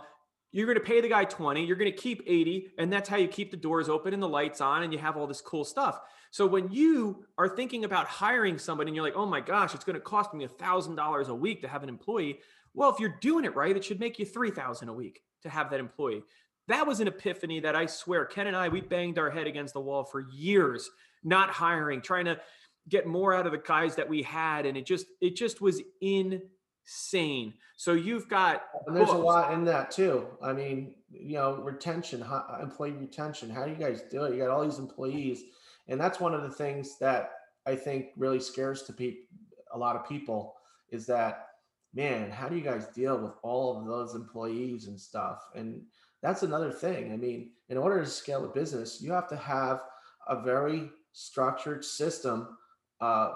You're 0.51 0.65
going 0.65 0.77
to 0.77 0.83
pay 0.83 1.01
the 1.01 1.09
guy 1.09 1.25
20, 1.25 1.65
you're 1.65 1.75
going 1.75 1.91
to 1.91 1.97
keep 1.97 2.23
80, 2.25 2.71
and 2.77 2.91
that's 2.91 3.09
how 3.09 3.17
you 3.17 3.27
keep 3.27 3.51
the 3.51 3.57
doors 3.57 3.89
open 3.89 4.13
and 4.13 4.23
the 4.23 4.29
lights 4.29 4.61
on 4.61 4.83
and 4.83 4.93
you 4.93 4.99
have 4.99 5.17
all 5.17 5.27
this 5.27 5.41
cool 5.41 5.65
stuff. 5.65 5.99
So 6.31 6.45
when 6.45 6.71
you 6.71 7.25
are 7.37 7.49
thinking 7.49 7.85
about 7.85 8.07
hiring 8.07 8.57
somebody 8.57 8.89
and 8.89 8.95
you're 8.95 9.05
like, 9.05 9.15
oh 9.15 9.25
my 9.25 9.41
gosh, 9.41 9.73
it's 9.73 9.85
going 9.85 9.95
to 9.95 10.01
cost 10.01 10.33
me 10.33 10.45
$1,000 10.45 11.27
a 11.27 11.35
week 11.35 11.61
to 11.61 11.67
have 11.67 11.83
an 11.83 11.89
employee. 11.89 12.39
Well, 12.73 12.91
if 12.91 12.99
you're 12.99 13.17
doing 13.21 13.45
it 13.45 13.55
right, 13.55 13.75
it 13.75 13.83
should 13.83 13.99
make 13.99 14.19
you 14.19 14.25
3000 14.25 14.89
a 14.89 14.93
week 14.93 15.21
to 15.43 15.49
have 15.49 15.69
that 15.71 15.79
employee. 15.79 16.23
That 16.67 16.85
was 16.85 16.99
an 16.99 17.07
epiphany 17.07 17.61
that 17.61 17.75
I 17.75 17.85
swear 17.85 18.25
Ken 18.25 18.47
and 18.47 18.55
I, 18.55 18.69
we 18.69 18.81
banged 18.81 19.17
our 19.17 19.29
head 19.29 19.47
against 19.47 19.73
the 19.73 19.79
wall 19.79 20.03
for 20.03 20.25
years, 20.31 20.89
not 21.23 21.49
hiring, 21.49 22.01
trying 22.01 22.25
to 22.25 22.39
get 22.89 23.05
more 23.05 23.33
out 23.33 23.45
of 23.45 23.51
the 23.51 23.57
guys 23.57 23.95
that 23.95 24.09
we 24.09 24.21
had. 24.21 24.65
And 24.65 24.77
it 24.77 24.85
just, 24.85 25.07
it 25.21 25.35
just 25.35 25.61
was 25.61 25.81
insane. 26.87 27.53
So 27.75 27.93
you've 27.93 28.29
got, 28.29 28.63
and 28.87 28.95
there's 28.95 29.07
books. 29.07 29.19
a 29.19 29.21
lot 29.21 29.53
in 29.53 29.65
that 29.65 29.91
too. 29.91 30.25
I 30.41 30.53
mean, 30.53 30.95
you 31.11 31.33
know, 31.33 31.57
retention, 31.57 32.25
employee 32.61 32.91
retention. 32.91 33.49
How 33.49 33.65
do 33.65 33.71
you 33.71 33.77
guys 33.77 34.03
do 34.09 34.23
it? 34.23 34.33
You 34.33 34.39
got 34.39 34.49
all 34.49 34.63
these 34.63 34.79
employees 34.79 35.43
and 35.87 35.99
that's 35.99 36.19
one 36.19 36.33
of 36.33 36.43
the 36.43 36.49
things 36.49 36.97
that 36.99 37.31
I 37.65 37.75
think 37.75 38.07
really 38.17 38.39
scares 38.39 38.83
to 38.83 38.93
people 38.93 39.23
a 39.73 39.77
lot 39.77 39.97
of 39.97 40.07
people 40.07 40.55
is 40.91 41.05
that 41.07 41.47
man, 41.93 42.29
how 42.29 42.47
do 42.47 42.55
you 42.55 42.61
guys 42.61 42.87
deal 42.87 43.17
with 43.17 43.33
all 43.41 43.77
of 43.77 43.87
those 43.87 44.13
employees 44.13 44.87
and 44.87 44.99
stuff? 44.99 45.49
And 45.55 45.81
that's 46.21 46.43
another 46.43 46.71
thing. 46.71 47.11
I 47.11 47.17
mean, 47.17 47.51
in 47.69 47.77
order 47.77 48.01
to 48.01 48.09
scale 48.09 48.45
a 48.45 48.49
business, 48.49 49.01
you 49.01 49.11
have 49.11 49.27
to 49.29 49.35
have 49.35 49.81
a 50.27 50.41
very 50.41 50.89
structured 51.13 51.83
system 51.83 52.55
uh, 53.01 53.35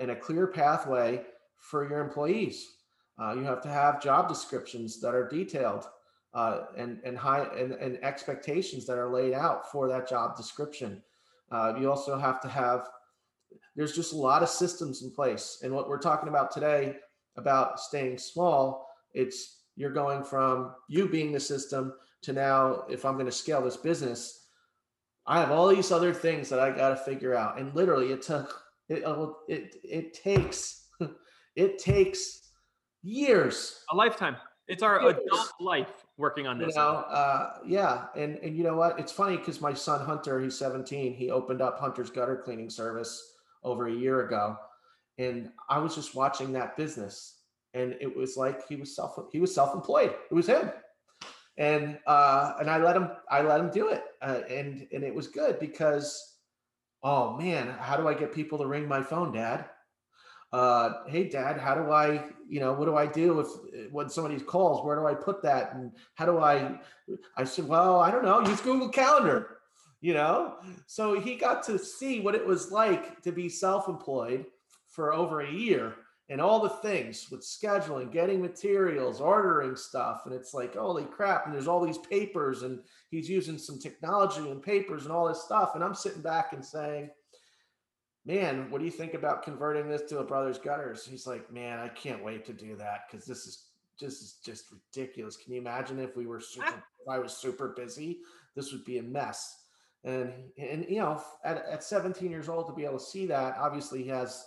and 0.00 0.10
a 0.10 0.16
clear 0.16 0.48
pathway 0.48 1.22
for 1.58 1.88
your 1.88 2.00
employees. 2.00 2.72
Uh, 3.18 3.34
you 3.34 3.44
have 3.44 3.62
to 3.62 3.68
have 3.68 4.02
job 4.02 4.28
descriptions 4.28 5.00
that 5.00 5.14
are 5.14 5.28
detailed 5.28 5.86
uh, 6.34 6.62
and 6.76 6.98
and 7.04 7.16
high 7.16 7.44
and, 7.56 7.72
and 7.72 8.02
expectations 8.02 8.86
that 8.86 8.98
are 8.98 9.12
laid 9.12 9.34
out 9.34 9.70
for 9.70 9.88
that 9.88 10.08
job 10.08 10.36
description. 10.36 11.02
Uh, 11.52 11.74
you 11.78 11.90
also 11.90 12.18
have 12.18 12.40
to 12.40 12.48
have, 12.48 12.88
there's 13.76 13.94
just 13.94 14.14
a 14.14 14.16
lot 14.16 14.42
of 14.42 14.48
systems 14.48 15.02
in 15.02 15.10
place. 15.10 15.60
And 15.62 15.72
what 15.72 15.88
we're 15.88 15.98
talking 15.98 16.30
about 16.30 16.50
today 16.50 16.96
about 17.36 17.78
staying 17.78 18.16
small, 18.16 18.88
it's 19.12 19.58
you're 19.76 19.92
going 19.92 20.24
from 20.24 20.74
you 20.88 21.08
being 21.08 21.30
the 21.30 21.40
system 21.40 21.92
to 22.22 22.32
now, 22.32 22.84
if 22.88 23.04
I'm 23.04 23.14
going 23.14 23.26
to 23.26 23.32
scale 23.32 23.60
this 23.60 23.76
business, 23.76 24.46
I 25.26 25.40
have 25.40 25.50
all 25.50 25.68
these 25.68 25.92
other 25.92 26.14
things 26.14 26.48
that 26.48 26.58
I 26.58 26.70
got 26.70 26.90
to 26.90 26.96
figure 26.96 27.34
out. 27.34 27.58
And 27.58 27.74
literally, 27.74 28.12
it 28.12 28.22
took, 28.22 28.62
it, 28.88 29.04
it, 29.48 29.76
it 29.84 30.14
takes, 30.14 30.88
it 31.56 31.78
takes 31.78 32.50
years, 33.02 33.84
a 33.90 33.96
lifetime. 33.96 34.36
It's 34.68 34.82
our 34.82 35.00
years. 35.02 35.16
adult 35.26 35.48
life 35.60 36.04
working 36.16 36.46
on 36.46 36.58
this. 36.58 36.74
You 36.74 36.80
know, 36.80 37.04
uh, 37.08 37.54
yeah, 37.66 38.06
and 38.16 38.38
and 38.38 38.56
you 38.56 38.62
know 38.62 38.76
what? 38.76 38.98
It's 38.98 39.12
funny 39.12 39.36
because 39.36 39.60
my 39.60 39.74
son 39.74 40.04
Hunter, 40.04 40.40
he's 40.40 40.56
17. 40.56 41.14
He 41.14 41.30
opened 41.30 41.60
up 41.60 41.78
Hunter's 41.78 42.10
gutter 42.10 42.36
cleaning 42.36 42.70
service 42.70 43.34
over 43.64 43.88
a 43.88 43.92
year 43.92 44.26
ago, 44.26 44.56
and 45.18 45.50
I 45.68 45.78
was 45.78 45.94
just 45.94 46.14
watching 46.14 46.52
that 46.52 46.76
business, 46.76 47.40
and 47.74 47.96
it 48.00 48.16
was 48.16 48.36
like 48.36 48.66
he 48.68 48.76
was 48.76 48.94
self 48.94 49.18
he 49.32 49.40
was 49.40 49.54
self 49.54 49.74
employed. 49.74 50.14
It 50.30 50.34
was 50.34 50.46
him, 50.46 50.70
and 51.58 51.98
uh, 52.06 52.54
and 52.60 52.70
I 52.70 52.78
let 52.78 52.96
him 52.96 53.10
I 53.30 53.42
let 53.42 53.60
him 53.60 53.70
do 53.70 53.88
it, 53.88 54.04
uh, 54.22 54.40
and 54.48 54.86
and 54.92 55.02
it 55.02 55.14
was 55.14 55.26
good 55.26 55.58
because, 55.58 56.36
oh 57.02 57.36
man, 57.36 57.68
how 57.78 57.96
do 57.96 58.06
I 58.06 58.14
get 58.14 58.32
people 58.32 58.58
to 58.58 58.66
ring 58.66 58.86
my 58.86 59.02
phone, 59.02 59.32
Dad? 59.32 59.66
Uh, 60.52 61.04
hey 61.06 61.28
dad 61.28 61.58
how 61.58 61.74
do 61.74 61.90
i 61.90 62.24
you 62.48 62.60
know 62.60 62.72
what 62.72 62.84
do 62.84 62.96
i 62.96 63.06
do 63.06 63.40
if 63.40 63.90
when 63.90 64.08
somebody 64.08 64.38
calls? 64.38 64.84
Where 64.84 64.96
do 64.96 65.06
i 65.06 65.14
put 65.14 65.42
that? 65.42 65.74
And 65.74 65.92
how 66.14 66.26
do 66.26 66.38
i 66.38 66.78
i 67.36 67.44
said 67.44 67.66
well 67.66 68.00
i 68.00 68.10
don't 68.10 68.24
know 68.24 68.40
use 68.40 68.60
google 68.60 68.88
calendar 68.88 69.58
you 70.02 70.12
know? 70.12 70.56
So 70.86 71.18
he 71.18 71.36
got 71.36 71.62
to 71.64 71.78
see 71.78 72.20
what 72.20 72.34
it 72.34 72.46
was 72.46 72.70
like 72.70 73.22
to 73.22 73.32
be 73.32 73.48
self-employed 73.48 74.44
for 74.88 75.14
over 75.14 75.40
a 75.40 75.50
year 75.50 75.94
and 76.28 76.40
all 76.40 76.60
the 76.60 76.68
things 76.68 77.28
with 77.30 77.40
scheduling 77.40 78.12
getting 78.12 78.40
materials 78.40 79.20
ordering 79.20 79.76
stuff. 79.76 80.22
And 80.26 80.34
it's 80.34 80.52
like 80.52 80.74
holy 80.74 81.04
crap 81.04 81.46
and 81.46 81.54
there's 81.54 81.68
all 81.68 81.84
these 81.84 81.98
papers 81.98 82.62
and 82.62 82.80
he's 83.10 83.30
using 83.30 83.56
some 83.58 83.78
technology 83.78 84.50
and 84.50 84.62
papers 84.62 85.04
and 85.04 85.12
all 85.12 85.28
this 85.28 85.42
stuff. 85.42 85.74
And 85.74 85.82
i'm 85.82 85.94
sitting 85.94 86.22
back 86.22 86.52
and 86.52 86.64
saying 86.64 87.08
man, 88.24 88.70
what 88.70 88.78
do 88.78 88.84
you 88.84 88.90
think 88.90 89.14
about 89.14 89.42
converting 89.42 89.88
this 89.88 90.02
to 90.02 90.18
a 90.18 90.24
Brothers 90.24 90.58
Gutters? 90.58 91.04
He's 91.04 91.26
like, 91.26 91.52
man, 91.52 91.78
I 91.78 91.88
can't 91.88 92.24
wait 92.24 92.44
to 92.46 92.52
do 92.52 92.76
that 92.76 93.02
because 93.10 93.26
this 93.26 93.46
is 93.46 93.66
just 93.98 94.22
is 94.22 94.36
just 94.44 94.66
ridiculous. 94.70 95.36
Can 95.36 95.52
you 95.52 95.60
imagine 95.60 95.98
if 95.98 96.16
we 96.16 96.26
were 96.26 96.40
super, 96.40 96.66
ah. 96.68 96.82
if 97.00 97.08
I 97.08 97.18
was 97.18 97.36
super 97.36 97.74
busy, 97.76 98.20
this 98.54 98.72
would 98.72 98.84
be 98.84 98.98
a 98.98 99.02
mess. 99.02 99.58
And 100.04 100.32
and 100.58 100.86
you 100.88 100.98
know, 100.98 101.22
at, 101.44 101.64
at 101.66 101.84
17 101.84 102.30
years 102.30 102.48
old 102.48 102.66
to 102.66 102.72
be 102.72 102.84
able 102.84 102.98
to 102.98 103.04
see 103.04 103.26
that, 103.26 103.56
obviously 103.58 104.02
he 104.02 104.08
has, 104.08 104.44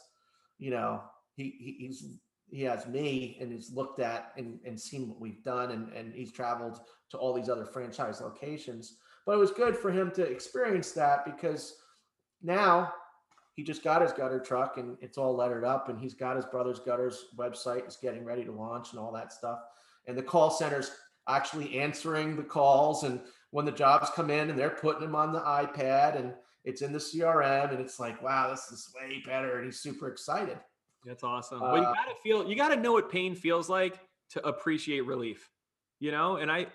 you 0.58 0.72
know, 0.72 1.02
he, 1.36 1.56
he 1.60 1.76
he's 1.80 2.18
he 2.48 2.62
has 2.64 2.88
me 2.88 3.38
and 3.42 3.52
he's 3.52 3.72
looked 3.72 4.00
at 4.00 4.32
and, 4.38 4.60
and 4.66 4.80
seen 4.80 5.10
what 5.10 5.20
we've 5.20 5.44
done 5.44 5.72
and, 5.72 5.92
and 5.94 6.14
he's 6.14 6.32
traveled 6.32 6.80
to 7.10 7.18
all 7.18 7.34
these 7.34 7.50
other 7.50 7.66
franchise 7.66 8.22
locations. 8.22 8.98
But 9.26 9.34
it 9.34 9.40
was 9.40 9.52
good 9.52 9.76
for 9.76 9.90
him 9.90 10.12
to 10.12 10.22
experience 10.22 10.92
that 10.92 11.26
because 11.26 11.76
now 12.44 12.94
he 13.56 13.64
just 13.64 13.84
got 13.84 14.02
his 14.02 14.12
gutter 14.12 14.40
truck 14.40 14.78
and 14.78 14.98
it's 15.02 15.18
all 15.18 15.36
lettered 15.36 15.64
up 15.64 15.88
and 15.88 15.98
he's 15.98 16.14
got 16.14 16.36
his 16.36 16.46
brother's 16.46 16.80
gutters 16.80 17.28
website 17.38 17.88
is 17.88 17.98
getting 18.02 18.26
ready 18.26 18.44
to 18.44 18.52
launch 18.52 18.92
and 18.92 19.00
all 19.00 19.12
that 19.14 19.32
stuff. 19.32 19.60
And 20.08 20.18
the 20.18 20.24
call 20.24 20.52
center's 20.52 20.92
actually 21.28 21.80
answering 21.80 22.36
the 22.36 22.44
calls 22.44 23.04
and 23.04 23.22
when 23.52 23.66
the 23.66 23.72
jobs 23.72 24.10
come 24.14 24.30
in 24.30 24.50
and 24.50 24.60
they're 24.60 24.70
putting 24.70 25.02
them 25.02 25.16
on 25.16 25.32
the 25.32 25.40
ipad 25.40 26.20
and 26.20 26.34
it's 26.66 26.82
in 26.82 26.92
the 26.92 27.00
crm 27.00 27.72
and 27.72 27.80
it's 27.80 28.00
like 28.00 28.22
wow 28.22 28.50
this 28.52 28.72
is 28.72 28.94
way 28.96 29.24
better. 29.26 29.58
And 29.58 29.66
he's 29.66 29.80
super 29.80 30.10
excited. 30.10 30.60
That's 31.06 31.24
awesome. 31.24 31.64
Uh, 31.64 31.72
well 31.72 31.78
you 31.78 31.84
gotta 31.84 32.16
feel 32.22 32.48
you 32.48 32.56
gotta 32.56 32.76
know 32.76 32.92
what 32.92 33.10
pain 33.10 33.36
feels 33.36 33.70
like 33.70 34.00
to 34.32 34.46
appreciate 34.46 35.06
relief 35.06 35.50
you 36.00 36.12
know? 36.12 36.38
And 36.38 36.52
i 36.52 36.68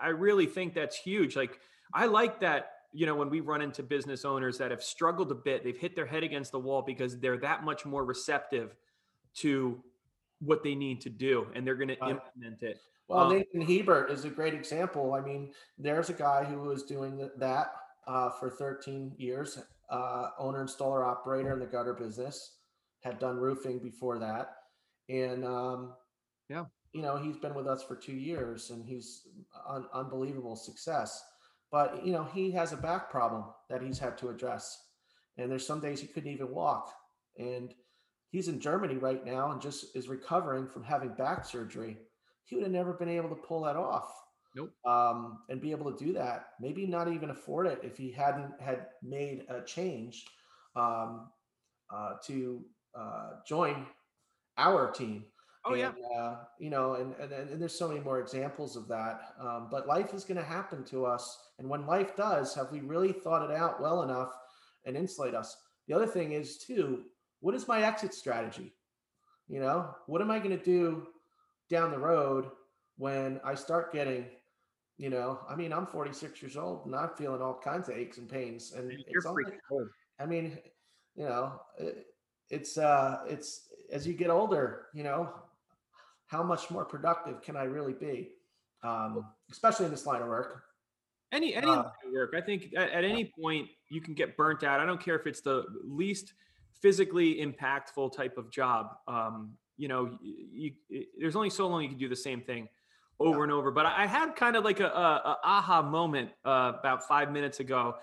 i 0.00 0.08
really 0.08 0.46
think 0.46 0.74
that's 0.74 0.96
huge. 0.96 1.36
Like 1.36 1.60
i 1.94 2.06
like 2.06 2.40
that 2.40 2.72
you 2.94 3.06
know, 3.06 3.16
when 3.16 3.28
we 3.28 3.40
run 3.40 3.60
into 3.60 3.82
business 3.82 4.24
owners 4.24 4.56
that 4.58 4.70
have 4.70 4.82
struggled 4.82 5.30
a 5.32 5.34
bit, 5.34 5.64
they've 5.64 5.76
hit 5.76 5.96
their 5.96 6.06
head 6.06 6.22
against 6.22 6.52
the 6.52 6.58
wall 6.58 6.80
because 6.80 7.18
they're 7.18 7.36
that 7.38 7.64
much 7.64 7.84
more 7.84 8.04
receptive 8.04 8.76
to 9.34 9.82
what 10.38 10.62
they 10.62 10.76
need 10.76 11.00
to 11.00 11.10
do 11.10 11.48
and 11.54 11.66
they're 11.66 11.74
going 11.74 11.88
to 11.88 11.94
implement 11.94 12.62
it. 12.62 12.78
Well, 13.08 13.26
um, 13.26 13.32
Nathan 13.32 13.60
Hebert 13.60 14.12
is 14.12 14.24
a 14.24 14.30
great 14.30 14.54
example. 14.54 15.12
I 15.12 15.20
mean, 15.20 15.52
there's 15.76 16.08
a 16.08 16.14
guy 16.14 16.44
who 16.44 16.60
was 16.60 16.84
doing 16.84 17.28
that 17.36 17.72
uh, 18.06 18.30
for 18.30 18.48
13 18.48 19.12
years, 19.18 19.58
uh, 19.90 20.28
owner, 20.38 20.64
installer, 20.64 21.04
operator 21.04 21.52
in 21.52 21.58
the 21.58 21.66
gutter 21.66 21.94
business, 21.94 22.58
had 23.00 23.18
done 23.18 23.36
roofing 23.36 23.80
before 23.80 24.20
that. 24.20 24.54
And, 25.08 25.44
um, 25.44 25.94
yeah, 26.48 26.64
you 26.92 27.02
know, 27.02 27.16
he's 27.16 27.36
been 27.36 27.54
with 27.54 27.66
us 27.66 27.82
for 27.82 27.96
two 27.96 28.14
years 28.14 28.70
and 28.70 28.84
he's 28.84 29.22
un- 29.68 29.88
unbelievable 29.92 30.54
success 30.54 31.24
but 31.74 32.06
you 32.06 32.12
know 32.12 32.22
he 32.22 32.52
has 32.52 32.72
a 32.72 32.76
back 32.76 33.10
problem 33.10 33.42
that 33.68 33.82
he's 33.82 33.98
had 33.98 34.16
to 34.16 34.28
address. 34.28 34.80
And 35.36 35.50
there's 35.50 35.66
some 35.66 35.80
days 35.80 36.00
he 36.00 36.06
couldn't 36.06 36.30
even 36.30 36.54
walk. 36.54 36.92
And 37.36 37.74
he's 38.30 38.46
in 38.46 38.60
germany 38.60 38.94
right 38.94 39.26
now 39.26 39.50
and 39.50 39.60
just 39.60 39.96
is 39.96 40.08
recovering 40.08 40.68
from 40.68 40.84
having 40.84 41.08
back 41.14 41.44
surgery. 41.44 41.96
He 42.44 42.54
would 42.54 42.62
have 42.62 42.72
never 42.72 42.92
been 42.92 43.08
able 43.08 43.28
to 43.30 43.34
pull 43.34 43.62
that 43.64 43.74
off 43.74 44.08
nope. 44.54 44.70
um, 44.86 45.38
and 45.48 45.60
be 45.60 45.72
able 45.72 45.90
to 45.90 46.04
do 46.04 46.12
that. 46.12 46.50
Maybe 46.60 46.86
not 46.86 47.12
even 47.12 47.30
afford 47.30 47.66
it 47.66 47.80
if 47.82 47.96
he 47.96 48.12
hadn't 48.12 48.52
had 48.60 48.86
made 49.02 49.44
a 49.48 49.60
change 49.62 50.26
um, 50.76 51.28
uh, 51.92 52.12
to 52.28 52.62
uh, 52.96 53.30
join 53.48 53.84
our 54.58 54.92
team 54.92 55.24
Oh 55.66 55.72
and, 55.72 55.80
yeah. 55.80 55.92
Uh, 56.18 56.36
you 56.58 56.70
know, 56.70 56.94
and, 56.94 57.14
and 57.20 57.32
and 57.32 57.60
there's 57.60 57.76
so 57.76 57.88
many 57.88 58.00
more 58.00 58.20
examples 58.20 58.76
of 58.76 58.86
that. 58.88 59.20
Um, 59.40 59.68
but 59.70 59.86
life 59.86 60.12
is 60.12 60.24
going 60.24 60.36
to 60.36 60.44
happen 60.44 60.84
to 60.84 61.06
us, 61.06 61.38
and 61.58 61.68
when 61.68 61.86
life 61.86 62.14
does, 62.16 62.54
have 62.54 62.70
we 62.70 62.80
really 62.80 63.12
thought 63.12 63.48
it 63.48 63.56
out 63.56 63.80
well 63.80 64.02
enough 64.02 64.32
and 64.84 64.96
insulate 64.96 65.34
us? 65.34 65.56
The 65.88 65.94
other 65.94 66.06
thing 66.06 66.32
is 66.32 66.58
too, 66.58 67.04
what 67.40 67.54
is 67.54 67.68
my 67.68 67.82
exit 67.82 68.14
strategy? 68.14 68.72
You 69.48 69.60
know, 69.60 69.94
what 70.06 70.20
am 70.22 70.30
I 70.30 70.38
going 70.38 70.56
to 70.56 70.64
do 70.64 71.06
down 71.70 71.90
the 71.90 71.98
road 71.98 72.50
when 72.96 73.40
I 73.44 73.54
start 73.54 73.92
getting, 73.92 74.26
you 74.96 75.10
know, 75.10 75.40
I 75.48 75.56
mean, 75.56 75.72
I'm 75.72 75.86
46 75.86 76.40
years 76.42 76.56
old 76.56 76.86
and 76.86 76.94
I'm 76.94 77.10
feeling 77.16 77.42
all 77.42 77.60
kinds 77.62 77.88
of 77.88 77.96
aches 77.96 78.18
and 78.18 78.28
pains, 78.28 78.72
and 78.72 78.90
You're 78.90 79.00
it's 79.08 79.26
only, 79.26 79.44
old. 79.70 79.88
I 80.20 80.26
mean, 80.26 80.58
you 81.16 81.24
know, 81.24 81.60
it, 81.78 82.06
it's 82.50 82.78
uh, 82.78 83.24
it's 83.26 83.68
as 83.90 84.06
you 84.06 84.14
get 84.14 84.30
older, 84.30 84.86
you 84.94 85.02
know, 85.02 85.32
how 86.26 86.42
much 86.42 86.70
more 86.70 86.84
productive 86.84 87.42
can 87.42 87.56
I 87.56 87.64
really 87.64 87.92
be, 87.92 88.30
um, 88.82 89.24
especially 89.50 89.86
in 89.86 89.90
this 89.90 90.06
line 90.06 90.22
of 90.22 90.28
work? 90.28 90.64
Any 91.32 91.54
any 91.54 91.66
uh, 91.66 91.84
work, 92.12 92.34
I 92.36 92.40
think 92.40 92.72
at, 92.76 92.90
at, 92.90 93.04
any 93.04 93.32
point 93.40 93.68
you 93.90 94.00
can 94.00 94.14
get 94.14 94.36
burnt 94.36 94.62
out. 94.62 94.78
I 94.78 94.86
don't 94.86 95.00
care 95.00 95.16
if 95.16 95.26
it's 95.26 95.40
the 95.40 95.64
least 95.82 96.32
physically 96.80 97.36
impactful 97.36 98.14
type 98.14 98.38
of 98.38 98.50
job. 98.50 98.90
Um, 99.08 99.54
you 99.76 99.88
know, 99.88 100.16
you, 100.22 100.72
you, 100.88 101.04
there's 101.18 101.34
only 101.34 101.50
so 101.50 101.66
long 101.66 101.82
you 101.82 101.88
can 101.88 101.98
do 101.98 102.08
the 102.08 102.14
same 102.14 102.40
thing 102.40 102.68
over 103.18 103.38
yeah. 103.38 103.42
and 103.44 103.52
over. 103.52 103.70
But 103.70 103.86
I 103.86 104.06
had 104.06 104.36
kind 104.36 104.56
of 104.56 104.64
like 104.64 104.80
a, 104.80 104.86
a, 104.86 104.88
a 104.88 105.38
aha 105.42 105.82
moment 105.82 106.30
uh, 106.44 106.72
about 106.78 107.06
five 107.08 107.32
minutes 107.32 107.60
ago. 107.60 107.96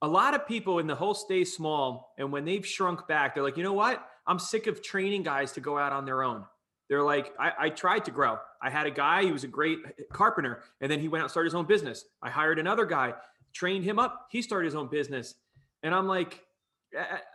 A 0.00 0.08
lot 0.08 0.34
of 0.34 0.46
people 0.46 0.78
in 0.78 0.86
the 0.86 0.94
whole 0.94 1.14
stay 1.14 1.44
small, 1.44 2.14
and 2.16 2.30
when 2.32 2.44
they've 2.44 2.64
shrunk 2.64 3.08
back, 3.08 3.34
they're 3.34 3.42
like, 3.42 3.56
you 3.56 3.64
know 3.64 3.72
what? 3.72 4.06
I'm 4.26 4.38
sick 4.38 4.66
of 4.66 4.82
training 4.82 5.24
guys 5.24 5.52
to 5.52 5.60
go 5.60 5.76
out 5.76 5.92
on 5.92 6.04
their 6.04 6.22
own. 6.22 6.44
They're 6.88 7.02
like, 7.02 7.32
I, 7.38 7.52
I 7.58 7.68
tried 7.68 8.04
to 8.06 8.10
grow. 8.10 8.38
I 8.62 8.70
had 8.70 8.86
a 8.86 8.90
guy, 8.90 9.24
he 9.24 9.32
was 9.32 9.44
a 9.44 9.48
great 9.48 9.78
carpenter, 10.12 10.62
and 10.80 10.90
then 10.90 11.00
he 11.00 11.08
went 11.08 11.20
out 11.20 11.26
and 11.26 11.30
started 11.30 11.48
his 11.48 11.54
own 11.54 11.66
business. 11.66 12.04
I 12.22 12.30
hired 12.30 12.58
another 12.58 12.86
guy, 12.86 13.14
trained 13.52 13.84
him 13.84 13.98
up, 13.98 14.28
he 14.30 14.42
started 14.42 14.66
his 14.66 14.74
own 14.74 14.88
business. 14.88 15.34
And 15.82 15.94
I'm 15.94 16.06
like, 16.06 16.42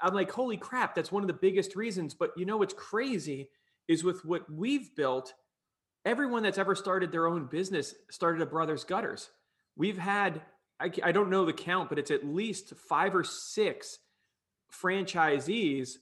I'm 0.01 0.13
like, 0.13 0.31
holy 0.31 0.57
crap, 0.57 0.95
that's 0.95 1.11
one 1.11 1.23
of 1.23 1.27
the 1.27 1.33
biggest 1.33 1.75
reasons. 1.75 2.13
But 2.13 2.31
you 2.35 2.45
know 2.45 2.57
what's 2.57 2.73
crazy 2.73 3.49
is 3.87 4.03
with 4.03 4.25
what 4.25 4.51
we've 4.51 4.95
built, 4.95 5.33
everyone 6.05 6.43
that's 6.43 6.57
ever 6.57 6.75
started 6.75 7.11
their 7.11 7.27
own 7.27 7.45
business 7.45 7.93
started 8.09 8.41
a 8.41 8.45
Brothers 8.45 8.83
Gutters. 8.83 9.29
We've 9.75 9.97
had, 9.97 10.41
I, 10.79 10.91
I 11.03 11.11
don't 11.11 11.29
know 11.29 11.45
the 11.45 11.53
count, 11.53 11.89
but 11.89 11.99
it's 11.99 12.11
at 12.11 12.25
least 12.25 12.73
five 12.89 13.15
or 13.15 13.23
six 13.23 13.99
franchisees 14.71 15.97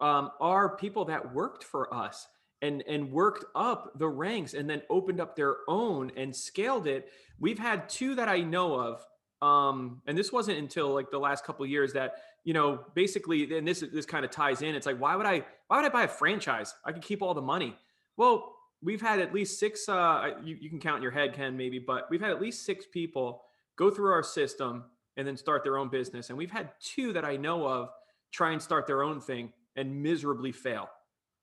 um, 0.00 0.30
are 0.40 0.76
people 0.76 1.06
that 1.06 1.34
worked 1.34 1.62
for 1.64 1.92
us 1.92 2.26
and 2.62 2.82
and 2.88 3.10
worked 3.10 3.44
up 3.54 3.92
the 3.98 4.08
ranks 4.08 4.54
and 4.54 4.68
then 4.68 4.82
opened 4.88 5.20
up 5.20 5.36
their 5.36 5.56
own 5.68 6.10
and 6.16 6.34
scaled 6.34 6.86
it. 6.86 7.10
We've 7.38 7.58
had 7.58 7.88
two 7.88 8.14
that 8.14 8.28
i 8.28 8.40
know 8.40 8.74
of 8.74 9.06
um 9.42 10.00
and 10.06 10.16
this 10.16 10.32
wasn't 10.32 10.58
until 10.58 10.94
like 10.94 11.10
the 11.10 11.18
last 11.18 11.44
couple 11.44 11.66
years 11.66 11.92
that 11.92 12.14
you 12.44 12.54
know 12.54 12.80
basically 12.94 13.56
and 13.56 13.68
this 13.68 13.80
this 13.92 14.06
kind 14.06 14.24
of 14.24 14.30
ties 14.30 14.62
in. 14.62 14.74
It's 14.74 14.86
like 14.86 14.98
why 14.98 15.16
would 15.16 15.26
i 15.26 15.44
why 15.68 15.76
would 15.76 15.86
i 15.86 15.90
buy 15.90 16.04
a 16.04 16.08
franchise? 16.08 16.74
I 16.84 16.92
could 16.92 17.02
keep 17.02 17.22
all 17.22 17.34
the 17.34 17.42
money. 17.42 17.76
Well 18.16 18.54
we've 18.82 19.00
had 19.00 19.20
at 19.20 19.34
least 19.34 19.58
six 19.58 19.88
uh 19.88 20.30
you, 20.42 20.56
you 20.60 20.70
can 20.70 20.80
count 20.80 20.96
in 20.98 21.02
your 21.02 21.12
head 21.12 21.32
ken 21.32 21.56
maybe 21.56 21.78
but 21.78 22.08
we've 22.10 22.20
had 22.20 22.30
at 22.30 22.40
least 22.40 22.64
six 22.64 22.84
people 22.86 23.42
go 23.76 23.90
through 23.90 24.12
our 24.12 24.22
system 24.22 24.84
and 25.18 25.26
then 25.26 25.36
start 25.36 25.64
their 25.64 25.78
own 25.78 25.88
business. 25.88 26.28
And 26.28 26.36
we've 26.38 26.50
had 26.50 26.70
two 26.80 27.12
that 27.12 27.24
i 27.24 27.36
know 27.36 27.66
of 27.66 27.90
try 28.32 28.52
and 28.52 28.62
start 28.62 28.86
their 28.86 29.02
own 29.02 29.20
thing 29.20 29.52
and 29.76 30.02
miserably 30.02 30.52
fail 30.52 30.88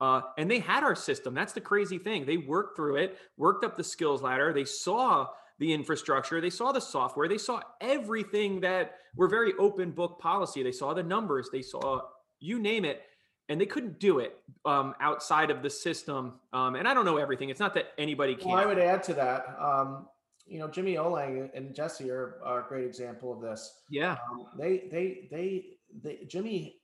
uh, 0.04 0.22
and 0.38 0.52
they 0.52 0.60
had 0.60 0.84
our 0.84 0.96
system. 0.96 1.34
That's 1.34 1.54
the 1.54 1.62
crazy 1.62 1.98
thing. 1.98 2.26
They 2.26 2.36
worked 2.36 2.76
through 2.76 2.98
it, 2.98 3.18
worked 3.38 3.64
up 3.64 3.78
the 3.78 3.86
skills 3.86 4.22
ladder. 4.22 4.52
They 4.52 4.66
saw 4.66 5.30
the 5.60 5.72
infrastructure, 5.72 6.42
they 6.42 6.50
saw 6.50 6.74
the 6.74 6.82
software, 6.82 7.30
they 7.30 7.38
saw 7.38 7.62
everything 7.80 8.60
that 8.60 8.96
were 9.16 9.30
very 9.30 9.54
open 9.58 9.92
book 9.92 10.20
policy. 10.20 10.62
They 10.62 10.74
saw 10.74 10.94
the 10.94 11.04
numbers, 11.04 11.48
they 11.54 11.62
saw 11.62 12.02
you 12.42 12.60
name 12.60 12.84
it, 12.84 13.04
and 13.48 13.62
they 13.62 13.66
couldn't 13.66 13.98
do 13.98 14.20
it 14.20 14.36
um, 14.66 14.94
outside 15.00 15.50
of 15.50 15.62
the 15.64 15.70
system. 15.70 16.34
Um, 16.52 16.76
and 16.76 16.86
I 16.86 16.94
don't 16.94 17.06
know 17.06 17.18
everything. 17.18 17.48
It's 17.48 17.62
not 17.62 17.74
that 17.76 17.94
anybody 17.98 18.36
can. 18.36 18.50
Well, 18.50 18.58
I 18.58 18.66
would 18.66 18.80
add 18.80 19.04
to 19.04 19.14
that. 19.14 19.56
Um, 19.58 20.08
you 20.46 20.60
know, 20.60 20.68
Jimmy 20.68 20.96
Olang 20.96 21.50
and 21.56 21.74
Jesse 21.74 22.12
are, 22.12 22.40
are, 22.44 22.66
a 22.66 22.68
great 22.68 22.86
example 22.86 23.32
of 23.32 23.40
this. 23.40 23.84
Yeah. 23.90 24.18
Um, 24.30 24.48
they, 24.58 24.90
they, 24.92 25.30
they, 25.32 25.66
they, 26.04 26.26
Jimmy 26.28 26.82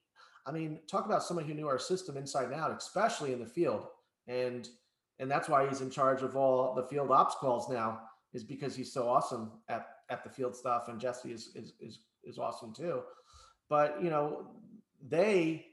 I 0.49 0.51
mean, 0.51 0.79
talk 0.87 1.05
about 1.05 1.21
someone 1.23 1.45
who 1.45 1.53
knew 1.53 1.67
our 1.67 1.77
system 1.77 2.17
inside 2.17 2.45
and 2.45 2.55
out, 2.55 2.75
especially 2.75 3.33
in 3.33 3.39
the 3.39 3.45
field. 3.45 3.85
And 4.27 4.67
and 5.19 5.29
that's 5.29 5.47
why 5.47 5.67
he's 5.67 5.81
in 5.81 5.91
charge 5.91 6.23
of 6.23 6.35
all 6.35 6.73
the 6.73 6.83
field 6.83 7.11
ops 7.11 7.35
calls 7.35 7.69
now, 7.69 8.01
is 8.33 8.43
because 8.43 8.75
he's 8.75 8.91
so 8.91 9.07
awesome 9.07 9.51
at 9.67 9.85
at 10.09 10.23
the 10.23 10.29
field 10.29 10.55
stuff. 10.55 10.87
And 10.87 10.99
Jesse 10.99 11.31
is 11.31 11.51
is 11.55 11.73
is, 11.79 11.99
is 12.23 12.39
awesome 12.39 12.73
too. 12.73 13.03
But 13.69 14.01
you 14.01 14.09
know, 14.09 14.47
they 15.07 15.67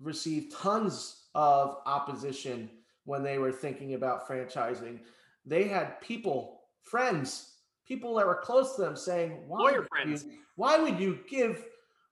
received 0.00 0.52
tons 0.56 1.26
of 1.36 1.78
opposition 1.86 2.68
when 3.04 3.22
they 3.22 3.38
were 3.38 3.52
thinking 3.52 3.94
about 3.94 4.26
franchising. 4.26 4.98
They 5.46 5.68
had 5.68 6.00
people, 6.00 6.62
friends, 6.82 7.52
people 7.86 8.14
that 8.16 8.26
were 8.26 8.40
close 8.42 8.74
to 8.74 8.82
them 8.82 8.96
saying, 8.96 9.44
"Why, 9.46 9.78
would 9.78 9.86
you, 10.06 10.18
why 10.56 10.78
would 10.78 10.98
you 10.98 11.20
give 11.28 11.64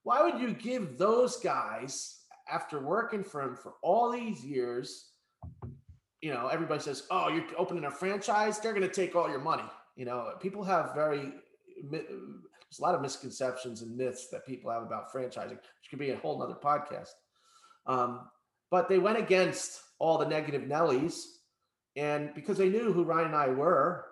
why 0.03 0.21
would 0.21 0.39
you 0.39 0.53
give 0.53 0.97
those 0.97 1.37
guys 1.37 2.19
after 2.49 2.79
working 2.79 3.23
for 3.23 3.45
them 3.45 3.55
for 3.55 3.73
all 3.81 4.11
these 4.11 4.43
years? 4.43 5.11
You 6.21 6.33
know, 6.33 6.47
everybody 6.47 6.81
says, 6.81 7.03
"Oh, 7.09 7.29
you're 7.29 7.45
opening 7.57 7.85
a 7.85 7.91
franchise; 7.91 8.59
they're 8.59 8.73
going 8.73 8.87
to 8.87 8.93
take 8.93 9.15
all 9.15 9.29
your 9.29 9.39
money." 9.41 9.69
You 9.95 10.05
know, 10.05 10.33
people 10.39 10.63
have 10.63 10.93
very 10.93 11.33
there's 11.89 12.79
a 12.79 12.81
lot 12.81 12.95
of 12.95 13.01
misconceptions 13.01 13.81
and 13.81 13.95
myths 13.95 14.29
that 14.31 14.45
people 14.45 14.71
have 14.71 14.83
about 14.83 15.11
franchising, 15.11 15.49
which 15.51 15.89
could 15.89 15.99
be 15.99 16.11
a 16.11 16.17
whole 16.17 16.39
nother 16.39 16.55
podcast. 16.55 17.11
Um, 17.85 18.29
but 18.71 18.89
they 18.89 18.99
went 18.99 19.19
against 19.19 19.81
all 19.99 20.17
the 20.17 20.25
negative 20.25 20.63
Nellies, 20.63 21.23
and 21.95 22.33
because 22.33 22.57
they 22.57 22.69
knew 22.69 22.91
who 22.91 23.03
Ryan 23.03 23.27
and 23.27 23.35
I 23.35 23.47
were, 23.49 24.05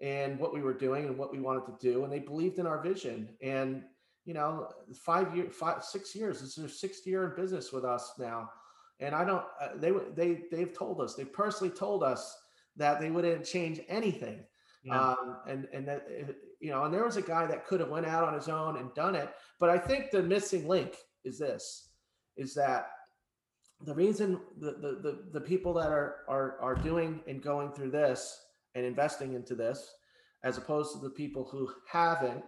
and 0.00 0.38
what 0.38 0.54
we 0.54 0.62
were 0.62 0.74
doing 0.74 1.06
and 1.06 1.18
what 1.18 1.32
we 1.32 1.40
wanted 1.40 1.66
to 1.66 1.76
do, 1.80 2.04
and 2.04 2.12
they 2.12 2.20
believed 2.20 2.58
in 2.58 2.66
our 2.66 2.80
vision. 2.80 3.28
And 3.42 3.82
you 4.28 4.34
know, 4.34 4.68
five 4.94 5.34
years, 5.34 5.56
five, 5.56 5.82
six 5.82 6.14
years. 6.14 6.40
This 6.40 6.50
is 6.50 6.56
their 6.56 6.68
sixth 6.68 7.06
year 7.06 7.24
in 7.24 7.42
business 7.42 7.72
with 7.72 7.86
us 7.86 8.12
now. 8.18 8.50
And 9.00 9.14
I 9.14 9.24
don't, 9.24 9.44
uh, 9.58 9.68
they, 9.76 9.90
they, 10.14 10.42
they've 10.52 10.76
told 10.76 11.00
us, 11.00 11.14
they 11.14 11.24
personally 11.24 11.72
told 11.74 12.02
us 12.02 12.36
that 12.76 13.00
they 13.00 13.10
wouldn't 13.10 13.46
change 13.46 13.80
anything. 13.88 14.44
Yeah. 14.84 15.00
Um, 15.00 15.36
and, 15.48 15.66
and 15.72 15.88
that, 15.88 16.06
you 16.60 16.70
know, 16.70 16.84
and 16.84 16.92
there 16.92 17.06
was 17.06 17.16
a 17.16 17.22
guy 17.22 17.46
that 17.46 17.66
could 17.66 17.80
have 17.80 17.88
went 17.88 18.04
out 18.04 18.22
on 18.22 18.34
his 18.34 18.48
own 18.48 18.76
and 18.76 18.92
done 18.92 19.14
it. 19.14 19.30
But 19.58 19.70
I 19.70 19.78
think 19.78 20.10
the 20.10 20.22
missing 20.22 20.68
link 20.68 20.94
is 21.24 21.38
this, 21.38 21.88
is 22.36 22.52
that 22.52 22.90
the 23.80 23.94
reason 23.94 24.40
the, 24.58 24.72
the, 24.72 24.98
the, 25.00 25.24
the 25.32 25.40
people 25.40 25.72
that 25.72 25.88
are, 25.88 26.16
are, 26.28 26.58
are 26.60 26.74
doing 26.74 27.20
and 27.26 27.42
going 27.42 27.72
through 27.72 27.92
this 27.92 28.38
and 28.74 28.84
investing 28.84 29.32
into 29.32 29.54
this, 29.54 29.90
as 30.44 30.58
opposed 30.58 30.92
to 30.92 30.98
the 30.98 31.14
people 31.14 31.48
who 31.50 31.70
haven't, 31.90 32.44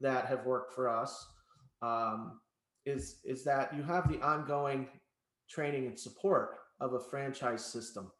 that 0.00 0.26
have 0.26 0.44
worked 0.44 0.74
for 0.74 0.88
us 0.88 1.26
um, 1.82 2.40
is 2.86 3.20
is 3.24 3.44
that 3.44 3.74
you 3.74 3.82
have 3.82 4.08
the 4.08 4.20
ongoing 4.20 4.88
training 5.48 5.86
and 5.86 5.98
support 5.98 6.56
of 6.80 6.94
a 6.94 7.00
franchise 7.00 7.64
system, 7.64 8.10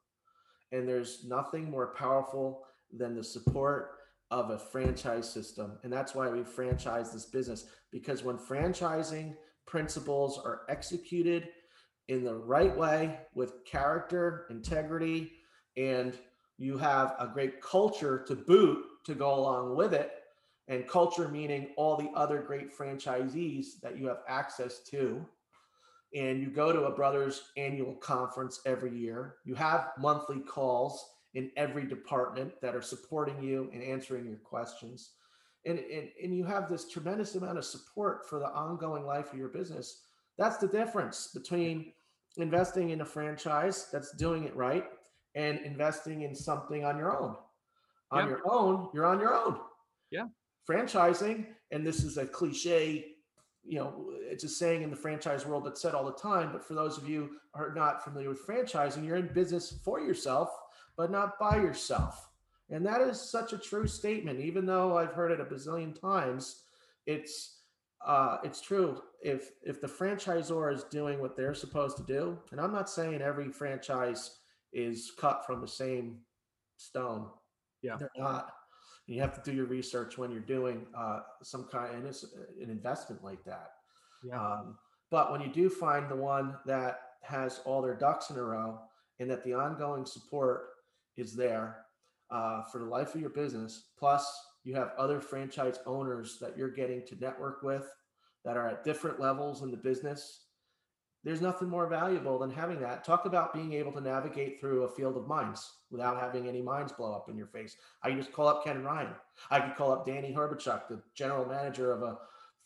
and 0.73 0.89
there's 0.89 1.25
nothing 1.27 1.71
more 1.71 1.95
powerful 1.95 2.65
than 2.93 3.15
the 3.15 3.25
support 3.25 3.91
of 4.31 4.51
a 4.51 4.59
franchise 4.59 5.31
system, 5.31 5.79
and 5.83 5.93
that's 5.93 6.15
why 6.15 6.29
we 6.29 6.43
franchise 6.43 7.13
this 7.13 7.27
business 7.27 7.67
because 7.91 8.23
when 8.23 8.37
franchising 8.37 9.35
principles 9.67 10.41
are 10.45 10.63
executed 10.69 11.49
in 12.09 12.25
the 12.25 12.35
right 12.35 12.77
way 12.77 13.19
with 13.35 13.65
character, 13.65 14.47
integrity, 14.51 15.31
and 15.77 16.15
you 16.57 16.77
have 16.77 17.15
a 17.21 17.27
great 17.27 17.61
culture 17.63 18.25
to 18.27 18.35
boot 18.35 18.85
to 19.07 19.15
go 19.15 19.35
along 19.35 19.77
with 19.77 19.95
it 19.95 20.11
and 20.69 20.87
culture 20.87 21.29
meaning 21.29 21.69
all 21.77 21.97
the 21.97 22.11
other 22.15 22.43
great 22.43 22.77
franchisees 22.77 23.81
that 23.83 23.99
you 23.99 24.07
have 24.07 24.21
access 24.29 24.81
to. 24.81 25.25
And 26.15 26.41
you 26.41 26.49
go 26.49 26.73
to 26.73 26.85
a 26.85 26.95
brothers 26.95 27.51
annual 27.57 27.95
conference 27.95 28.61
every 28.65 28.97
year. 28.97 29.37
You 29.45 29.55
have 29.55 29.91
monthly 29.99 30.41
calls 30.41 31.05
in 31.35 31.51
every 31.57 31.87
department 31.87 32.53
that 32.63 32.75
are 32.75 32.83
supporting 32.83 33.43
you 33.43 33.71
and 33.73 33.83
answering 33.83 34.27
your 34.27 34.39
questions. 34.39 35.13
And, 35.67 35.79
and, 35.79 36.09
and 36.23 36.35
you 36.37 36.45
have 36.45 36.69
this 36.69 36.89
tremendous 36.89 37.35
amount 37.35 37.59
of 37.59 37.65
support 37.65 38.29
for 38.29 38.39
the 38.39 38.49
ongoing 38.49 39.05
life 39.05 39.33
of 39.33 39.39
your 39.39 39.49
business. 39.49 40.03
That's 40.39 40.57
the 40.57 40.69
difference 40.69 41.31
between 41.35 41.93
investing 42.37 42.91
in 42.91 43.01
a 43.01 43.05
franchise 43.05 43.89
that's 43.93 44.17
doing 44.17 44.45
it 44.45 44.57
right 44.57 44.85
and 45.35 45.59
investing 45.61 46.23
in 46.23 46.35
something 46.35 46.85
on 46.85 46.97
your 46.97 47.21
own. 47.21 47.37
On 48.11 48.21
yep. 48.21 48.29
your 48.29 48.43
own 48.51 48.89
you're 48.95 49.05
on 49.05 49.21
your 49.21 49.35
own. 49.35 49.59
Yeah 50.11 50.29
franchising, 50.67 51.47
and 51.71 51.87
this 51.87 52.05
is 52.05 52.17
a 52.17 52.27
cliche, 52.27 53.05
you 53.65 53.79
know, 53.79 54.07
it's 54.23 54.45
a 54.45 54.49
saying 54.49 54.83
in 54.83 54.91
the 54.91 54.97
franchise 54.97 55.45
world 55.45 55.65
that's 55.67 55.83
said 55.83 55.95
all 55.95 56.05
the 56.05 56.13
time. 56.13 56.51
But 56.53 56.67
for 56.67 56.75
those 56.75 56.97
of 56.97 57.09
you 57.09 57.31
who 57.53 57.63
are 57.63 57.75
not 57.75 58.03
familiar 58.03 58.31
with 58.31 58.47
franchising, 58.47 59.05
you're 59.05 59.17
in 59.17 59.33
business 59.33 59.79
for 59.85 60.01
yourself, 60.01 60.51
but 60.97 61.11
not 61.11 61.39
by 61.39 61.57
yourself. 61.57 62.31
And 62.71 62.85
that 62.87 63.01
is 63.01 63.21
such 63.21 63.53
a 63.53 63.59
true 63.59 63.87
statement, 63.87 64.41
even 64.41 64.67
though 64.67 64.97
I've 64.97 65.13
heard 65.13 65.33
it 65.33 65.41
a 65.41 65.45
bazillion 65.45 65.99
times. 65.99 66.63
It's 67.07 67.57
uh, 68.07 68.39
it's 68.45 68.61
true. 68.61 69.01
If 69.23 69.51
if 69.63 69.81
the 69.81 69.87
franchisor 69.87 70.73
is 70.73 70.85
doing 70.85 71.21
what 71.21 71.37
they're 71.37 71.55
supposed 71.55 71.97
to 71.97 72.03
do, 72.03 72.39
and 72.53 72.61
I'm 72.61 72.73
not 72.73 72.91
saying 72.91 73.21
every 73.21 73.51
franchise 73.51 74.39
is 74.73 75.13
cut 75.19 75.47
from 75.47 75.61
the 75.61 75.69
same 75.69 76.19
stone. 76.77 77.29
Yeah, 77.83 77.97
they're 77.97 78.11
not 78.17 78.53
you 79.09 79.21
have 79.23 79.33
to 79.33 79.51
do 79.51 79.57
your 79.57 79.67
research 79.67 80.19
when 80.19 80.31
you're 80.31 80.41
doing 80.41 80.87
uh, 80.97 81.21
some 81.43 81.65
kind 81.65 81.97
of 81.97 82.05
an 82.05 82.71
investment 82.71 83.25
like 83.25 83.43
that. 83.45 83.71
Yeah. 84.23 84.41
Um, 84.41 84.79
but 85.11 85.33
when 85.33 85.41
you 85.41 85.49
do 85.49 85.71
find 85.71 86.11
the 86.11 86.17
one 86.17 86.57
that 86.67 87.01
has 87.23 87.61
all 87.65 87.81
their 87.81 87.95
ducks 87.95 88.31
in 88.31 88.37
a 88.37 88.43
row 88.43 88.79
and 89.19 89.31
that 89.31 89.43
the 89.45 89.55
ongoing 89.55 90.05
support 90.05 90.69
is 91.17 91.35
there 91.35 91.79
uh, 92.31 92.63
for 92.65 92.79
the 92.79 92.85
life 92.85 93.15
of 93.15 93.21
your 93.21 93.31
business, 93.31 93.85
plus 93.99 94.31
you 94.65 94.75
have 94.75 94.93
other 94.99 95.21
franchise 95.21 95.79
owners 95.87 96.39
that 96.41 96.57
you're 96.57 96.71
getting 96.71 97.03
to 97.07 97.17
network 97.19 97.63
with 97.63 97.91
that 98.45 98.57
are 98.57 98.69
at 98.69 98.85
different 98.85 99.19
levels 99.19 99.63
in 99.63 99.71
the 99.71 99.77
business. 99.77 100.48
There's 101.25 101.41
nothing 101.41 101.69
more 101.69 101.89
valuable 101.89 102.39
than 102.39 102.51
having 102.51 102.81
that. 102.81 103.05
Talk 103.05 103.27
about 103.27 103.53
being 103.53 103.73
able 103.73 103.93
to 103.93 104.01
navigate 104.01 104.61
through 104.61 104.85
a 104.85 104.89
field 104.89 105.17
of 105.17 105.27
mines 105.27 105.73
without 105.91 106.21
having 106.21 106.47
any 106.47 106.63
mines 106.63 106.93
blow 106.93 107.13
up 107.13 107.29
in 107.29 107.37
your 107.37 107.49
face. 107.49 107.77
I 108.03 108.11
could 108.11 108.19
just 108.19 108.33
call 108.33 108.47
up 108.47 108.65
Ken 108.65 108.85
Ryan. 108.85 109.11
I 109.51 109.61
could 109.61 109.75
call 109.75 109.93
up 109.93 110.07
Danny 110.07 110.33
Herbachuk, 110.33 110.89
the 110.89 111.03
general 111.15 111.45
manager 111.45 111.93
of 111.93 112.03
a 112.03 112.19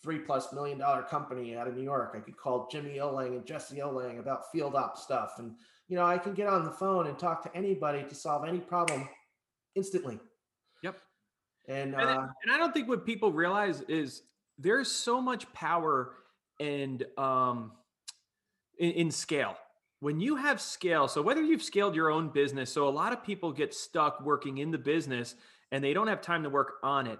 three 0.02 0.18
plus 0.18 0.52
million 0.52 0.78
dollar 0.78 1.02
company 1.02 1.56
out 1.56 1.66
of 1.66 1.76
New 1.76 1.82
York. 1.82 2.12
I 2.14 2.20
could 2.20 2.36
call 2.36 2.68
Jimmy 2.70 2.96
Olang 2.96 3.36
and 3.36 3.46
Jesse 3.46 3.76
Olang 3.76 4.18
about 4.18 4.50
field 4.52 4.74
op 4.74 4.98
stuff. 4.98 5.34
And, 5.38 5.54
you 5.88 5.96
know, 5.96 6.04
I 6.04 6.18
can 6.18 6.34
get 6.34 6.48
on 6.48 6.64
the 6.64 6.72
phone 6.72 7.06
and 7.06 7.18
talk 7.18 7.42
to 7.44 7.56
anybody 7.56 8.02
to 8.02 8.14
solve 8.14 8.46
any 8.46 8.58
problem 8.58 9.08
instantly. 9.74 10.18
Yep. 10.82 10.96
And, 11.68 11.94
and, 11.94 12.02
uh, 12.02 12.26
and 12.42 12.52
I 12.52 12.58
don't 12.58 12.74
think 12.74 12.88
what 12.88 13.06
people 13.06 13.32
realize 13.32 13.80
is 13.82 14.22
there's 14.58 14.90
so 14.90 15.20
much 15.20 15.50
power 15.52 16.14
and 16.60 17.04
um, 17.16 17.72
in, 18.78 18.90
in 18.92 19.10
scale. 19.10 19.56
When 20.00 20.18
you 20.18 20.36
have 20.36 20.60
scale, 20.60 21.06
so 21.06 21.22
whether 21.22 21.42
you've 21.42 21.62
scaled 21.62 21.94
your 21.94 22.10
own 22.10 22.28
business, 22.28 22.72
so 22.72 22.88
a 22.88 22.90
lot 22.90 23.12
of 23.12 23.22
people 23.22 23.52
get 23.52 23.72
stuck 23.72 24.20
working 24.20 24.58
in 24.58 24.70
the 24.70 24.78
business 24.78 25.36
and 25.70 25.82
they 25.82 25.94
don't 25.94 26.08
have 26.08 26.20
time 26.20 26.42
to 26.42 26.50
work 26.50 26.74
on 26.82 27.06
it. 27.06 27.18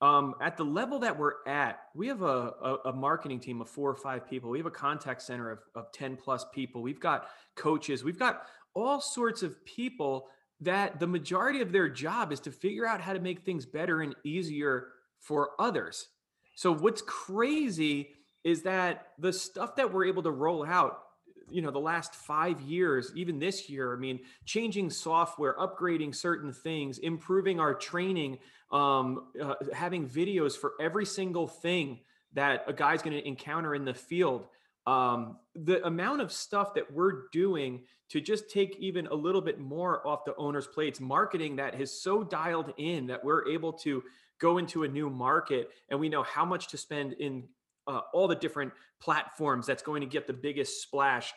Um, 0.00 0.34
at 0.40 0.56
the 0.56 0.64
level 0.64 0.98
that 1.00 1.16
we're 1.16 1.46
at, 1.46 1.78
we 1.94 2.08
have 2.08 2.22
a, 2.22 2.26
a, 2.26 2.76
a, 2.86 2.92
marketing 2.92 3.38
team 3.38 3.60
of 3.60 3.68
four 3.68 3.88
or 3.88 3.94
five 3.94 4.28
people. 4.28 4.50
We 4.50 4.58
have 4.58 4.66
a 4.66 4.70
contact 4.70 5.22
center 5.22 5.52
of, 5.52 5.60
of 5.76 5.92
10 5.92 6.16
plus 6.16 6.44
people. 6.52 6.82
We've 6.82 6.98
got 6.98 7.28
coaches. 7.54 8.02
We've 8.02 8.18
got 8.18 8.42
all 8.74 9.00
sorts 9.00 9.44
of 9.44 9.64
people 9.64 10.26
that 10.60 10.98
the 10.98 11.06
majority 11.06 11.60
of 11.60 11.70
their 11.70 11.88
job 11.88 12.32
is 12.32 12.40
to 12.40 12.50
figure 12.50 12.86
out 12.86 13.00
how 13.00 13.12
to 13.12 13.20
make 13.20 13.44
things 13.44 13.64
better 13.64 14.00
and 14.00 14.16
easier 14.24 14.88
for 15.20 15.50
others. 15.60 16.08
So 16.56 16.72
what's 16.72 17.02
crazy 17.02 18.10
is 18.44 18.62
that 18.62 19.08
the 19.18 19.32
stuff 19.32 19.76
that 19.76 19.92
we're 19.92 20.04
able 20.04 20.22
to 20.22 20.30
roll 20.30 20.64
out 20.64 21.02
you 21.50 21.60
know 21.60 21.70
the 21.70 21.78
last 21.78 22.14
five 22.14 22.60
years 22.60 23.12
even 23.14 23.38
this 23.38 23.68
year 23.68 23.92
i 23.92 23.96
mean 23.96 24.20
changing 24.44 24.88
software 24.88 25.54
upgrading 25.58 26.14
certain 26.14 26.52
things 26.52 26.98
improving 26.98 27.60
our 27.60 27.74
training 27.74 28.38
um, 28.70 29.26
uh, 29.40 29.54
having 29.74 30.08
videos 30.08 30.56
for 30.56 30.72
every 30.80 31.04
single 31.04 31.46
thing 31.46 32.00
that 32.32 32.64
a 32.66 32.72
guy's 32.72 33.02
going 33.02 33.16
to 33.16 33.26
encounter 33.26 33.74
in 33.74 33.84
the 33.84 33.94
field 33.94 34.46
um, 34.86 35.36
the 35.54 35.84
amount 35.86 36.20
of 36.20 36.32
stuff 36.32 36.74
that 36.74 36.90
we're 36.90 37.28
doing 37.32 37.82
to 38.08 38.20
just 38.20 38.50
take 38.50 38.76
even 38.78 39.06
a 39.08 39.14
little 39.14 39.40
bit 39.40 39.60
more 39.60 40.06
off 40.06 40.24
the 40.24 40.34
owner's 40.36 40.66
plates 40.66 41.00
marketing 41.00 41.56
that 41.56 41.80
is 41.80 42.02
so 42.02 42.24
dialed 42.24 42.72
in 42.78 43.06
that 43.06 43.22
we're 43.22 43.46
able 43.48 43.72
to 43.72 44.02
go 44.38 44.58
into 44.58 44.82
a 44.82 44.88
new 44.88 45.08
market 45.08 45.70
and 45.88 46.00
we 46.00 46.08
know 46.08 46.22
how 46.22 46.44
much 46.44 46.68
to 46.68 46.76
spend 46.76 47.12
in 47.14 47.44
uh, 47.86 48.00
all 48.12 48.28
the 48.28 48.36
different 48.36 48.72
platforms 49.00 49.66
that's 49.66 49.82
going 49.82 50.00
to 50.00 50.06
get 50.06 50.26
the 50.26 50.32
biggest 50.32 50.82
splash. 50.82 51.32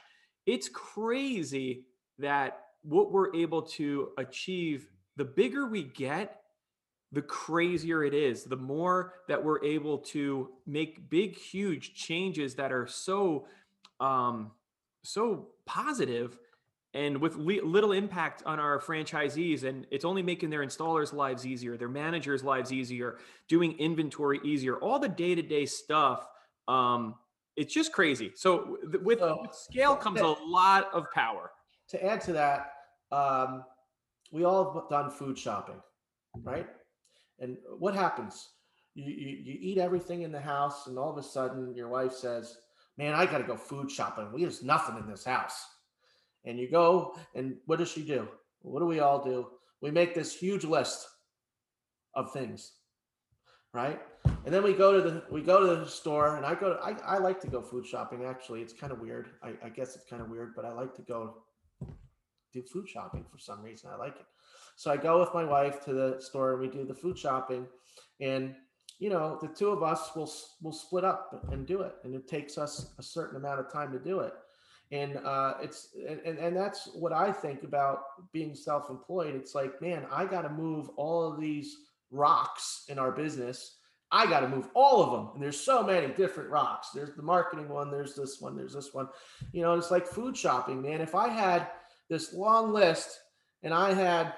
It's 0.45 0.69
crazy 0.69 1.85
that 2.19 2.59
what 2.83 3.11
we're 3.11 3.35
able 3.35 3.63
to 3.63 4.09
achieve 4.17 4.87
the 5.17 5.25
bigger 5.25 5.67
we 5.67 5.83
get 5.83 6.41
the 7.11 7.21
crazier 7.21 8.03
it 8.03 8.13
is 8.13 8.43
the 8.43 8.55
more 8.55 9.13
that 9.27 9.43
we're 9.43 9.63
able 9.63 9.97
to 9.99 10.49
make 10.67 11.09
big 11.09 11.35
huge 11.35 11.93
changes 11.93 12.55
that 12.55 12.71
are 12.71 12.87
so 12.87 13.47
um 13.99 14.51
so 15.03 15.47
positive 15.65 16.37
and 16.93 17.17
with 17.19 17.35
little 17.35 17.91
impact 17.91 18.43
on 18.45 18.59
our 18.59 18.79
franchisees 18.79 19.63
and 19.63 19.85
it's 19.91 20.05
only 20.05 20.21
making 20.21 20.49
their 20.49 20.65
installers 20.65 21.13
lives 21.13 21.45
easier 21.45 21.77
their 21.77 21.89
managers 21.89 22.43
lives 22.43 22.73
easier 22.73 23.17
doing 23.47 23.77
inventory 23.79 24.39
easier 24.43 24.75
all 24.77 24.99
the 24.99 25.09
day-to-day 25.09 25.65
stuff 25.65 26.27
um 26.67 27.15
it's 27.55 27.73
just 27.73 27.93
crazy 27.93 28.31
so 28.35 28.77
with, 29.03 29.19
so, 29.19 29.39
with 29.41 29.53
scale 29.53 29.95
comes 29.95 30.21
a 30.21 30.35
lot 30.45 30.89
of 30.93 31.09
power 31.11 31.51
to 31.87 32.03
add 32.03 32.21
to 32.21 32.33
that 32.33 32.73
um 33.11 33.63
we 34.31 34.43
all 34.43 34.73
have 34.73 34.89
done 34.89 35.09
food 35.09 35.37
shopping 35.37 35.79
right 36.43 36.67
and 37.39 37.57
what 37.79 37.95
happens? 37.95 38.49
You, 38.93 39.05
you, 39.05 39.37
you 39.43 39.57
eat 39.59 39.77
everything 39.77 40.21
in 40.21 40.31
the 40.31 40.39
house, 40.39 40.87
and 40.87 40.97
all 40.97 41.11
of 41.11 41.17
a 41.17 41.23
sudden 41.23 41.75
your 41.75 41.89
wife 41.89 42.13
says, 42.13 42.57
Man, 42.97 43.13
I 43.13 43.25
got 43.25 43.39
to 43.39 43.43
go 43.43 43.57
food 43.57 43.91
shopping. 43.91 44.31
We 44.31 44.43
there's 44.43 44.63
nothing 44.63 44.97
in 44.97 45.05
this 45.05 45.25
house. 45.25 45.65
And 46.45 46.57
you 46.57 46.69
go, 46.69 47.17
and 47.33 47.57
what 47.65 47.79
does 47.79 47.91
she 47.91 48.03
do? 48.03 48.29
What 48.61 48.79
do 48.79 48.85
we 48.85 49.01
all 49.01 49.21
do? 49.21 49.47
We 49.81 49.91
make 49.91 50.15
this 50.15 50.33
huge 50.33 50.63
list 50.63 51.05
of 52.13 52.31
things, 52.31 52.73
right? 53.73 53.99
And 54.45 54.53
then 54.53 54.61
we 54.61 54.73
go 54.73 54.93
to 54.93 55.01
the 55.01 55.23
we 55.31 55.41
go 55.41 55.59
to 55.59 55.75
the 55.83 55.89
store, 55.89 56.37
and 56.37 56.45
I 56.45 56.53
go. 56.53 56.73
To, 56.73 56.79
I 56.79 57.15
I 57.15 57.17
like 57.17 57.41
to 57.41 57.47
go 57.47 57.63
food 57.63 57.85
shopping. 57.85 58.25
Actually, 58.25 58.61
it's 58.61 58.73
kind 58.73 58.93
of 58.93 58.99
weird. 58.99 59.29
I, 59.43 59.53
I 59.63 59.69
guess 59.69 59.95
it's 59.95 60.05
kind 60.05 60.21
of 60.21 60.29
weird, 60.29 60.53
but 60.55 60.65
I 60.65 60.71
like 60.71 60.95
to 60.97 61.01
go 61.01 61.37
do 62.53 62.61
food 62.61 62.87
shopping 62.87 63.25
for 63.31 63.39
some 63.39 63.63
reason. 63.63 63.89
I 63.91 63.97
like 63.97 64.15
it. 64.17 64.25
So 64.75 64.91
I 64.91 64.97
go 64.97 65.19
with 65.19 65.33
my 65.33 65.43
wife 65.43 65.83
to 65.85 65.93
the 65.93 66.17
store 66.19 66.51
and 66.51 66.61
we 66.61 66.67
do 66.67 66.85
the 66.85 66.93
food 66.93 67.17
shopping, 67.17 67.65
and 68.21 68.53
you 68.99 69.09
know 69.09 69.39
the 69.41 69.47
two 69.47 69.69
of 69.69 69.81
us 69.81 70.11
will 70.15 70.31
will 70.61 70.73
split 70.73 71.03
up 71.03 71.43
and 71.51 71.65
do 71.65 71.81
it, 71.81 71.95
and 72.03 72.13
it 72.13 72.27
takes 72.27 72.59
us 72.59 72.93
a 72.99 73.03
certain 73.03 73.37
amount 73.37 73.59
of 73.59 73.73
time 73.73 73.91
to 73.93 73.99
do 73.99 74.19
it. 74.19 74.33
And 74.91 75.17
uh, 75.17 75.55
it's 75.59 75.89
and, 76.07 76.37
and 76.37 76.55
that's 76.55 76.87
what 76.93 77.13
I 77.13 77.31
think 77.31 77.63
about 77.63 78.03
being 78.31 78.53
self-employed. 78.53 79.33
It's 79.33 79.55
like, 79.55 79.81
man, 79.81 80.05
I 80.11 80.25
got 80.25 80.43
to 80.43 80.49
move 80.49 80.89
all 80.97 81.23
of 81.23 81.41
these 81.41 81.75
rocks 82.11 82.85
in 82.89 82.99
our 82.99 83.11
business. 83.11 83.77
I 84.15 84.27
got 84.27 84.39
to 84.39 84.47
move 84.47 84.69
all 84.73 85.03
of 85.03 85.11
them. 85.11 85.31
And 85.33 85.43
there's 85.43 85.59
so 85.59 85.83
many 85.83 86.07
different 86.13 86.49
rocks. 86.49 86.91
There's 86.95 87.13
the 87.17 87.21
marketing 87.21 87.67
one, 87.67 87.91
there's 87.91 88.15
this 88.15 88.39
one, 88.39 88.55
there's 88.55 88.73
this 88.73 88.93
one. 88.93 89.09
You 89.51 89.61
know, 89.61 89.73
it's 89.73 89.91
like 89.91 90.07
food 90.07 90.37
shopping, 90.37 90.81
man. 90.81 91.01
If 91.01 91.15
I 91.15 91.27
had 91.27 91.67
this 92.09 92.33
long 92.33 92.71
list 92.71 93.19
and 93.61 93.73
I 93.73 93.93
had 93.93 94.35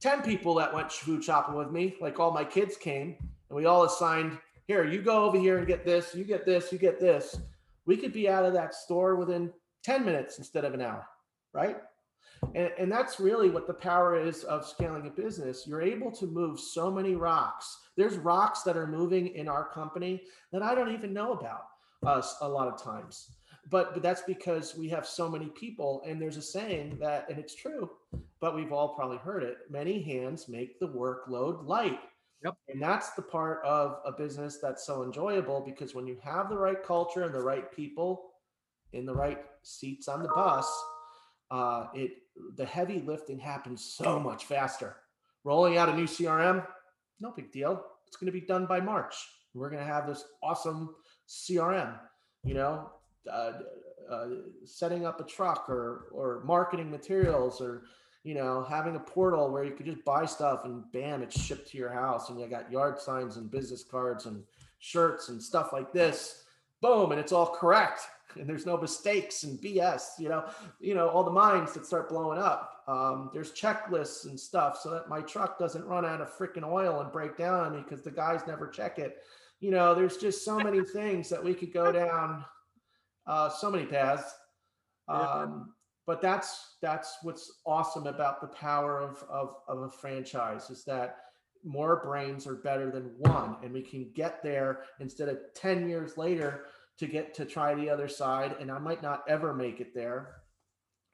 10 0.00 0.22
people 0.22 0.54
that 0.54 0.72
went 0.72 0.90
food 0.90 1.22
shopping 1.22 1.54
with 1.54 1.70
me, 1.70 1.96
like 2.00 2.18
all 2.18 2.30
my 2.30 2.44
kids 2.44 2.78
came, 2.78 3.14
and 3.50 3.56
we 3.58 3.66
all 3.66 3.84
assigned, 3.84 4.38
here, 4.66 4.86
you 4.86 5.02
go 5.02 5.24
over 5.24 5.38
here 5.38 5.58
and 5.58 5.66
get 5.66 5.84
this, 5.84 6.14
you 6.14 6.24
get 6.24 6.46
this, 6.46 6.72
you 6.72 6.78
get 6.78 6.98
this. 6.98 7.38
We 7.84 7.98
could 7.98 8.14
be 8.14 8.26
out 8.26 8.46
of 8.46 8.54
that 8.54 8.74
store 8.74 9.16
within 9.16 9.52
10 9.84 10.02
minutes 10.02 10.38
instead 10.38 10.64
of 10.64 10.72
an 10.72 10.80
hour, 10.80 11.06
right? 11.52 11.76
And, 12.54 12.70
and 12.78 12.90
that's 12.90 13.20
really 13.20 13.50
what 13.50 13.66
the 13.66 13.74
power 13.74 14.18
is 14.18 14.44
of 14.44 14.66
scaling 14.66 15.06
a 15.06 15.10
business. 15.10 15.66
You're 15.66 15.82
able 15.82 16.10
to 16.12 16.26
move 16.26 16.58
so 16.58 16.90
many 16.90 17.14
rocks. 17.14 17.78
There's 17.96 18.16
rocks 18.16 18.62
that 18.62 18.76
are 18.76 18.86
moving 18.86 19.28
in 19.28 19.46
our 19.48 19.68
company 19.68 20.22
that 20.52 20.62
I 20.62 20.74
don't 20.74 20.92
even 20.92 21.12
know 21.12 21.32
about 21.32 21.64
us 22.04 22.36
a 22.40 22.48
lot 22.48 22.66
of 22.66 22.82
times 22.82 23.30
but 23.68 23.94
but 23.94 24.02
that's 24.02 24.22
because 24.22 24.76
we 24.76 24.88
have 24.88 25.06
so 25.06 25.28
many 25.28 25.46
people 25.48 26.02
and 26.06 26.20
there's 26.20 26.36
a 26.36 26.42
saying 26.42 26.98
that 27.00 27.26
and 27.28 27.38
it's 27.38 27.54
true 27.54 27.90
but 28.40 28.54
we've 28.54 28.72
all 28.72 28.94
probably 28.94 29.18
heard 29.18 29.42
it 29.42 29.58
many 29.70 30.02
hands 30.02 30.48
make 30.48 30.78
the 30.78 30.88
workload 30.88 31.66
light 31.66 32.00
yep. 32.44 32.54
and 32.68 32.80
that's 32.82 33.10
the 33.10 33.22
part 33.22 33.62
of 33.64 33.98
a 34.04 34.12
business 34.12 34.58
that's 34.60 34.86
so 34.86 35.02
enjoyable 35.02 35.60
because 35.60 35.94
when 35.94 36.06
you 36.06 36.16
have 36.22 36.48
the 36.48 36.56
right 36.56 36.82
culture 36.82 37.22
and 37.22 37.34
the 37.34 37.42
right 37.42 37.74
people 37.74 38.30
in 38.92 39.04
the 39.04 39.14
right 39.14 39.42
seats 39.62 40.08
on 40.08 40.22
the 40.22 40.28
bus 40.28 40.68
uh, 41.50 41.86
it 41.94 42.12
the 42.56 42.64
heavy 42.64 43.00
lifting 43.00 43.38
happens 43.38 43.84
so 43.84 44.18
much 44.20 44.44
faster. 44.44 44.96
Rolling 45.44 45.78
out 45.78 45.88
a 45.88 45.94
new 45.94 46.04
crm 46.04 46.66
no 47.20 47.32
big 47.32 47.52
deal. 47.52 47.84
It's 48.06 48.16
going 48.16 48.32
to 48.32 48.38
be 48.38 48.46
done 48.46 48.66
by 48.66 48.80
march. 48.80 49.14
We're 49.54 49.68
going 49.68 49.82
to 49.82 49.92
have 49.92 50.06
this 50.06 50.24
awesome 50.42 50.94
crm 51.28 51.98
you 52.44 52.54
know 52.54 52.90
uh, 53.30 53.52
uh, 54.10 54.26
setting 54.64 55.06
up 55.06 55.20
a 55.20 55.24
truck 55.24 55.68
or 55.68 56.06
or 56.12 56.42
marketing 56.44 56.90
materials 56.90 57.60
or 57.60 57.84
you 58.24 58.34
know 58.34 58.64
having 58.68 58.96
a 58.96 59.00
portal 59.00 59.50
where 59.50 59.64
you 59.64 59.72
could 59.72 59.86
just 59.86 60.04
buy 60.04 60.24
stuff 60.24 60.64
and 60.64 60.82
bam 60.92 61.22
it's 61.22 61.40
shipped 61.40 61.70
to 61.70 61.78
your 61.78 61.92
house 61.92 62.28
and 62.30 62.40
you 62.40 62.46
got 62.46 62.70
yard 62.70 62.98
signs 62.98 63.36
and 63.36 63.50
business 63.50 63.84
cards 63.84 64.26
and 64.26 64.42
shirts 64.78 65.28
and 65.28 65.42
stuff 65.42 65.72
like 65.72 65.92
this 65.92 66.39
boom 66.80 67.12
and 67.12 67.20
it's 67.20 67.32
all 67.32 67.46
correct 67.46 68.02
and 68.36 68.48
there's 68.48 68.66
no 68.66 68.76
mistakes 68.76 69.42
and 69.42 69.60
bs 69.60 70.02
you 70.18 70.28
know 70.28 70.44
you 70.80 70.94
know 70.94 71.08
all 71.08 71.24
the 71.24 71.30
mines 71.30 71.72
that 71.72 71.86
start 71.86 72.08
blowing 72.08 72.38
up 72.38 72.82
um, 72.88 73.30
there's 73.32 73.52
checklists 73.52 74.24
and 74.24 74.38
stuff 74.38 74.76
so 74.82 74.90
that 74.90 75.08
my 75.08 75.20
truck 75.20 75.58
doesn't 75.58 75.84
run 75.84 76.04
out 76.04 76.20
of 76.20 76.36
freaking 76.36 76.64
oil 76.64 77.00
and 77.00 77.12
break 77.12 77.36
down 77.36 77.60
on 77.60 77.72
me 77.76 77.82
because 77.82 78.02
the 78.02 78.10
guys 78.10 78.40
never 78.46 78.66
check 78.66 78.98
it 78.98 79.18
you 79.60 79.70
know 79.70 79.94
there's 79.94 80.16
just 80.16 80.44
so 80.44 80.58
many 80.58 80.82
things 80.82 81.28
that 81.28 81.42
we 81.42 81.54
could 81.54 81.72
go 81.72 81.92
down 81.92 82.44
uh, 83.30 83.48
so 83.48 83.70
many 83.70 83.86
paths. 83.86 84.24
Um, 85.08 85.74
but 86.06 86.22
that's 86.22 86.76
that's 86.80 87.18
what's 87.22 87.50
awesome 87.66 88.06
about 88.06 88.40
the 88.40 88.46
power 88.46 89.00
of, 89.00 89.24
of 89.28 89.56
of 89.66 89.82
a 89.82 89.90
franchise 89.90 90.70
is 90.70 90.84
that 90.84 91.16
more 91.64 92.02
brains 92.04 92.46
are 92.46 92.56
better 92.56 92.90
than 92.90 93.12
one, 93.18 93.56
and 93.62 93.72
we 93.72 93.82
can 93.82 94.10
get 94.14 94.42
there 94.42 94.82
instead 95.00 95.28
of 95.28 95.38
ten 95.54 95.88
years 95.88 96.16
later 96.16 96.66
to 96.98 97.06
get 97.06 97.34
to 97.34 97.44
try 97.44 97.74
the 97.74 97.88
other 97.88 98.08
side. 98.08 98.56
And 98.60 98.70
I 98.70 98.78
might 98.78 99.02
not 99.02 99.22
ever 99.28 99.54
make 99.54 99.80
it 99.80 99.94
there. 99.94 100.36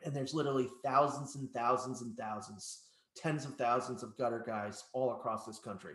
And 0.05 0.15
there's 0.15 0.35
literally 0.35 0.69
thousands 0.85 1.37
and 1.37 1.51
thousands 1.53 2.03
and 2.03 2.17
thousands, 2.17 2.83
tens 3.17 3.45
of 3.45 3.55
thousands 3.57 4.03
of 4.03 4.17
gutter 4.19 4.45
guys 4.47 4.85
all 4.93 5.13
across 5.13 5.47
this 5.47 5.59
country. 5.59 5.95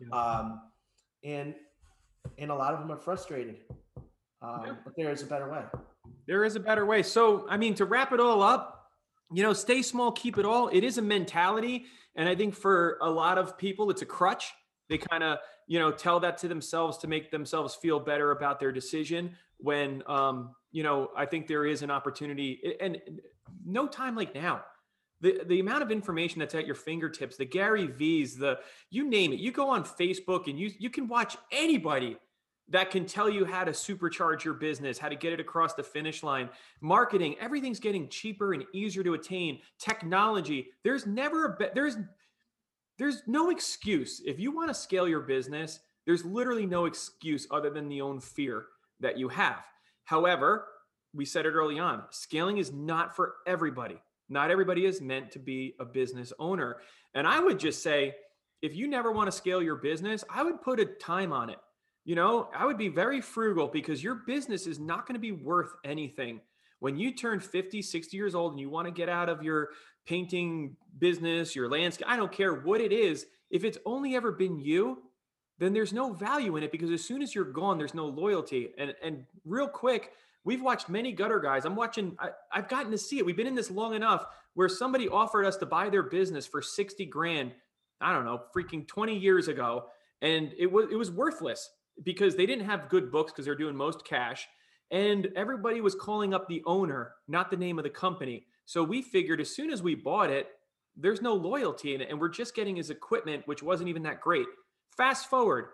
Yeah. 0.00 0.18
Um, 0.18 0.60
and 1.24 1.54
and 2.38 2.50
a 2.50 2.54
lot 2.54 2.74
of 2.74 2.80
them 2.80 2.92
are 2.92 2.98
frustrated. 2.98 3.56
Um, 4.42 4.62
yeah. 4.66 4.72
But 4.84 4.94
there 4.96 5.10
is 5.10 5.22
a 5.22 5.26
better 5.26 5.50
way. 5.50 5.62
There 6.26 6.44
is 6.44 6.56
a 6.56 6.60
better 6.60 6.86
way. 6.86 7.02
So, 7.02 7.46
I 7.48 7.56
mean, 7.56 7.74
to 7.74 7.84
wrap 7.84 8.12
it 8.12 8.20
all 8.20 8.42
up, 8.42 8.88
you 9.32 9.42
know, 9.42 9.52
stay 9.52 9.82
small, 9.82 10.12
keep 10.12 10.38
it 10.38 10.44
all. 10.44 10.68
It 10.68 10.84
is 10.84 10.98
a 10.98 11.02
mentality. 11.02 11.86
And 12.16 12.28
I 12.28 12.34
think 12.34 12.54
for 12.54 12.98
a 13.00 13.10
lot 13.10 13.38
of 13.38 13.56
people, 13.56 13.90
it's 13.90 14.02
a 14.02 14.06
crutch. 14.06 14.52
They 14.88 14.98
kind 14.98 15.22
of, 15.22 15.38
you 15.66 15.78
know, 15.78 15.92
tell 15.92 16.20
that 16.20 16.38
to 16.38 16.48
themselves 16.48 16.98
to 16.98 17.06
make 17.06 17.30
themselves 17.30 17.74
feel 17.76 18.00
better 18.00 18.32
about 18.32 18.58
their 18.58 18.72
decision 18.72 19.36
when, 19.58 20.02
um, 20.06 20.54
you 20.72 20.82
know, 20.82 21.10
I 21.16 21.26
think 21.26 21.46
there 21.46 21.64
is 21.64 21.82
an 21.82 21.90
opportunity 21.90 22.76
and 22.80 23.00
no 23.64 23.86
time 23.86 24.16
like 24.16 24.34
now. 24.34 24.62
The, 25.20 25.42
the 25.46 25.60
amount 25.60 25.82
of 25.82 25.90
information 25.90 26.38
that's 26.38 26.54
at 26.54 26.64
your 26.66 26.74
fingertips, 26.74 27.36
the 27.36 27.44
Gary 27.44 27.86
V's, 27.86 28.36
the 28.36 28.58
you 28.90 29.08
name 29.08 29.32
it. 29.34 29.38
You 29.38 29.52
go 29.52 29.68
on 29.68 29.84
Facebook 29.84 30.48
and 30.48 30.58
you 30.58 30.70
you 30.78 30.88
can 30.88 31.08
watch 31.08 31.36
anybody 31.52 32.16
that 32.70 32.90
can 32.90 33.04
tell 33.04 33.28
you 33.28 33.44
how 33.44 33.64
to 33.64 33.72
supercharge 33.72 34.44
your 34.44 34.54
business, 34.54 34.98
how 34.98 35.08
to 35.08 35.16
get 35.16 35.32
it 35.32 35.40
across 35.40 35.74
the 35.74 35.82
finish 35.82 36.22
line. 36.22 36.48
Marketing, 36.80 37.36
everything's 37.40 37.80
getting 37.80 38.08
cheaper 38.08 38.54
and 38.54 38.64
easier 38.72 39.02
to 39.02 39.14
attain. 39.14 39.58
Technology, 39.78 40.68
there's 40.84 41.06
never 41.06 41.46
a 41.46 41.56
be- 41.56 41.68
there's 41.74 41.96
there's 42.98 43.22
no 43.26 43.50
excuse. 43.50 44.20
If 44.24 44.38
you 44.38 44.52
want 44.52 44.68
to 44.68 44.74
scale 44.74 45.08
your 45.08 45.20
business, 45.20 45.80
there's 46.06 46.24
literally 46.24 46.66
no 46.66 46.84
excuse 46.84 47.46
other 47.50 47.70
than 47.70 47.88
the 47.88 48.02
own 48.02 48.20
fear 48.20 48.66
that 49.00 49.18
you 49.18 49.28
have. 49.28 49.64
However, 50.04 50.66
we 51.14 51.24
said 51.24 51.46
it 51.46 51.52
early 51.52 51.78
on, 51.78 52.04
scaling 52.10 52.58
is 52.58 52.72
not 52.72 53.16
for 53.16 53.36
everybody. 53.46 53.96
Not 54.28 54.50
everybody 54.50 54.84
is 54.84 55.00
meant 55.00 55.32
to 55.32 55.38
be 55.38 55.74
a 55.80 55.84
business 55.84 56.32
owner. 56.38 56.76
And 57.14 57.26
I 57.26 57.40
would 57.40 57.58
just 57.58 57.82
say 57.82 58.14
if 58.62 58.76
you 58.76 58.86
never 58.86 59.10
want 59.10 59.26
to 59.28 59.32
scale 59.36 59.62
your 59.62 59.76
business, 59.76 60.22
I 60.28 60.42
would 60.42 60.60
put 60.60 60.78
a 60.78 60.84
time 60.84 61.32
on 61.32 61.50
it 61.50 61.58
you 62.04 62.14
know, 62.14 62.48
I 62.56 62.64
would 62.66 62.78
be 62.78 62.88
very 62.88 63.20
frugal 63.20 63.68
because 63.68 64.02
your 64.02 64.14
business 64.26 64.66
is 64.66 64.78
not 64.78 65.06
going 65.06 65.14
to 65.14 65.20
be 65.20 65.32
worth 65.32 65.72
anything. 65.84 66.40
When 66.78 66.96
you 66.96 67.12
turn 67.12 67.40
50, 67.40 67.82
60 67.82 68.16
years 68.16 68.34
old 68.34 68.52
and 68.52 68.60
you 68.60 68.70
want 68.70 68.86
to 68.86 68.92
get 68.92 69.08
out 69.08 69.28
of 69.28 69.42
your 69.42 69.68
painting 70.06 70.76
business, 70.98 71.54
your 71.54 71.68
landscape, 71.68 72.08
I 72.08 72.16
don't 72.16 72.32
care 72.32 72.54
what 72.54 72.80
it 72.80 72.92
is, 72.92 73.26
if 73.50 73.64
it's 73.64 73.78
only 73.84 74.16
ever 74.16 74.32
been 74.32 74.58
you, 74.58 75.02
then 75.58 75.74
there's 75.74 75.92
no 75.92 76.12
value 76.12 76.56
in 76.56 76.62
it 76.62 76.72
because 76.72 76.90
as 76.90 77.04
soon 77.04 77.20
as 77.20 77.34
you're 77.34 77.44
gone, 77.44 77.76
there's 77.76 77.92
no 77.92 78.06
loyalty. 78.06 78.70
And 78.78 78.94
and 79.02 79.26
real 79.44 79.68
quick, 79.68 80.12
we've 80.42 80.62
watched 80.62 80.88
many 80.88 81.12
gutter 81.12 81.38
guys. 81.38 81.66
I'm 81.66 81.76
watching, 81.76 82.16
I, 82.18 82.30
I've 82.50 82.68
gotten 82.68 82.90
to 82.92 82.98
see 82.98 83.18
it. 83.18 83.26
We've 83.26 83.36
been 83.36 83.46
in 83.46 83.54
this 83.54 83.70
long 83.70 83.94
enough 83.94 84.24
where 84.54 84.70
somebody 84.70 85.06
offered 85.06 85.44
us 85.44 85.58
to 85.58 85.66
buy 85.66 85.90
their 85.90 86.02
business 86.02 86.46
for 86.46 86.62
60 86.62 87.04
grand, 87.06 87.52
I 88.00 88.12
don't 88.12 88.24
know, 88.24 88.40
freaking 88.56 88.88
20 88.88 89.18
years 89.18 89.48
ago. 89.48 89.86
And 90.22 90.54
it 90.58 90.70
was 90.72 90.86
it 90.90 90.96
was 90.96 91.10
worthless 91.10 91.68
because 92.02 92.36
they 92.36 92.46
didn't 92.46 92.66
have 92.66 92.88
good 92.88 93.10
books 93.10 93.32
because 93.32 93.44
they're 93.44 93.54
doing 93.54 93.76
most 93.76 94.04
cash. 94.04 94.48
And 94.90 95.28
everybody 95.36 95.80
was 95.80 95.94
calling 95.94 96.34
up 96.34 96.48
the 96.48 96.62
owner, 96.66 97.12
not 97.28 97.50
the 97.50 97.56
name 97.56 97.78
of 97.78 97.84
the 97.84 97.90
company. 97.90 98.46
So 98.66 98.82
we 98.82 99.02
figured 99.02 99.40
as 99.40 99.54
soon 99.54 99.70
as 99.70 99.82
we 99.82 99.94
bought 99.94 100.30
it, 100.30 100.48
there's 100.96 101.22
no 101.22 101.34
loyalty 101.34 101.94
in 101.94 102.00
it. 102.00 102.10
And 102.10 102.20
we're 102.20 102.28
just 102.28 102.54
getting 102.54 102.76
his 102.76 102.90
equipment, 102.90 103.46
which 103.46 103.62
wasn't 103.62 103.88
even 103.88 104.02
that 104.02 104.20
great. 104.20 104.46
Fast 104.96 105.30
forward, 105.30 105.66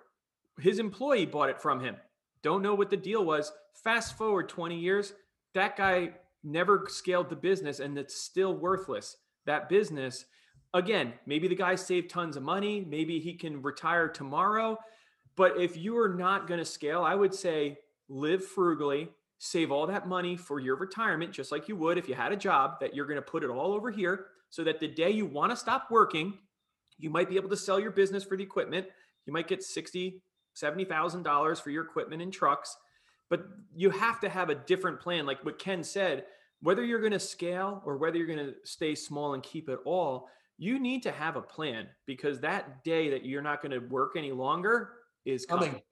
his 0.61 0.79
employee 0.79 1.27
bought 1.27 1.49
it 1.49 1.61
from 1.61 1.81
him. 1.81 1.97
Don't 2.43 2.63
know 2.63 2.75
what 2.75 2.91
the 2.91 2.97
deal 2.97 3.25
was. 3.25 3.53
Fast 3.83 4.17
forward 4.17 4.49
20 4.49 4.79
years, 4.79 5.15
that 5.55 5.77
guy 5.77 6.11
never 6.45 6.87
scaled 6.89 7.29
the 7.29 7.37
business 7.37 7.81
and 7.81 7.99
it's 7.99 8.15
still 8.15 8.55
worthless. 8.55 9.17
That 9.47 9.69
business, 9.69 10.27
again, 10.75 11.15
maybe 11.27 11.49
the 11.49 11.55
guy 11.55 11.75
saved 11.75 12.11
tons 12.11 12.37
of 12.37 12.43
money. 12.43 12.85
Maybe 12.87 13.19
he 13.19 13.35
can 13.35 13.63
retire 13.63 14.09
tomorrow. 14.09 14.79
But 15.37 15.61
if 15.61 15.77
you 15.77 15.99
are 15.99 16.09
not 16.09 16.47
going 16.47 16.59
to 16.59 16.65
scale, 16.65 17.03
I 17.03 17.15
would 17.15 17.35
say 17.35 17.79
live 18.09 18.45
frugally, 18.45 19.11
save 19.39 19.71
all 19.71 19.87
that 19.87 20.09
money 20.09 20.37
for 20.37 20.61
your 20.61 20.77
retirement, 20.77 21.33
just 21.33 21.53
like 21.53 21.69
you 21.69 21.77
would 21.77 21.99
if 21.99 22.09
you 22.09 22.15
had 22.15 22.33
a 22.33 22.37
job 22.37 22.81
that 22.81 22.95
you're 22.95 23.07
going 23.07 23.17
to 23.17 23.23
put 23.23 23.45
it 23.45 23.51
all 23.51 23.73
over 23.73 23.91
here 23.91 24.27
so 24.49 24.65
that 24.65 24.81
the 24.81 24.89
day 24.89 25.11
you 25.11 25.27
want 25.27 25.51
to 25.51 25.57
stop 25.57 25.89
working, 25.91 26.39
you 26.99 27.11
might 27.11 27.29
be 27.29 27.37
able 27.37 27.51
to 27.51 27.57
sell 27.57 27.79
your 27.79 27.91
business 27.91 28.25
for 28.25 28.37
the 28.37 28.43
equipment. 28.43 28.87
You 29.27 29.33
might 29.33 29.49
get 29.49 29.63
60, 29.63 30.23
$70,000 30.57 31.61
for 31.61 31.71
your 31.71 31.85
equipment 31.85 32.23
and 32.23 32.33
trucks, 32.33 32.77
but 33.29 33.47
you 33.75 33.91
have 33.91 34.21
to 34.21 34.29
have 34.29 34.49
a 34.49 34.55
different 34.55 35.01
plan. 35.01 35.27
Like 35.27 35.45
what 35.45 35.59
Ken 35.59 35.85
said, 35.85 36.25
whether 36.63 36.83
you're 36.83 37.01
going 37.01 37.13
to 37.13 37.19
scale 37.19 37.83
or 37.85 37.99
whether 37.99 38.17
you're 38.17 38.27
going 38.27 38.39
to 38.39 38.55
stay 38.65 38.95
small 38.95 39.35
and 39.35 39.43
keep 39.43 39.69
it 39.69 39.81
all, 39.85 40.29
you 40.59 40.79
need 40.79 41.03
to 41.03 41.13
have 41.13 41.37
a 41.37 41.43
plan 41.43 41.87
because 42.07 42.41
that 42.41 42.83
day 42.83 43.11
that 43.11 43.27
you're 43.27 43.43
not 43.43 43.61
going 43.61 43.73
to 43.73 43.87
work 43.89 44.13
any 44.17 44.33
longer, 44.33 44.93
is 45.27 45.45
coming. 45.45 45.71
coming. 45.71 45.83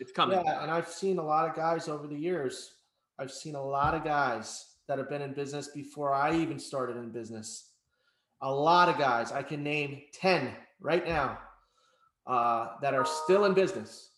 It's 0.00 0.12
coming. 0.12 0.40
Yeah, 0.44 0.62
and 0.62 0.70
I've 0.70 0.88
seen 0.88 1.18
a 1.18 1.22
lot 1.22 1.48
of 1.48 1.54
guys 1.54 1.88
over 1.88 2.06
the 2.06 2.16
years. 2.16 2.74
I've 3.18 3.32
seen 3.32 3.56
a 3.56 3.62
lot 3.62 3.94
of 3.94 4.04
guys 4.04 4.66
that 4.86 4.98
have 4.98 5.10
been 5.10 5.22
in 5.22 5.32
business 5.32 5.68
before 5.68 6.14
I 6.14 6.34
even 6.36 6.58
started 6.58 6.96
in 6.96 7.10
business. 7.10 7.72
A 8.40 8.50
lot 8.50 8.88
of 8.88 8.96
guys. 8.96 9.32
I 9.32 9.42
can 9.42 9.62
name 9.62 10.02
10 10.14 10.52
right 10.80 11.06
now 11.06 11.38
uh, 12.26 12.68
that 12.80 12.94
are 12.94 13.04
still 13.04 13.44
in 13.44 13.54
business 13.54 14.10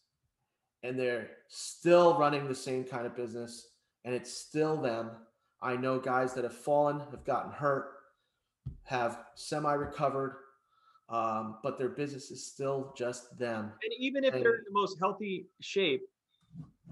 and 0.83 0.99
they're 0.99 1.31
still 1.49 2.19
running 2.19 2.47
the 2.47 2.55
same 2.55 2.85
kind 2.85 3.07
of 3.07 3.17
business 3.17 3.69
and 4.05 4.15
it's 4.15 4.33
still 4.33 4.77
them. 4.77 5.11
I 5.63 5.77
know 5.77 5.99
guys 5.99 6.35
that 6.35 6.45
have 6.45 6.57
fallen, 6.57 7.01
have 7.11 7.25
gotten 7.25 7.53
hurt, 7.53 7.93
have 8.85 9.19
semi 9.35 9.73
recovered, 9.73 10.37
um, 11.11 11.57
but 11.63 11.77
their 11.77 11.89
business 11.89 12.31
is 12.31 12.47
still 12.47 12.95
just 12.97 13.37
them. 13.39 13.73
And 13.83 13.93
even 13.99 14.25
if 14.25 14.35
and, 14.35 14.45
they're 14.45 14.55
in 14.55 14.65
the 14.65 14.73
most 14.73 14.99
healthy 15.01 15.47
shape, 15.61 16.03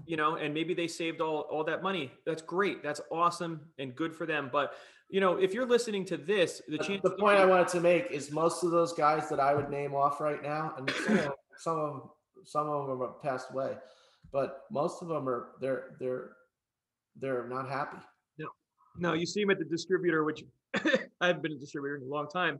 you 0.05 0.17
know, 0.17 0.35
and 0.35 0.53
maybe 0.53 0.73
they 0.73 0.87
saved 0.87 1.21
all 1.21 1.41
all 1.51 1.63
that 1.63 1.81
money, 1.81 2.11
that's 2.25 2.41
great. 2.41 2.83
That's 2.83 3.01
awesome 3.11 3.61
and 3.77 3.95
good 3.95 4.15
for 4.15 4.25
them. 4.25 4.49
But 4.51 4.73
you 5.09 5.21
know, 5.21 5.37
if 5.37 5.53
you're 5.53 5.65
listening 5.65 6.05
to 6.05 6.17
this, 6.17 6.61
the 6.67 6.77
chance. 6.77 7.01
The 7.01 7.11
point 7.11 7.37
I 7.37 7.45
wanted 7.45 7.69
to 7.69 7.79
make 7.79 8.11
is 8.11 8.31
most 8.31 8.63
of 8.63 8.71
those 8.71 8.93
guys 8.93 9.29
that 9.29 9.39
I 9.39 9.55
would 9.55 9.69
name 9.69 9.95
off 9.95 10.21
right 10.21 10.41
now, 10.41 10.73
and 10.77 10.89
some 11.05 11.17
of, 11.17 11.33
some 11.57 11.77
of 11.79 11.93
them, 11.93 12.01
some 12.43 12.69
of 12.69 12.87
them 12.87 12.99
have 13.01 13.21
passed 13.21 13.51
away, 13.51 13.75
but 14.31 14.63
most 14.69 15.01
of 15.01 15.07
them 15.07 15.27
are 15.27 15.51
they're 15.61 15.95
they're 15.99 16.31
they're 17.19 17.47
not 17.47 17.69
happy. 17.69 17.97
No, 18.37 18.47
no, 18.97 19.13
you 19.13 19.25
see 19.25 19.41
them 19.41 19.49
at 19.49 19.59
the 19.59 19.65
distributor, 19.65 20.23
which 20.23 20.43
I've 21.21 21.41
been 21.41 21.53
a 21.53 21.57
distributor 21.57 21.95
in 21.95 22.03
a 22.03 22.05
long 22.05 22.27
time, 22.27 22.59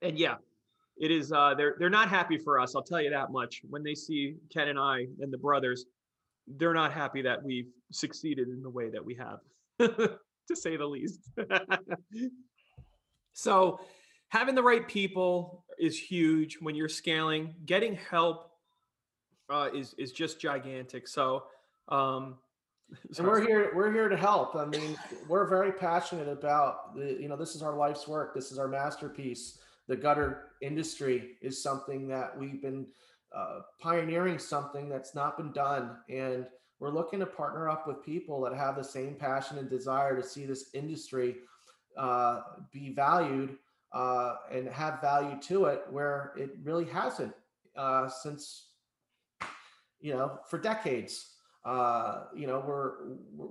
and 0.00 0.18
yeah, 0.18 0.36
it 0.96 1.10
is 1.10 1.32
uh, 1.32 1.54
they're 1.54 1.76
they're 1.78 1.90
not 1.90 2.08
happy 2.08 2.38
for 2.38 2.60
us. 2.60 2.74
I'll 2.76 2.82
tell 2.82 3.00
you 3.00 3.10
that 3.10 3.32
much. 3.32 3.62
When 3.68 3.82
they 3.82 3.94
see 3.94 4.36
Ken 4.52 4.68
and 4.68 4.78
I 4.78 5.06
and 5.20 5.32
the 5.32 5.38
brothers, 5.38 5.86
they're 6.46 6.74
not 6.74 6.92
happy 6.92 7.22
that 7.22 7.42
we've 7.42 7.68
succeeded 7.90 8.48
in 8.48 8.62
the 8.62 8.70
way 8.70 8.90
that 8.90 9.04
we 9.04 9.14
have, 9.16 9.38
to 9.80 10.56
say 10.56 10.76
the 10.76 10.86
least. 10.86 11.20
so, 13.32 13.80
having 14.28 14.54
the 14.54 14.62
right 14.62 14.86
people 14.86 15.64
is 15.78 15.98
huge 15.98 16.58
when 16.60 16.76
you're 16.76 16.88
scaling. 16.88 17.54
Getting 17.66 17.96
help 17.96 18.50
uh, 19.50 19.70
is 19.74 19.94
is 19.98 20.12
just 20.12 20.40
gigantic. 20.40 21.08
So. 21.08 21.44
Um, 21.88 22.38
and 23.18 23.26
we're 23.26 23.40
here 23.40 23.72
we're 23.74 23.90
here 23.90 24.10
to 24.10 24.16
help 24.16 24.54
i 24.54 24.64
mean 24.66 24.96
we're 25.26 25.46
very 25.46 25.72
passionate 25.72 26.28
about 26.28 26.94
the 26.94 27.16
you 27.18 27.28
know 27.28 27.36
this 27.36 27.54
is 27.54 27.62
our 27.62 27.74
life's 27.74 28.06
work 28.06 28.34
this 28.34 28.52
is 28.52 28.58
our 28.58 28.68
masterpiece 28.68 29.58
the 29.88 29.96
gutter 29.96 30.50
industry 30.62 31.36
is 31.42 31.62
something 31.62 32.08
that 32.08 32.36
we've 32.38 32.62
been 32.62 32.86
uh, 33.34 33.60
pioneering 33.80 34.38
something 34.38 34.88
that's 34.88 35.14
not 35.14 35.36
been 35.36 35.52
done. 35.52 35.96
And 36.08 36.46
we're 36.78 36.90
looking 36.90 37.20
to 37.20 37.26
partner 37.26 37.68
up 37.68 37.86
with 37.86 38.04
people 38.04 38.40
that 38.42 38.54
have 38.54 38.76
the 38.76 38.84
same 38.84 39.14
passion 39.14 39.58
and 39.58 39.68
desire 39.68 40.16
to 40.20 40.26
see 40.26 40.46
this 40.46 40.70
industry 40.74 41.36
uh, 41.96 42.40
be 42.72 42.92
valued 42.94 43.56
uh, 43.92 44.36
and 44.52 44.68
have 44.68 45.00
value 45.00 45.38
to 45.40 45.66
it 45.66 45.82
where 45.90 46.32
it 46.36 46.50
really 46.62 46.84
hasn't 46.84 47.32
uh, 47.76 48.08
since 48.08 48.68
you 50.00 50.12
know 50.12 50.38
for 50.48 50.58
decades. 50.58 51.30
Uh, 51.64 52.24
you 52.36 52.46
know 52.46 52.62
we're, 52.66 52.92
we're 53.34 53.48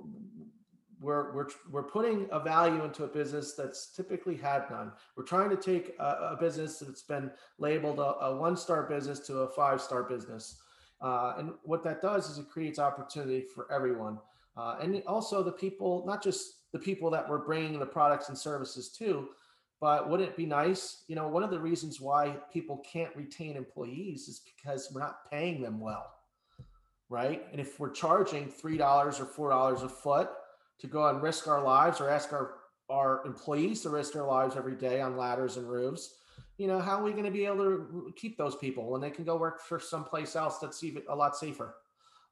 we're 1.03 1.33
we're 1.33 1.47
we're 1.69 1.83
putting 1.83 2.27
a 2.31 2.39
value 2.39 2.83
into 2.85 3.03
a 3.03 3.07
business 3.07 3.53
that's 3.53 3.93
typically 3.93 4.37
had 4.37 4.63
none. 4.71 4.93
We're 5.17 5.25
trying 5.25 5.49
to 5.49 5.57
take 5.57 5.95
a, 5.99 6.31
a 6.31 6.37
business 6.39 6.79
that's 6.79 7.03
been 7.03 7.29
labeled 7.59 7.99
a, 7.99 8.25
a 8.25 8.37
one 8.37 8.55
star 8.55 8.83
business 8.83 9.19
to 9.27 9.39
a 9.39 9.49
five 9.49 9.81
star 9.81 10.03
business, 10.03 10.61
uh, 11.01 11.33
and 11.37 11.51
what 11.63 11.83
that 11.83 12.01
does 12.01 12.29
is 12.29 12.37
it 12.37 12.49
creates 12.49 12.79
opportunity 12.79 13.41
for 13.53 13.69
everyone, 13.71 14.17
uh, 14.55 14.77
and 14.81 15.03
also 15.05 15.43
the 15.43 15.51
people, 15.51 16.05
not 16.07 16.23
just 16.23 16.71
the 16.71 16.79
people 16.79 17.11
that 17.11 17.29
we're 17.29 17.45
bringing 17.45 17.77
the 17.79 17.85
products 17.85 18.29
and 18.29 18.37
services 18.37 18.89
to, 18.97 19.27
but 19.81 20.09
wouldn't 20.09 20.29
it 20.29 20.37
be 20.37 20.45
nice? 20.45 21.03
You 21.09 21.17
know, 21.17 21.27
one 21.27 21.43
of 21.43 21.51
the 21.51 21.59
reasons 21.59 21.99
why 21.99 22.37
people 22.51 22.81
can't 22.89 23.13
retain 23.13 23.57
employees 23.57 24.29
is 24.29 24.41
because 24.55 24.89
we're 24.93 25.01
not 25.01 25.29
paying 25.29 25.61
them 25.61 25.81
well, 25.81 26.09
right? 27.09 27.43
And 27.51 27.59
if 27.59 27.77
we're 27.77 27.91
charging 27.91 28.47
three 28.47 28.77
dollars 28.77 29.19
or 29.19 29.25
four 29.25 29.49
dollars 29.49 29.81
a 29.81 29.89
foot 29.89 30.29
to 30.79 30.87
go 30.87 31.07
and 31.07 31.21
risk 31.21 31.47
our 31.47 31.63
lives 31.63 32.01
or 32.01 32.09
ask 32.09 32.33
our, 32.33 32.55
our 32.89 33.25
employees 33.25 33.81
to 33.81 33.89
risk 33.89 34.13
their 34.13 34.25
lives 34.25 34.55
every 34.55 34.75
day 34.75 35.01
on 35.01 35.17
ladders 35.17 35.57
and 35.57 35.69
roofs. 35.69 36.15
you 36.57 36.67
know, 36.67 36.79
how 36.79 36.99
are 36.99 37.03
we 37.03 37.11
going 37.11 37.23
to 37.23 37.31
be 37.31 37.45
able 37.45 37.63
to 37.63 38.13
keep 38.15 38.37
those 38.37 38.55
people 38.55 38.89
when 38.89 39.01
they 39.01 39.09
can 39.09 39.23
go 39.25 39.37
work 39.37 39.61
for 39.61 39.79
someplace 39.79 40.35
else 40.35 40.59
that's 40.59 40.83
even 40.83 41.03
a 41.09 41.15
lot 41.15 41.35
safer? 41.35 41.75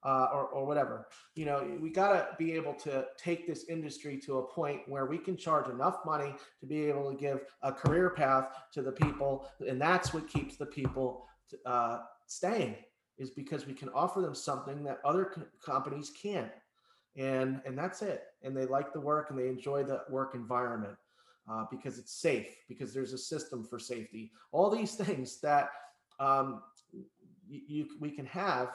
Uh, 0.04 0.28
or, 0.34 0.46
or 0.48 0.66
whatever. 0.66 1.08
You 1.36 1.46
know, 1.46 1.78
we 1.80 1.92
got 1.92 2.14
to 2.14 2.36
be 2.36 2.54
able 2.54 2.74
to 2.74 3.06
take 3.20 3.46
this 3.46 3.66
industry 3.70 4.18
to 4.26 4.40
a 4.40 4.48
point 4.48 4.82
where 4.88 5.06
we 5.06 5.20
can 5.20 5.38
charge 5.38 5.70
enough 5.70 6.00
money 6.08 6.34
to 6.60 6.66
be 6.66 6.86
able 6.86 7.12
to 7.12 7.16
give 7.16 7.42
a 7.62 7.72
career 7.72 8.10
path 8.10 8.48
to 8.74 8.82
the 8.82 8.94
people. 8.94 9.46
And 9.60 9.80
that's 9.80 10.12
what 10.12 10.28
keeps 10.28 10.58
the 10.58 10.66
people 10.66 11.28
uh, 11.68 12.00
staying 12.26 12.78
is 13.20 13.30
because 13.30 13.68
we 13.68 13.76
can 13.76 13.90
offer 13.90 14.22
them 14.22 14.34
something 14.34 14.84
that 14.86 15.02
other 15.06 15.26
co- 15.26 15.44
companies 15.64 16.12
can't. 16.20 16.50
And, 17.16 17.62
and 17.66 17.78
that's 17.78 18.02
it. 18.02 18.24
And 18.44 18.56
they 18.56 18.66
like 18.66 18.94
the 18.94 19.02
work 19.02 19.30
and 19.30 19.40
they 19.40 19.48
enjoy 19.48 19.84
the 19.84 20.04
work 20.10 20.34
environment 20.34 20.96
uh, 21.50 21.66
because 21.70 21.98
it's 22.00 22.14
safe, 22.14 22.48
because 22.70 22.94
there's 22.94 23.14
a 23.14 23.18
system 23.18 23.64
for 23.64 23.80
safety. 23.80 24.32
All 24.52 24.70
these 24.70 24.96
things 25.04 25.40
that 25.42 25.72
um, 26.20 26.62
you, 27.50 27.88
we 28.00 28.12
can 28.12 28.26
have 28.28 28.70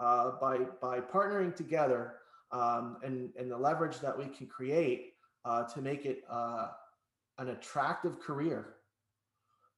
uh, 0.00 0.32
by 0.40 0.58
by 0.80 1.00
partnering 1.00 1.54
together 1.54 2.14
um, 2.50 2.96
and 3.02 3.30
and 3.38 3.50
the 3.50 3.56
leverage 3.56 4.00
that 4.00 4.16
we 4.16 4.26
can 4.26 4.46
create 4.46 5.14
uh, 5.44 5.64
to 5.64 5.82
make 5.82 6.06
it 6.06 6.22
uh, 6.30 6.68
an 7.38 7.48
attractive 7.48 8.18
career 8.20 8.74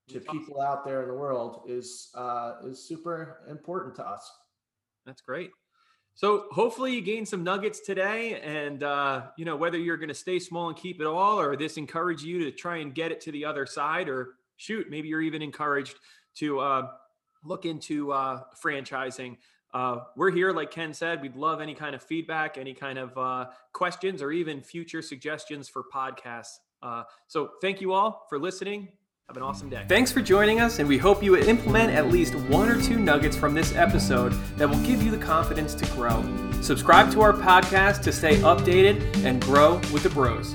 to 0.08 0.20
people 0.20 0.60
out 0.60 0.84
there 0.84 1.02
in 1.02 1.08
the 1.08 1.14
world 1.14 1.62
is 1.66 2.10
uh, 2.14 2.54
is 2.64 2.86
super 2.86 3.40
important 3.48 3.94
to 3.96 4.06
us. 4.06 4.30
That's 5.06 5.22
great. 5.22 5.50
So 6.16 6.46
hopefully 6.52 6.94
you 6.94 7.00
gain 7.00 7.26
some 7.26 7.42
nuggets 7.42 7.80
today, 7.80 8.40
and 8.40 8.84
uh, 8.84 9.22
you 9.36 9.44
know 9.44 9.56
whether 9.56 9.78
you're 9.78 9.96
going 9.96 10.08
to 10.08 10.14
stay 10.14 10.38
small 10.38 10.68
and 10.68 10.76
keep 10.76 11.00
it 11.00 11.06
all, 11.06 11.40
or 11.40 11.56
this 11.56 11.76
encourage 11.76 12.22
you 12.22 12.44
to 12.44 12.52
try 12.52 12.76
and 12.76 12.94
get 12.94 13.10
it 13.10 13.20
to 13.22 13.32
the 13.32 13.44
other 13.44 13.66
side, 13.66 14.08
or 14.08 14.34
shoot, 14.56 14.88
maybe 14.88 15.08
you're 15.08 15.22
even 15.22 15.42
encouraged 15.42 15.96
to 16.36 16.60
uh, 16.60 16.90
look 17.42 17.64
into 17.64 18.12
uh, 18.12 18.42
franchising. 18.62 19.36
Uh, 19.72 20.04
we're 20.14 20.30
here, 20.30 20.52
like 20.52 20.70
Ken 20.70 20.94
said. 20.94 21.20
We'd 21.20 21.34
love 21.34 21.60
any 21.60 21.74
kind 21.74 21.96
of 21.96 22.02
feedback, 22.02 22.58
any 22.58 22.74
kind 22.74 22.96
of 22.96 23.18
uh, 23.18 23.46
questions, 23.72 24.22
or 24.22 24.30
even 24.30 24.62
future 24.62 25.02
suggestions 25.02 25.68
for 25.68 25.82
podcasts. 25.92 26.58
Uh, 26.80 27.02
so 27.26 27.50
thank 27.60 27.80
you 27.80 27.92
all 27.92 28.26
for 28.28 28.38
listening. 28.38 28.88
Have 29.28 29.38
an 29.38 29.42
awesome 29.42 29.70
day. 29.70 29.86
Thanks 29.88 30.12
for 30.12 30.20
joining 30.20 30.60
us, 30.60 30.80
and 30.80 30.86
we 30.86 30.98
hope 30.98 31.22
you 31.22 31.34
implement 31.34 31.90
at 31.94 32.08
least 32.08 32.34
one 32.34 32.68
or 32.68 32.78
two 32.78 32.98
nuggets 32.98 33.34
from 33.34 33.54
this 33.54 33.74
episode 33.74 34.32
that 34.58 34.68
will 34.68 34.84
give 34.84 35.02
you 35.02 35.10
the 35.10 35.16
confidence 35.16 35.72
to 35.76 35.86
grow. 35.92 36.22
Subscribe 36.60 37.10
to 37.12 37.22
our 37.22 37.32
podcast 37.32 38.02
to 38.02 38.12
stay 38.12 38.36
updated 38.40 39.00
and 39.24 39.40
grow 39.40 39.76
with 39.94 40.02
the 40.02 40.10
bros. 40.10 40.54